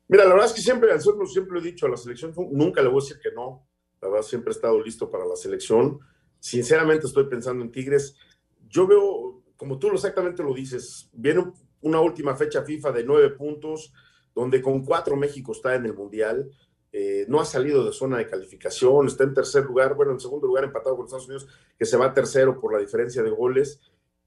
Mira, 0.08 0.24
la 0.24 0.30
verdad 0.30 0.46
es 0.46 0.54
que 0.54 0.62
siempre, 0.62 0.90
siempre 1.00 1.58
he 1.60 1.62
dicho 1.62 1.86
a 1.86 1.90
la 1.90 1.96
selección, 1.96 2.32
nunca 2.50 2.82
le 2.82 2.88
voy 2.88 3.00
a 3.00 3.04
decir 3.04 3.20
que 3.22 3.30
no. 3.32 3.66
La 4.00 4.08
verdad, 4.08 4.26
siempre 4.26 4.50
he 4.50 4.54
estado 4.54 4.80
listo 4.82 5.10
para 5.10 5.24
la 5.24 5.36
selección. 5.36 6.00
Sinceramente, 6.40 7.06
estoy 7.06 7.24
pensando 7.28 7.62
en 7.62 7.70
Tigres. 7.70 8.16
Yo 8.68 8.86
veo, 8.86 9.42
como 9.56 9.78
tú 9.78 9.88
exactamente 9.92 10.42
lo 10.42 10.54
dices, 10.54 11.08
viene 11.12 11.52
una 11.82 12.00
última 12.00 12.34
fecha 12.34 12.62
FIFA 12.62 12.92
de 12.92 13.04
nueve 13.04 13.30
puntos 13.30 13.92
donde 14.34 14.62
con 14.62 14.84
cuatro 14.84 15.16
México 15.16 15.52
está 15.52 15.74
en 15.74 15.86
el 15.86 15.94
Mundial, 15.94 16.50
eh, 16.92 17.24
no 17.28 17.40
ha 17.40 17.44
salido 17.46 17.84
de 17.84 17.92
zona 17.92 18.18
de 18.18 18.28
calificación, 18.28 19.06
está 19.06 19.24
en 19.24 19.32
tercer 19.32 19.64
lugar, 19.64 19.94
bueno, 19.94 20.12
en 20.12 20.20
segundo 20.20 20.46
lugar 20.46 20.64
empatado 20.64 20.94
con 20.94 21.06
Estados 21.06 21.26
Unidos, 21.26 21.48
que 21.78 21.86
se 21.86 21.96
va 21.96 22.12
tercero 22.12 22.60
por 22.60 22.72
la 22.72 22.78
diferencia 22.78 23.22
de 23.22 23.30
goles, 23.30 23.80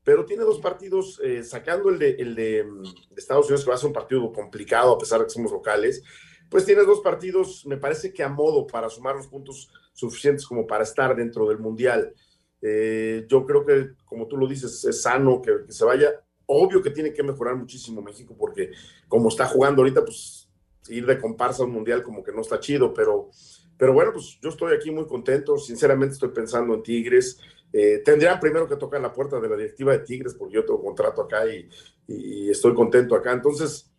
pero 0.03 0.25
tiene 0.25 0.43
dos 0.43 0.59
partidos, 0.59 1.19
eh, 1.23 1.43
sacando 1.43 1.89
el, 1.89 1.99
de, 1.99 2.11
el 2.11 2.31
mm, 2.31 2.83
de, 2.83 3.15
Estados 3.17 3.45
Unidos, 3.47 3.63
que 3.63 3.69
va 3.69 3.75
a 3.75 3.79
ser 3.79 3.87
un 3.87 3.93
partido 3.93 4.31
complicado 4.31 4.93
a 4.93 4.97
pesar 4.97 5.19
de 5.19 5.25
que 5.25 5.31
somos 5.31 5.51
locales, 5.51 6.01
pues 6.49 6.65
tiene 6.65 6.83
dos 6.83 7.01
partidos, 7.01 7.65
me 7.65 7.77
parece 7.77 8.11
que 8.13 8.23
a 8.23 8.29
modo 8.29 8.65
para 8.65 8.89
sumar 8.89 9.15
los 9.15 9.27
puntos 9.27 9.69
suficientes 9.93 10.45
como 10.45 10.65
para 10.65 10.83
estar 10.83 11.15
dentro 11.15 11.47
del 11.47 11.59
Mundial. 11.59 12.13
Eh, 12.61 13.25
yo 13.27 13.45
creo 13.45 13.63
que, 13.63 13.91
como 14.05 14.27
tú 14.27 14.37
lo 14.37 14.47
dices, 14.47 14.83
es 14.85 15.01
sano 15.01 15.41
que 15.41 15.51
se 15.69 15.85
vaya 15.85 16.24
Obvio 16.47 16.81
que 16.81 16.89
tiene 16.89 17.13
que 17.13 17.23
mejorar 17.23 17.55
muchísimo 17.55 18.01
México 18.01 18.35
porque 18.37 18.71
como 19.07 19.29
está 19.29 19.45
jugando 19.45 19.81
ahorita, 19.81 20.03
pues 20.03 20.49
ir 20.89 21.05
de 21.05 21.19
comparsa 21.19 21.63
a 21.63 21.65
un 21.65 21.71
mundial 21.71 22.03
como 22.03 22.23
que 22.23 22.31
no 22.31 22.41
está 22.41 22.59
chido, 22.59 22.93
pero, 22.93 23.29
pero 23.77 23.93
bueno, 23.93 24.11
pues 24.13 24.37
yo 24.41 24.49
estoy 24.49 24.75
aquí 24.75 24.91
muy 24.91 25.05
contento, 25.05 25.57
sinceramente 25.57 26.13
estoy 26.13 26.29
pensando 26.29 26.73
en 26.73 26.83
Tigres. 26.83 27.39
Eh, 27.73 28.01
tendrían 28.05 28.39
primero 28.39 28.67
que 28.67 28.75
tocar 28.75 29.01
la 29.01 29.11
puerta 29.11 29.39
de 29.39 29.49
la 29.49 29.55
directiva 29.55 29.91
de 29.91 29.99
Tigres 29.99 30.33
porque 30.33 30.55
yo 30.55 30.65
tengo 30.65 30.81
contrato 30.81 31.21
acá 31.21 31.45
y, 31.47 31.67
y 32.07 32.49
estoy 32.49 32.73
contento 32.73 33.15
acá. 33.15 33.33
Entonces, 33.33 33.91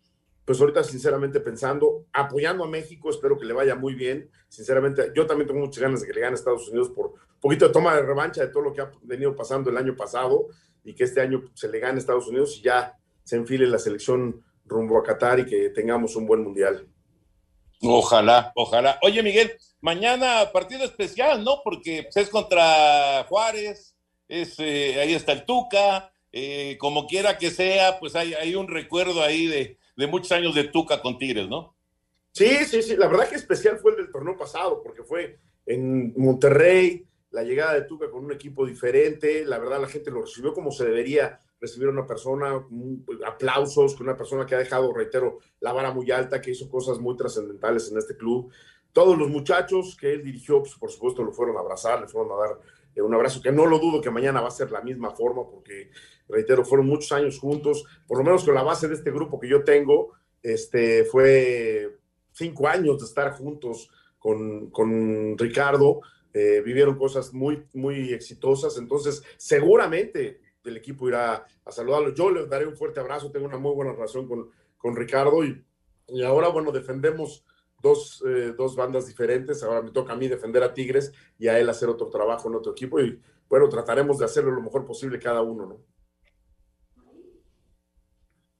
pues 0.47 0.61
ahorita 0.61 0.81
sinceramente 0.83 1.41
pensando, 1.41 2.05
apoyando 2.13 2.63
a 2.63 2.69
México, 2.69 3.09
espero 3.09 3.37
que 3.37 3.45
le 3.45 3.53
vaya 3.53 3.75
muy 3.75 3.95
bien. 3.95 4.31
Sinceramente, 4.47 5.11
yo 5.13 5.27
también 5.27 5.47
tengo 5.47 5.59
muchas 5.59 5.83
ganas 5.83 6.01
de 6.01 6.07
que 6.07 6.13
le 6.13 6.21
gane 6.21 6.31
a 6.31 6.35
Estados 6.35 6.69
Unidos 6.69 6.89
por 6.89 7.07
un 7.07 7.41
poquito 7.41 7.67
de 7.67 7.73
toma 7.73 7.93
de 7.95 8.01
revancha 8.01 8.41
de 8.41 8.47
todo 8.47 8.63
lo 8.63 8.73
que 8.73 8.79
ha 8.79 8.89
venido 9.03 9.35
pasando 9.35 9.69
el 9.69 9.75
año 9.77 9.95
pasado 9.95 10.47
y 10.87 10.95
que 10.95 11.03
este 11.03 11.19
año 11.19 11.43
se 11.53 11.67
le 11.67 11.79
gane 11.79 11.95
a 11.95 11.97
Estados 11.97 12.27
Unidos 12.27 12.57
y 12.57 12.61
ya 12.61 12.97
se 13.25 13.35
enfile 13.35 13.67
la 13.67 13.77
selección 13.77 14.41
rumbo 14.63 14.97
a 14.97 15.03
Qatar 15.03 15.39
y 15.39 15.45
que 15.45 15.69
tengamos 15.71 16.15
un 16.15 16.25
buen 16.25 16.41
mundial. 16.41 16.87
Ojalá, 17.81 18.53
ojalá. 18.55 18.97
Oye, 19.01 19.21
Miguel, 19.21 19.51
mañana 19.81 20.49
partido 20.53 20.85
especial, 20.85 21.43
¿no? 21.43 21.59
Porque 21.61 22.07
es 22.15 22.29
contra 22.29 23.25
Juárez, 23.27 23.97
es, 24.29 24.55
eh, 24.59 25.01
ahí 25.01 25.13
está 25.13 25.33
el 25.33 25.43
Tuca, 25.43 26.09
eh, 26.31 26.77
como 26.79 27.05
quiera 27.05 27.37
que 27.37 27.51
sea, 27.51 27.99
pues 27.99 28.15
hay, 28.15 28.33
hay 28.33 28.55
un 28.55 28.69
recuerdo 28.69 29.21
ahí 29.21 29.45
de, 29.47 29.77
de, 29.97 30.07
muchos 30.07 30.31
años 30.31 30.55
de 30.55 30.63
Tuca 30.63 31.01
con 31.01 31.17
Tigres, 31.17 31.49
¿no? 31.49 31.75
Sí, 32.31 32.63
sí, 32.65 32.81
sí. 32.81 32.95
La 32.95 33.07
verdad 33.07 33.27
que 33.27 33.35
especial 33.35 33.77
fue 33.79 33.91
el 33.91 33.97
del 33.97 34.11
torneo 34.11 34.37
pasado, 34.37 34.81
porque 34.81 35.03
fue 35.03 35.37
en 35.65 36.13
Monterrey, 36.15 37.05
la 37.37 37.43
llegada 37.43 37.75
de 37.75 37.83
Tuca 37.83 38.09
con 38.09 38.25
un 38.25 38.31
equipo 38.31 38.65
diferente, 38.65 39.45
la 39.45 39.59
verdad 39.59 39.79
la 39.79 39.87
gente 39.87 40.09
lo 40.09 40.21
recibió 40.21 40.55
como 40.55 40.71
se 40.71 40.85
debería 40.85 41.39
recibir 41.61 41.87
a 41.87 41.91
una 41.91 42.07
persona, 42.07 42.65
aplausos, 43.27 43.93
con 43.93 44.07
una 44.07 44.17
persona 44.17 44.43
que 44.43 44.55
ha 44.55 44.57
dejado, 44.57 44.91
reitero, 44.91 45.37
la 45.59 45.71
vara 45.71 45.91
muy 45.91 46.09
alta, 46.09 46.41
que 46.41 46.49
hizo 46.49 46.67
cosas 46.67 46.97
muy 46.97 47.15
trascendentales 47.15 47.91
en 47.91 47.99
este 47.99 48.17
club. 48.17 48.51
Todos 48.91 49.15
los 49.15 49.29
muchachos 49.29 49.95
que 50.01 50.13
él 50.13 50.23
dirigió, 50.23 50.61
pues, 50.61 50.73
por 50.79 50.89
supuesto, 50.89 51.21
lo 51.21 51.31
fueron 51.31 51.57
a 51.57 51.59
abrazar, 51.59 52.01
le 52.01 52.07
fueron 52.07 52.31
a 52.31 52.47
dar 52.47 52.59
eh, 52.95 53.03
un 53.03 53.13
abrazo, 53.13 53.39
que 53.39 53.51
no 53.51 53.67
lo 53.67 53.77
dudo 53.77 54.01
que 54.01 54.09
mañana 54.09 54.41
va 54.41 54.47
a 54.47 54.51
ser 54.51 54.71
la 54.71 54.81
misma 54.81 55.11
forma, 55.11 55.47
porque, 55.47 55.91
reitero, 56.27 56.65
fueron 56.65 56.87
muchos 56.87 57.11
años 57.11 57.37
juntos, 57.37 57.85
por 58.07 58.17
lo 58.17 58.23
menos 58.23 58.45
con 58.45 58.55
la 58.55 58.63
base 58.63 58.87
de 58.87 58.95
este 58.95 59.11
grupo 59.11 59.39
que 59.39 59.47
yo 59.47 59.63
tengo, 59.63 60.13
este, 60.41 61.03
fue 61.05 61.99
cinco 62.31 62.67
años 62.67 62.97
de 62.97 63.05
estar 63.05 63.31
juntos 63.33 63.91
con, 64.17 64.71
con 64.71 65.37
Ricardo, 65.37 66.01
eh, 66.37 66.61
vivieron 66.61 66.97
cosas 66.97 67.33
muy, 67.33 67.63
muy 67.73 68.13
exitosas, 68.13 68.77
entonces 68.77 69.23
seguramente 69.37 70.39
el 70.63 70.77
equipo 70.77 71.07
irá 71.07 71.45
a 71.65 71.71
saludarlo. 71.71 72.13
Yo 72.13 72.29
le 72.29 72.45
daré 72.45 72.65
un 72.65 72.75
fuerte 72.75 72.99
abrazo, 72.99 73.31
tengo 73.31 73.45
una 73.45 73.57
muy 73.57 73.73
buena 73.73 73.93
relación 73.93 74.27
con, 74.27 74.49
con 74.77 74.95
Ricardo 74.95 75.43
y, 75.43 75.63
y 76.09 76.23
ahora, 76.23 76.49
bueno, 76.49 76.71
defendemos 76.71 77.45
dos, 77.81 78.23
eh, 78.27 78.53
dos 78.57 78.75
bandas 78.75 79.07
diferentes. 79.07 79.63
Ahora 79.63 79.81
me 79.81 79.91
toca 79.91 80.13
a 80.13 80.15
mí 80.15 80.27
defender 80.27 80.63
a 80.63 80.73
Tigres 80.73 81.11
y 81.39 81.47
a 81.47 81.59
él 81.59 81.69
hacer 81.69 81.89
otro 81.89 82.09
trabajo 82.09 82.49
en 82.49 82.55
otro 82.55 82.71
equipo 82.71 82.99
y 82.99 83.19
bueno, 83.49 83.69
trataremos 83.69 84.19
de 84.19 84.25
hacerlo 84.25 84.51
lo 84.51 84.61
mejor 84.61 84.85
posible 84.85 85.19
cada 85.19 85.41
uno, 85.41 85.65
¿no? 85.65 85.85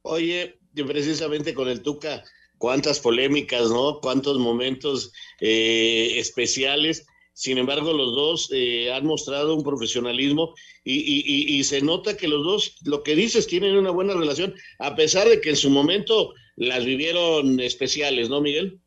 Oye, 0.04 0.58
precisamente 0.74 1.54
con 1.54 1.68
el 1.68 1.82
Tuca, 1.82 2.24
cuántas 2.58 3.02
polémicas, 3.02 3.70
¿no? 3.70 4.00
Cuántos 4.00 4.38
momentos 4.38 5.12
eh, 5.42 6.18
especiales. 6.18 7.06
Sin 7.38 7.60
embargo, 7.60 7.94
los 7.94 8.16
dos 8.16 8.50
eh, 8.52 8.92
han 8.92 9.06
mostrado 9.06 9.54
un 9.54 9.62
profesionalismo 9.64 10.56
y, 10.84 11.64
se 11.66 11.82
nota 11.82 12.18
que 12.18 12.28
los 12.28 12.44
dos, 12.44 12.78
lo 12.84 13.04
que 13.04 13.16
dices, 13.16 13.46
tienen 13.46 13.78
una 13.78 13.92
buena 13.92 14.16
relación, 14.16 14.56
a 14.80 14.96
pesar 14.96 15.30
de 15.30 15.40
que 15.40 15.52
en 15.52 15.56
su 15.56 15.70
momento 15.70 16.34
las 16.56 16.84
vivieron 16.84 17.60
especiales, 17.60 18.32
¿no, 18.32 18.42
Miguel? 18.42 18.82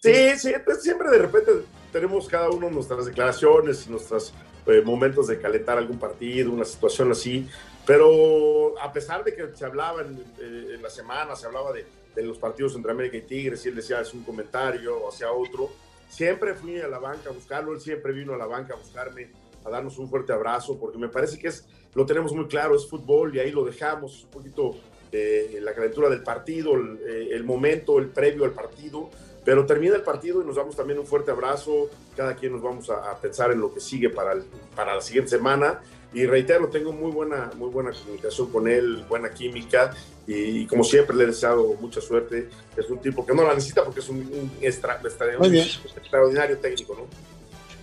Sí, 0.00 0.38
sí, 0.38 0.52
pues 0.64 0.84
siempre 0.84 1.10
de 1.10 1.18
repente 1.18 1.50
tenemos 1.90 2.28
cada 2.28 2.50
uno 2.50 2.70
nuestras 2.70 3.04
declaraciones, 3.06 3.88
nuestros 3.88 4.32
eh, 4.66 4.80
momentos 4.84 5.26
de 5.26 5.40
calentar 5.40 5.78
algún 5.78 5.98
partido, 5.98 6.52
una 6.52 6.64
situación 6.64 7.10
así, 7.10 7.48
pero 7.84 8.78
a 8.80 8.92
pesar 8.92 9.24
de 9.24 9.34
que 9.34 9.48
se 9.56 9.64
hablaba 9.64 10.02
en, 10.02 10.24
eh, 10.40 10.78
la 10.80 10.88
semana, 10.88 11.34
se 11.34 11.46
hablaba 11.46 11.72
de, 11.72 11.84
los 12.22 12.38
partidos 12.38 12.76
entre 12.76 12.92
América 12.92 13.16
y 13.16 13.22
Tigres, 13.22 13.66
y 13.66 13.70
él 13.70 13.74
decía 13.74 14.00
es 14.00 14.14
un 14.14 14.22
comentario 14.22 15.08
hacia 15.08 15.32
otro, 15.32 15.72
siempre 16.12 16.54
fui 16.54 16.78
a 16.78 16.88
la 16.88 16.98
banca 16.98 17.30
a 17.30 17.32
buscarlo, 17.32 17.72
él 17.72 17.80
siempre 17.80 18.12
vino 18.12 18.34
a 18.34 18.36
la 18.36 18.46
banca 18.46 18.74
a 18.74 18.76
buscarme, 18.76 19.30
a 19.64 19.70
darnos 19.70 19.96
un 19.96 20.10
fuerte 20.10 20.32
abrazo, 20.32 20.78
porque 20.78 20.98
me 20.98 21.08
parece 21.08 21.38
que 21.38 21.48
es, 21.48 21.66
lo 21.94 22.04
tenemos 22.04 22.34
muy 22.34 22.46
claro, 22.48 22.76
es 22.76 22.86
fútbol 22.86 23.34
y 23.34 23.38
ahí 23.38 23.50
lo 23.50 23.64
dejamos 23.64 24.24
un 24.24 24.30
poquito 24.30 24.76
la 25.12 25.74
calentura 25.74 26.08
del 26.08 26.22
partido, 26.22 26.74
eh, 26.74 27.28
el 27.32 27.44
momento, 27.44 27.98
el 27.98 28.08
previo 28.08 28.44
al 28.44 28.52
partido, 28.52 29.10
pero 29.44 29.66
termina 29.66 29.96
el 29.96 30.02
partido 30.02 30.42
y 30.42 30.44
nos 30.44 30.56
damos 30.56 30.76
también 30.76 30.98
un 30.98 31.06
fuerte 31.06 31.30
abrazo. 31.30 31.88
Cada 32.16 32.34
quien 32.36 32.52
nos 32.52 32.62
vamos 32.62 32.88
a, 32.90 33.10
a 33.10 33.16
pensar 33.18 33.50
en 33.50 33.60
lo 33.60 33.72
que 33.72 33.80
sigue 33.80 34.10
para, 34.10 34.32
el, 34.32 34.44
para 34.74 34.94
la 34.94 35.00
siguiente 35.00 35.30
semana. 35.30 35.80
Y 36.14 36.26
reitero, 36.26 36.68
tengo 36.68 36.92
muy 36.92 37.10
buena, 37.10 37.50
muy 37.56 37.70
buena 37.70 37.90
comunicación 37.92 38.50
con 38.50 38.68
él, 38.68 39.04
buena 39.08 39.30
química. 39.30 39.94
Y, 40.26 40.34
y 40.34 40.66
como 40.66 40.84
siempre, 40.84 41.16
le 41.16 41.24
he 41.24 41.26
deseado 41.28 41.74
mucha 41.80 42.00
suerte. 42.00 42.50
Es 42.76 42.88
un 42.90 42.98
tipo 42.98 43.24
que 43.24 43.34
no 43.34 43.42
la 43.42 43.54
necesita 43.54 43.84
porque 43.84 44.00
es 44.00 44.08
un, 44.08 44.18
un, 44.18 44.50
extra, 44.60 45.00
extra, 45.02 45.26
un 45.38 45.54
extraordinario 45.54 46.58
técnico, 46.58 46.94
¿no? 46.94 47.06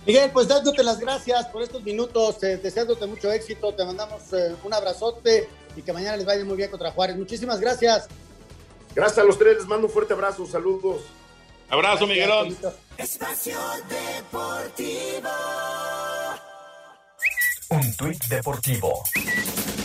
Miguel, 0.06 0.30
pues 0.32 0.48
dándote 0.48 0.82
las 0.82 0.98
gracias 0.98 1.46
por 1.48 1.60
estos 1.60 1.82
minutos, 1.84 2.42
eh, 2.42 2.58
deseándote 2.62 3.04
mucho 3.06 3.30
éxito, 3.30 3.74
te 3.74 3.84
mandamos 3.84 4.32
eh, 4.32 4.56
un 4.64 4.72
abrazote 4.72 5.46
y 5.76 5.82
que 5.82 5.92
mañana 5.92 6.16
les 6.16 6.24
vaya 6.24 6.42
muy 6.42 6.56
bien 6.56 6.70
contra 6.70 6.90
Juárez. 6.90 7.16
Muchísimas 7.16 7.60
gracias. 7.60 8.08
Gracias 8.94 9.18
a 9.18 9.24
los 9.24 9.38
tres, 9.38 9.58
les 9.58 9.66
mando 9.66 9.88
un 9.88 9.92
fuerte 9.92 10.14
abrazo, 10.14 10.46
saludos. 10.46 11.02
Abrazo, 11.70 12.06
Miguelón. 12.06 12.56
Espacio 12.98 13.56
Deportivo. 13.88 15.30
Un 17.70 17.96
tuit 17.96 18.24
deportivo. 18.24 19.04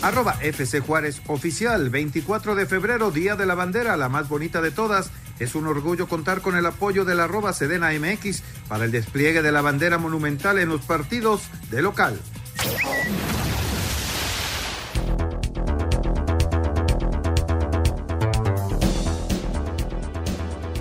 Arroba 0.01 0.37
FC 0.41 0.79
Juárez 0.79 1.21
Oficial, 1.27 1.91
24 1.91 2.55
de 2.55 2.65
febrero, 2.65 3.11
Día 3.11 3.35
de 3.35 3.45
la 3.45 3.53
Bandera, 3.53 3.95
la 3.97 4.09
más 4.09 4.27
bonita 4.27 4.61
de 4.61 4.71
todas. 4.71 5.11
Es 5.37 5.53
un 5.53 5.67
orgullo 5.67 6.07
contar 6.07 6.41
con 6.41 6.55
el 6.55 6.65
apoyo 6.65 7.05
de 7.05 7.13
la 7.13 7.25
arroba 7.25 7.53
Sedena 7.53 7.91
MX 7.91 8.41
para 8.67 8.85
el 8.85 8.91
despliegue 8.91 9.43
de 9.43 9.51
la 9.51 9.61
bandera 9.61 9.99
monumental 9.99 10.57
en 10.57 10.69
los 10.69 10.81
partidos 10.81 11.41
de 11.69 11.83
local. 11.83 12.19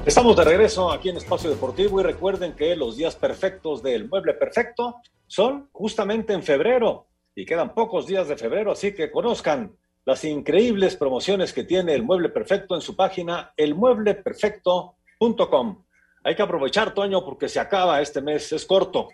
Estamos 0.07 0.36
de 0.36 0.44
regreso 0.44 0.92
aquí 0.92 1.09
en 1.09 1.16
Espacio 1.16 1.48
Deportivo 1.48 1.98
y 1.98 2.02
recuerden 2.02 2.55
que 2.55 2.76
los 2.76 2.98
días 2.98 3.16
perfectos 3.16 3.82
del 3.82 4.07
Mueble 4.07 4.34
Perfecto 4.34 4.96
son 5.26 5.70
justamente 5.72 6.34
en 6.34 6.42
febrero 6.42 7.07
y 7.34 7.46
quedan 7.46 7.72
pocos 7.72 8.07
días 8.07 8.28
de 8.28 8.36
febrero, 8.36 8.72
así 8.72 8.94
que 8.94 9.11
conozcan 9.11 9.74
las 10.05 10.22
increíbles 10.26 10.96
promociones 10.96 11.55
que 11.55 11.64
tiene 11.64 11.94
el 11.94 12.02
Mueble 12.02 12.28
Perfecto 12.28 12.74
en 12.74 12.82
su 12.82 12.94
página 12.94 13.55
elmuebleperfecto.com. 13.57 15.84
Hay 16.22 16.36
que 16.36 16.42
aprovechar, 16.42 16.92
Toño, 16.92 17.24
porque 17.24 17.48
se 17.48 17.59
acaba 17.59 18.02
este 18.02 18.20
mes, 18.20 18.52
es 18.52 18.66
corto. 18.66 19.09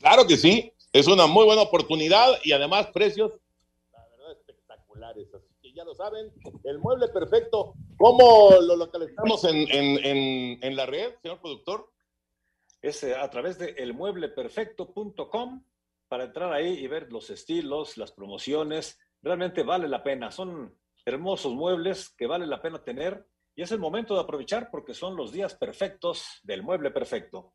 Claro 0.00 0.26
que 0.26 0.38
sí, 0.38 0.72
es 0.90 1.06
una 1.06 1.26
muy 1.26 1.44
buena 1.44 1.60
oportunidad 1.60 2.32
y 2.44 2.52
además 2.52 2.86
precios, 2.86 3.32
la 3.92 4.08
verdad, 4.08 4.32
espectaculares. 4.32 5.28
Así 5.34 5.51
ya 5.74 5.84
lo 5.84 5.94
saben, 5.94 6.32
el 6.64 6.78
Mueble 6.78 7.08
Perfecto, 7.08 7.74
¿cómo 7.96 8.50
lo 8.60 8.76
localizamos 8.76 9.44
en, 9.44 9.56
en, 9.70 10.04
en, 10.04 10.58
en 10.62 10.76
la 10.76 10.86
red, 10.86 11.14
señor 11.22 11.40
productor? 11.40 11.90
Es 12.80 13.02
eh, 13.04 13.14
a 13.14 13.28
través 13.30 13.58
de 13.58 13.70
elmuebleperfecto.com 13.78 15.64
para 16.08 16.24
entrar 16.24 16.52
ahí 16.52 16.78
y 16.78 16.86
ver 16.88 17.10
los 17.12 17.30
estilos, 17.30 17.96
las 17.96 18.12
promociones. 18.12 18.98
Realmente 19.22 19.62
vale 19.62 19.88
la 19.88 20.02
pena. 20.02 20.30
Son 20.30 20.76
hermosos 21.06 21.54
muebles 21.54 22.10
que 22.10 22.26
vale 22.26 22.46
la 22.46 22.60
pena 22.60 22.82
tener 22.82 23.26
y 23.54 23.62
es 23.62 23.72
el 23.72 23.78
momento 23.78 24.14
de 24.14 24.20
aprovechar 24.20 24.68
porque 24.70 24.94
son 24.94 25.16
los 25.16 25.32
días 25.32 25.54
perfectos 25.54 26.40
del 26.42 26.62
mueble 26.62 26.90
perfecto. 26.90 27.54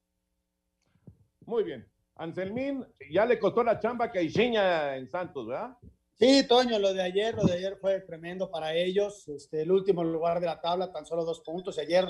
Muy 1.42 1.64
bien. 1.64 1.88
Anselmín, 2.16 2.86
ya 3.12 3.26
le 3.26 3.38
costó 3.38 3.64
la 3.64 3.80
chamba 3.80 4.12
que 4.12 4.20
Caixinha 4.20 4.96
en 4.96 5.08
Santos, 5.08 5.46
¿verdad? 5.46 5.78
Sí, 6.20 6.48
Toño, 6.48 6.80
lo 6.80 6.96
de 6.96 7.04
ayer, 7.04 7.36
lo 7.36 7.44
de 7.44 7.54
ayer 7.54 7.78
fue 7.80 8.00
tremendo 8.02 8.50
para 8.50 8.74
ellos. 8.74 9.28
Este, 9.28 9.62
el 9.62 9.72
último 9.72 10.04
lugar 10.04 10.40
de 10.40 10.48
la 10.48 10.60
tabla, 10.60 10.92
tan 10.92 11.06
solo 11.06 11.24
dos 11.24 11.42
puntos. 11.42 11.78
Ayer, 11.78 12.06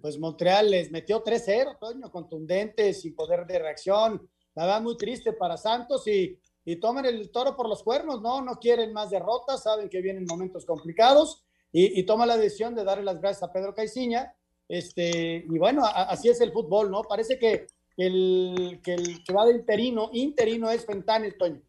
pues 0.00 0.18
Montreal 0.18 0.68
les 0.68 0.90
metió 0.90 1.22
3-0, 1.22 1.78
Toño, 1.78 2.10
contundente, 2.10 2.92
sin 2.92 3.14
poder 3.14 3.46
de 3.46 3.60
reacción. 3.60 4.28
La 4.56 4.64
verdad, 4.66 4.82
muy 4.82 4.96
triste 4.96 5.32
para 5.32 5.56
Santos 5.56 6.08
y, 6.08 6.36
y 6.64 6.76
toman 6.76 7.06
el 7.06 7.30
toro 7.30 7.54
por 7.54 7.68
los 7.68 7.84
cuernos, 7.84 8.20
¿no? 8.20 8.42
No 8.42 8.56
quieren 8.56 8.92
más 8.92 9.10
derrotas, 9.10 9.62
saben 9.62 9.88
que 9.88 10.02
vienen 10.02 10.26
momentos 10.28 10.66
complicados 10.66 11.44
y, 11.70 12.00
y 12.00 12.02
toma 12.02 12.26
la 12.26 12.36
decisión 12.36 12.74
de 12.74 12.82
darle 12.82 13.04
las 13.04 13.20
gracias 13.20 13.44
a 13.44 13.52
Pedro 13.52 13.74
Caiciña. 13.74 14.34
Este, 14.68 15.44
y 15.48 15.58
bueno, 15.58 15.82
así 15.84 16.28
es 16.28 16.40
el 16.40 16.50
fútbol, 16.50 16.90
¿no? 16.90 17.02
Parece 17.02 17.38
que 17.38 17.68
el, 17.96 18.80
que 18.82 18.94
el 18.94 19.22
que 19.22 19.32
va 19.32 19.46
de 19.46 19.54
interino, 19.54 20.10
interino 20.12 20.68
es 20.68 20.84
Fentanes, 20.84 21.38
Toño. 21.38 21.62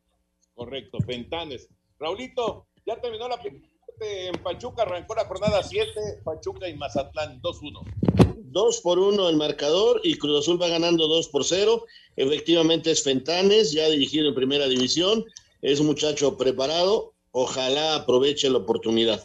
Correcto, 0.56 0.98
Fentanes. 1.06 1.70
Raulito, 2.04 2.68
ya 2.86 3.00
terminó 3.00 3.30
la 3.30 3.40
primera 3.40 3.66
parte 3.88 4.28
en 4.28 4.36
Pachuca, 4.44 4.84
arrancó 4.84 5.16
la 5.16 5.24
jornada 5.24 5.64
7, 5.64 5.90
Pachuca 6.26 6.68
y 6.68 6.76
Mazatlán 6.76 7.42
2-1. 7.42 7.82
2 8.44 8.82
por 8.82 9.00
1 9.00 9.30
el 9.30 9.38
marcador 9.38 10.02
y 10.04 10.18
Cruz 10.18 10.42
Azul 10.42 10.62
va 10.62 10.68
ganando 10.68 11.08
2 11.08 11.30
por 11.30 11.46
0. 11.46 11.86
Efectivamente 12.18 12.92
es 12.92 13.04
Fentanes, 13.04 13.72
ya 13.72 13.88
dirigido 13.88 14.28
en 14.28 14.36
primera 14.36 14.68
división, 14.68 15.24
es 15.62 15.80
un 15.80 15.88
muchacho 15.88 16.38
preparado, 16.38 17.14
ojalá 17.32 17.96
aproveche 17.96 18.50
la 18.50 18.58
oportunidad. 18.58 19.24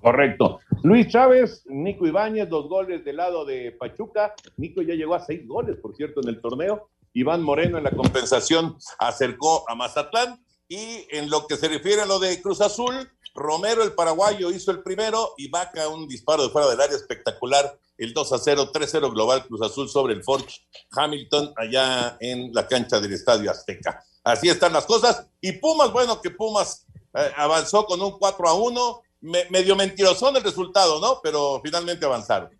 Correcto. 0.00 0.60
Luis 0.84 1.08
Chávez, 1.08 1.64
Nico 1.66 2.06
Ibáñez, 2.06 2.48
dos 2.48 2.68
goles 2.68 3.04
del 3.04 3.16
lado 3.16 3.44
de 3.44 3.72
Pachuca. 3.72 4.34
Nico 4.56 4.82
ya 4.82 4.94
llegó 4.94 5.16
a 5.16 5.20
seis 5.20 5.44
goles, 5.48 5.78
por 5.78 5.96
cierto, 5.96 6.20
en 6.22 6.28
el 6.28 6.40
torneo. 6.40 6.90
Iván 7.12 7.42
Moreno 7.42 7.78
en 7.78 7.84
la 7.84 7.90
compensación 7.90 8.76
acercó 9.00 9.68
a 9.68 9.74
Mazatlán. 9.74 10.45
Y 10.68 11.06
en 11.10 11.30
lo 11.30 11.46
que 11.46 11.56
se 11.56 11.68
refiere 11.68 12.02
a 12.02 12.06
lo 12.06 12.18
de 12.18 12.40
Cruz 12.42 12.60
Azul, 12.60 13.10
Romero, 13.34 13.82
el 13.82 13.92
paraguayo, 13.92 14.50
hizo 14.50 14.70
el 14.70 14.82
primero 14.82 15.34
y 15.36 15.48
Vaca 15.48 15.88
un 15.88 16.08
disparo 16.08 16.42
de 16.42 16.48
fuera 16.48 16.68
del 16.68 16.80
área 16.80 16.96
espectacular. 16.96 17.78
El 17.98 18.12
2 18.12 18.32
a 18.32 18.38
0, 18.38 18.70
3-0 18.72 19.12
global 19.12 19.46
Cruz 19.46 19.62
Azul 19.62 19.88
sobre 19.88 20.14
el 20.14 20.24
Forge 20.24 20.66
Hamilton 20.90 21.52
allá 21.56 22.16
en 22.20 22.52
la 22.52 22.66
cancha 22.66 23.00
del 23.00 23.12
Estadio 23.12 23.50
Azteca. 23.50 24.04
Así 24.24 24.48
están 24.48 24.72
las 24.72 24.86
cosas. 24.86 25.26
Y 25.40 25.52
Pumas, 25.52 25.92
bueno, 25.92 26.20
que 26.20 26.30
Pumas 26.30 26.86
eh, 27.14 27.30
avanzó 27.36 27.86
con 27.86 28.00
un 28.02 28.18
4 28.18 28.48
a 28.48 28.54
1. 28.54 29.02
Me, 29.20 29.46
medio 29.50 29.76
mentiroso 29.76 30.28
el 30.28 30.42
resultado, 30.42 31.00
¿no? 31.00 31.20
Pero 31.22 31.60
finalmente 31.64 32.04
avanzaron. 32.04 32.50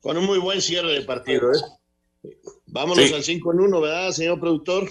Con 0.00 0.16
un 0.16 0.24
muy 0.24 0.38
buen 0.38 0.62
cierre 0.62 0.92
de 0.92 1.02
partido, 1.02 1.52
¿eh? 1.52 2.32
Vámonos 2.66 3.04
sí. 3.04 3.14
al 3.14 3.22
5 3.22 3.52
en 3.52 3.60
1, 3.60 3.80
¿verdad, 3.80 4.10
señor 4.12 4.40
productor? 4.40 4.88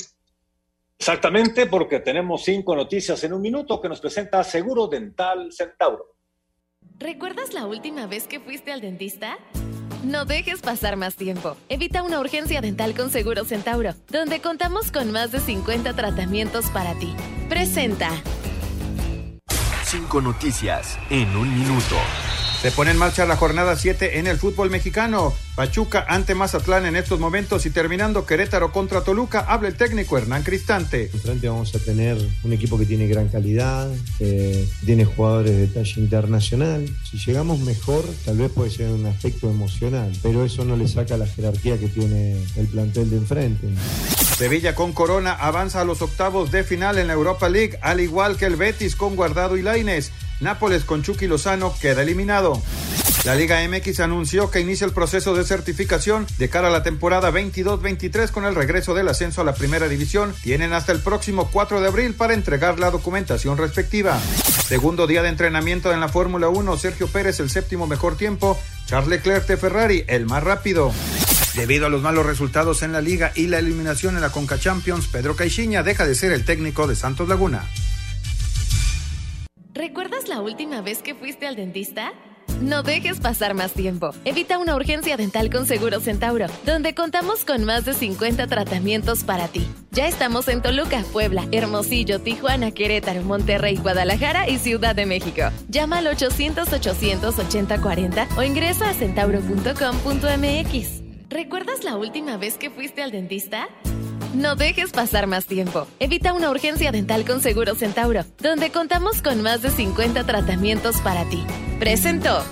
Exactamente, 1.00 1.66
porque 1.66 2.02
tenemos 2.02 2.44
cinco 2.44 2.76
noticias 2.76 3.24
en 3.24 3.32
un 3.32 3.42
minuto 3.42 3.80
que 3.80 3.88
nos 3.88 4.02
presenta 4.02 4.44
Seguro 4.44 4.88
Dental 4.88 5.50
Centauro. 5.52 6.18
¿Recuerdas 7.00 7.54
la 7.54 7.66
última 7.66 8.06
vez 8.06 8.28
que 8.28 8.42
fuiste 8.42 8.74
al 8.74 8.82
dentista? 8.82 9.38
No 10.04 10.26
dejes 10.26 10.62
pasar 10.62 10.98
más 10.98 11.16
tiempo. 11.16 11.56
Evita 11.70 12.04
una 12.04 12.20
urgencia 12.20 12.60
dental 12.60 12.94
con 12.96 13.12
Seguro 13.12 13.46
Centauro, 13.46 13.94
donde 14.10 14.42
contamos 14.42 14.92
con 14.92 15.12
más 15.14 15.32
de 15.32 15.40
50 15.40 15.94
tratamientos 15.94 16.70
para 16.72 16.94
ti. 16.96 17.16
Presenta. 17.48 18.10
Cinco 19.84 20.20
noticias 20.20 21.00
en 21.10 21.36
un 21.36 21.50
minuto. 21.58 21.96
Se 22.62 22.72
pone 22.72 22.92
en 22.92 22.98
marcha 22.98 23.26
la 23.26 23.38
jornada 23.38 23.78
7 23.78 24.20
en 24.20 24.28
el 24.28 24.38
fútbol 24.38 24.70
mexicano. 24.70 25.34
Pachuca 25.56 26.06
ante 26.10 26.36
Mazatlán 26.36 26.86
en 26.86 26.98
estos 26.98 27.18
momentos 27.18 27.66
y 27.66 27.70
terminando 27.70 28.26
Querétaro 28.26 28.74
contra 28.74 29.00
Toluca, 29.02 29.40
habla 29.48 29.70
el 29.70 29.76
técnico 29.76 30.18
Hernán 30.18 30.44
Cristante. 30.44 31.08
Frente 31.08 31.48
vamos 31.48 31.74
a 31.74 31.80
tener 31.80 32.18
un 32.44 32.52
equipo 32.52 32.78
que 32.78 32.86
tiene 32.86 33.08
gran 33.08 33.30
calidad, 33.30 33.90
tiene 34.86 35.06
jugadores 35.06 35.56
de 35.56 35.68
talla 35.68 35.94
internacional. 35.96 36.86
Si 37.10 37.18
llegamos 37.18 37.60
mejor, 37.60 38.04
tal 38.26 38.38
vez 38.38 38.52
puede 38.52 38.72
ser 38.72 38.90
un 38.90 39.06
aspecto 39.06 39.50
emocional, 39.50 40.12
pero 40.22 40.44
eso 40.44 40.66
no 40.66 40.76
le 40.76 40.90
saca 40.90 41.16
la 41.16 41.28
jerarquía 41.28 41.78
que 41.78 41.88
tiene 41.88 42.44
el 42.58 42.68
plantel 42.68 43.10
de 43.10 43.18
enfrente. 43.18 43.68
Sevilla 44.38 44.76
con 44.76 44.92
Corona 44.92 45.32
avanza 45.32 45.80
a 45.80 45.86
los 45.86 46.02
octavos 46.02 46.52
de 46.52 46.66
final 46.66 46.98
en 46.98 47.08
la 47.08 47.14
Europa 47.14 47.48
League, 47.48 47.80
al 47.82 48.02
igual 48.02 48.36
que 48.36 48.46
el 48.46 48.58
Betis 48.58 48.98
con 48.98 49.16
Guardado 49.16 49.56
y 49.56 49.62
Laines. 49.62 50.12
Nápoles 50.40 50.84
con 50.86 51.04
Chucky 51.04 51.28
Lozano 51.28 51.76
queda 51.82 52.02
eliminado. 52.04 52.62
La 53.26 53.36
Liga 53.36 53.60
MX 53.68 54.00
anunció 54.00 54.50
que 54.50 54.62
inicia 54.62 54.86
el 54.86 54.94
proceso 54.94 55.36
de 55.36 55.44
certificación 55.44 56.26
de 56.38 56.50
cara 56.50 56.70
a 56.70 56.72
la 56.72 56.84
temporada 56.84 57.32
22-23 57.32 58.32
con 58.32 58.46
el 58.46 58.56
regreso 58.56 58.94
del 58.94 59.10
ascenso 59.10 59.42
a 59.42 59.44
la 59.44 59.54
primera 59.54 59.90
división. 59.90 60.34
Tienen 60.42 60.72
hasta 60.72 60.94
el 60.94 61.00
próximo 61.00 61.50
4 61.52 61.82
de 61.82 61.88
abril 61.88 62.14
para 62.14 62.34
entregar 62.34 62.80
la 62.80 62.92
documentación 62.92 63.58
respectiva. 63.58 64.18
Segundo 64.68 65.06
día 65.06 65.22
de 65.22 65.30
entrenamiento 65.30 65.92
en 65.92 66.00
la 66.00 66.08
Fórmula 66.08 66.48
1, 66.48 66.78
Sergio 66.78 67.08
Pérez 67.08 67.42
el 67.42 67.50
séptimo 67.50 67.88
mejor 67.88 68.16
tiempo, 68.16 68.58
Charles 68.86 69.10
Leclerc 69.10 69.46
de 69.48 69.58
Ferrari 69.58 70.06
el 70.08 70.26
más 70.26 70.44
rápido. 70.44 70.94
Debido 71.56 71.88
a 71.88 71.90
los 71.90 72.02
malos 72.02 72.26
resultados 72.26 72.84
en 72.84 72.94
la 72.94 73.02
liga 73.02 73.34
y 73.36 73.48
la 73.48 73.60
eliminación 73.60 74.16
en 74.16 74.22
la 74.22 74.32
Conca 74.32 74.58
Champions, 74.58 75.08
Pedro 75.08 75.36
Caixinha 75.36 75.84
deja 75.84 76.06
de 76.06 76.16
ser 76.16 76.32
el 76.32 76.46
técnico 76.46 76.88
de 76.88 76.96
Santos 76.96 77.28
Laguna. 77.28 77.68
¿Recuerdas 79.80 80.28
la 80.28 80.42
última 80.42 80.82
vez 80.82 81.02
que 81.02 81.16
fuiste 81.16 81.48
al 81.48 81.56
dentista? 81.56 82.12
No 82.62 82.84
dejes 82.84 83.22
pasar 83.22 83.54
más 83.54 83.72
tiempo. 83.72 84.10
Evita 84.26 84.58
una 84.58 84.76
urgencia 84.76 85.16
dental 85.16 85.50
con 85.50 85.66
Seguro 85.66 86.02
Centauro, 86.02 86.48
donde 86.66 86.94
contamos 86.94 87.46
con 87.46 87.64
más 87.64 87.86
de 87.86 87.94
50 87.94 88.48
tratamientos 88.48 89.24
para 89.24 89.48
ti. 89.48 89.66
Ya 89.92 90.10
estamos 90.10 90.50
en 90.50 90.62
Toluca, 90.62 91.02
Puebla, 91.14 91.48
Hermosillo, 91.54 92.20
Tijuana, 92.20 92.72
Querétaro, 92.72 93.22
Monterrey, 93.22 93.78
Guadalajara 93.78 94.50
y 94.50 94.58
Ciudad 94.58 94.96
de 94.96 95.06
México. 95.06 95.44
Llama 95.70 96.00
al 96.00 96.08
800-800-8040 96.08 98.38
o 98.38 98.44
ingresa 98.44 98.90
a 98.90 98.94
centauro.com.mx. 98.94 101.04
¿Recuerdas 101.30 101.86
la 101.86 101.96
última 101.96 102.36
vez 102.36 102.58
que 102.58 102.70
fuiste 102.70 103.02
al 103.02 103.12
dentista? 103.12 103.70
No 104.34 104.56
dejes 104.56 104.92
pasar 104.92 105.26
más 105.26 105.48
tiempo. 105.48 105.88
Evita 106.00 106.34
una 106.34 106.52
urgencia 106.52 106.92
dental 106.92 107.26
con 107.26 107.42
Seguro 107.42 107.74
Centauro, 107.74 108.26
donde 108.40 108.72
contamos 108.72 109.24
con 109.24 109.42
más 109.42 109.64
de 109.64 109.72
50 109.72 110.24
tratamientos 110.24 110.98
para 111.02 111.28
ti. 111.28 111.44
Presento. 111.80 112.44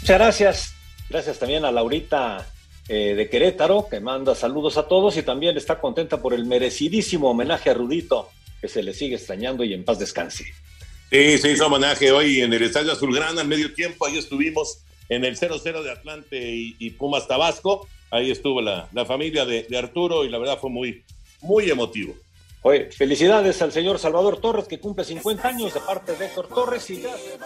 Muchas 0.00 0.18
gracias. 0.18 0.74
Gracias 1.08 1.38
también 1.38 1.64
a 1.64 1.70
Laurita 1.70 2.44
eh, 2.88 3.14
de 3.14 3.28
Querétaro, 3.28 3.86
que 3.88 4.00
manda 4.00 4.34
saludos 4.34 4.78
a 4.78 4.88
todos 4.88 5.16
y 5.16 5.22
también 5.22 5.56
está 5.56 5.80
contenta 5.80 6.20
por 6.20 6.34
el 6.34 6.44
merecidísimo 6.44 7.30
homenaje 7.30 7.70
a 7.70 7.74
Rudito, 7.74 8.30
que 8.60 8.66
se 8.66 8.82
le 8.82 8.92
sigue 8.94 9.14
extrañando 9.14 9.62
y 9.62 9.74
en 9.74 9.84
paz 9.84 10.00
descanse. 10.00 10.44
Sí, 11.10 11.38
se 11.38 11.52
hizo 11.52 11.66
homenaje 11.68 12.10
hoy 12.10 12.40
en 12.40 12.52
el 12.52 12.64
Estadio 12.64 12.90
Azulgrana, 12.90 13.42
al 13.42 13.46
medio 13.46 13.72
tiempo. 13.74 14.06
Ahí 14.06 14.18
estuvimos 14.18 14.78
en 15.08 15.24
el 15.24 15.38
0-0 15.38 15.84
de 15.84 15.92
Atlante 15.92 16.36
y, 16.36 16.74
y, 16.80 16.90
Pumas 16.90 17.28
Tabasco. 17.28 17.86
Ahí 18.14 18.30
estuvo 18.30 18.60
la, 18.60 18.88
la 18.92 19.04
familia 19.04 19.44
de, 19.44 19.66
Arturo 19.76 20.24
y 20.24 20.28
la 20.28 20.38
verdad 20.38 20.56
fue 20.56 20.70
muy, 20.70 21.02
muy 21.40 21.68
emotivo. 21.68 22.14
Oye, 22.62 22.88
felicidades 22.92 23.60
al 23.60 23.72
señor 23.72 23.98
Salvador 23.98 24.40
Torres 24.40 24.68
que 24.68 24.78
cumple 24.78 25.04
50 25.04 25.48
años 25.48 25.74
de 25.74 25.80
parte 25.80 26.14
de 26.14 26.26
Héctor 26.26 26.46
Torres 26.46 26.88
y 26.90 27.00
gracias. 27.00 27.40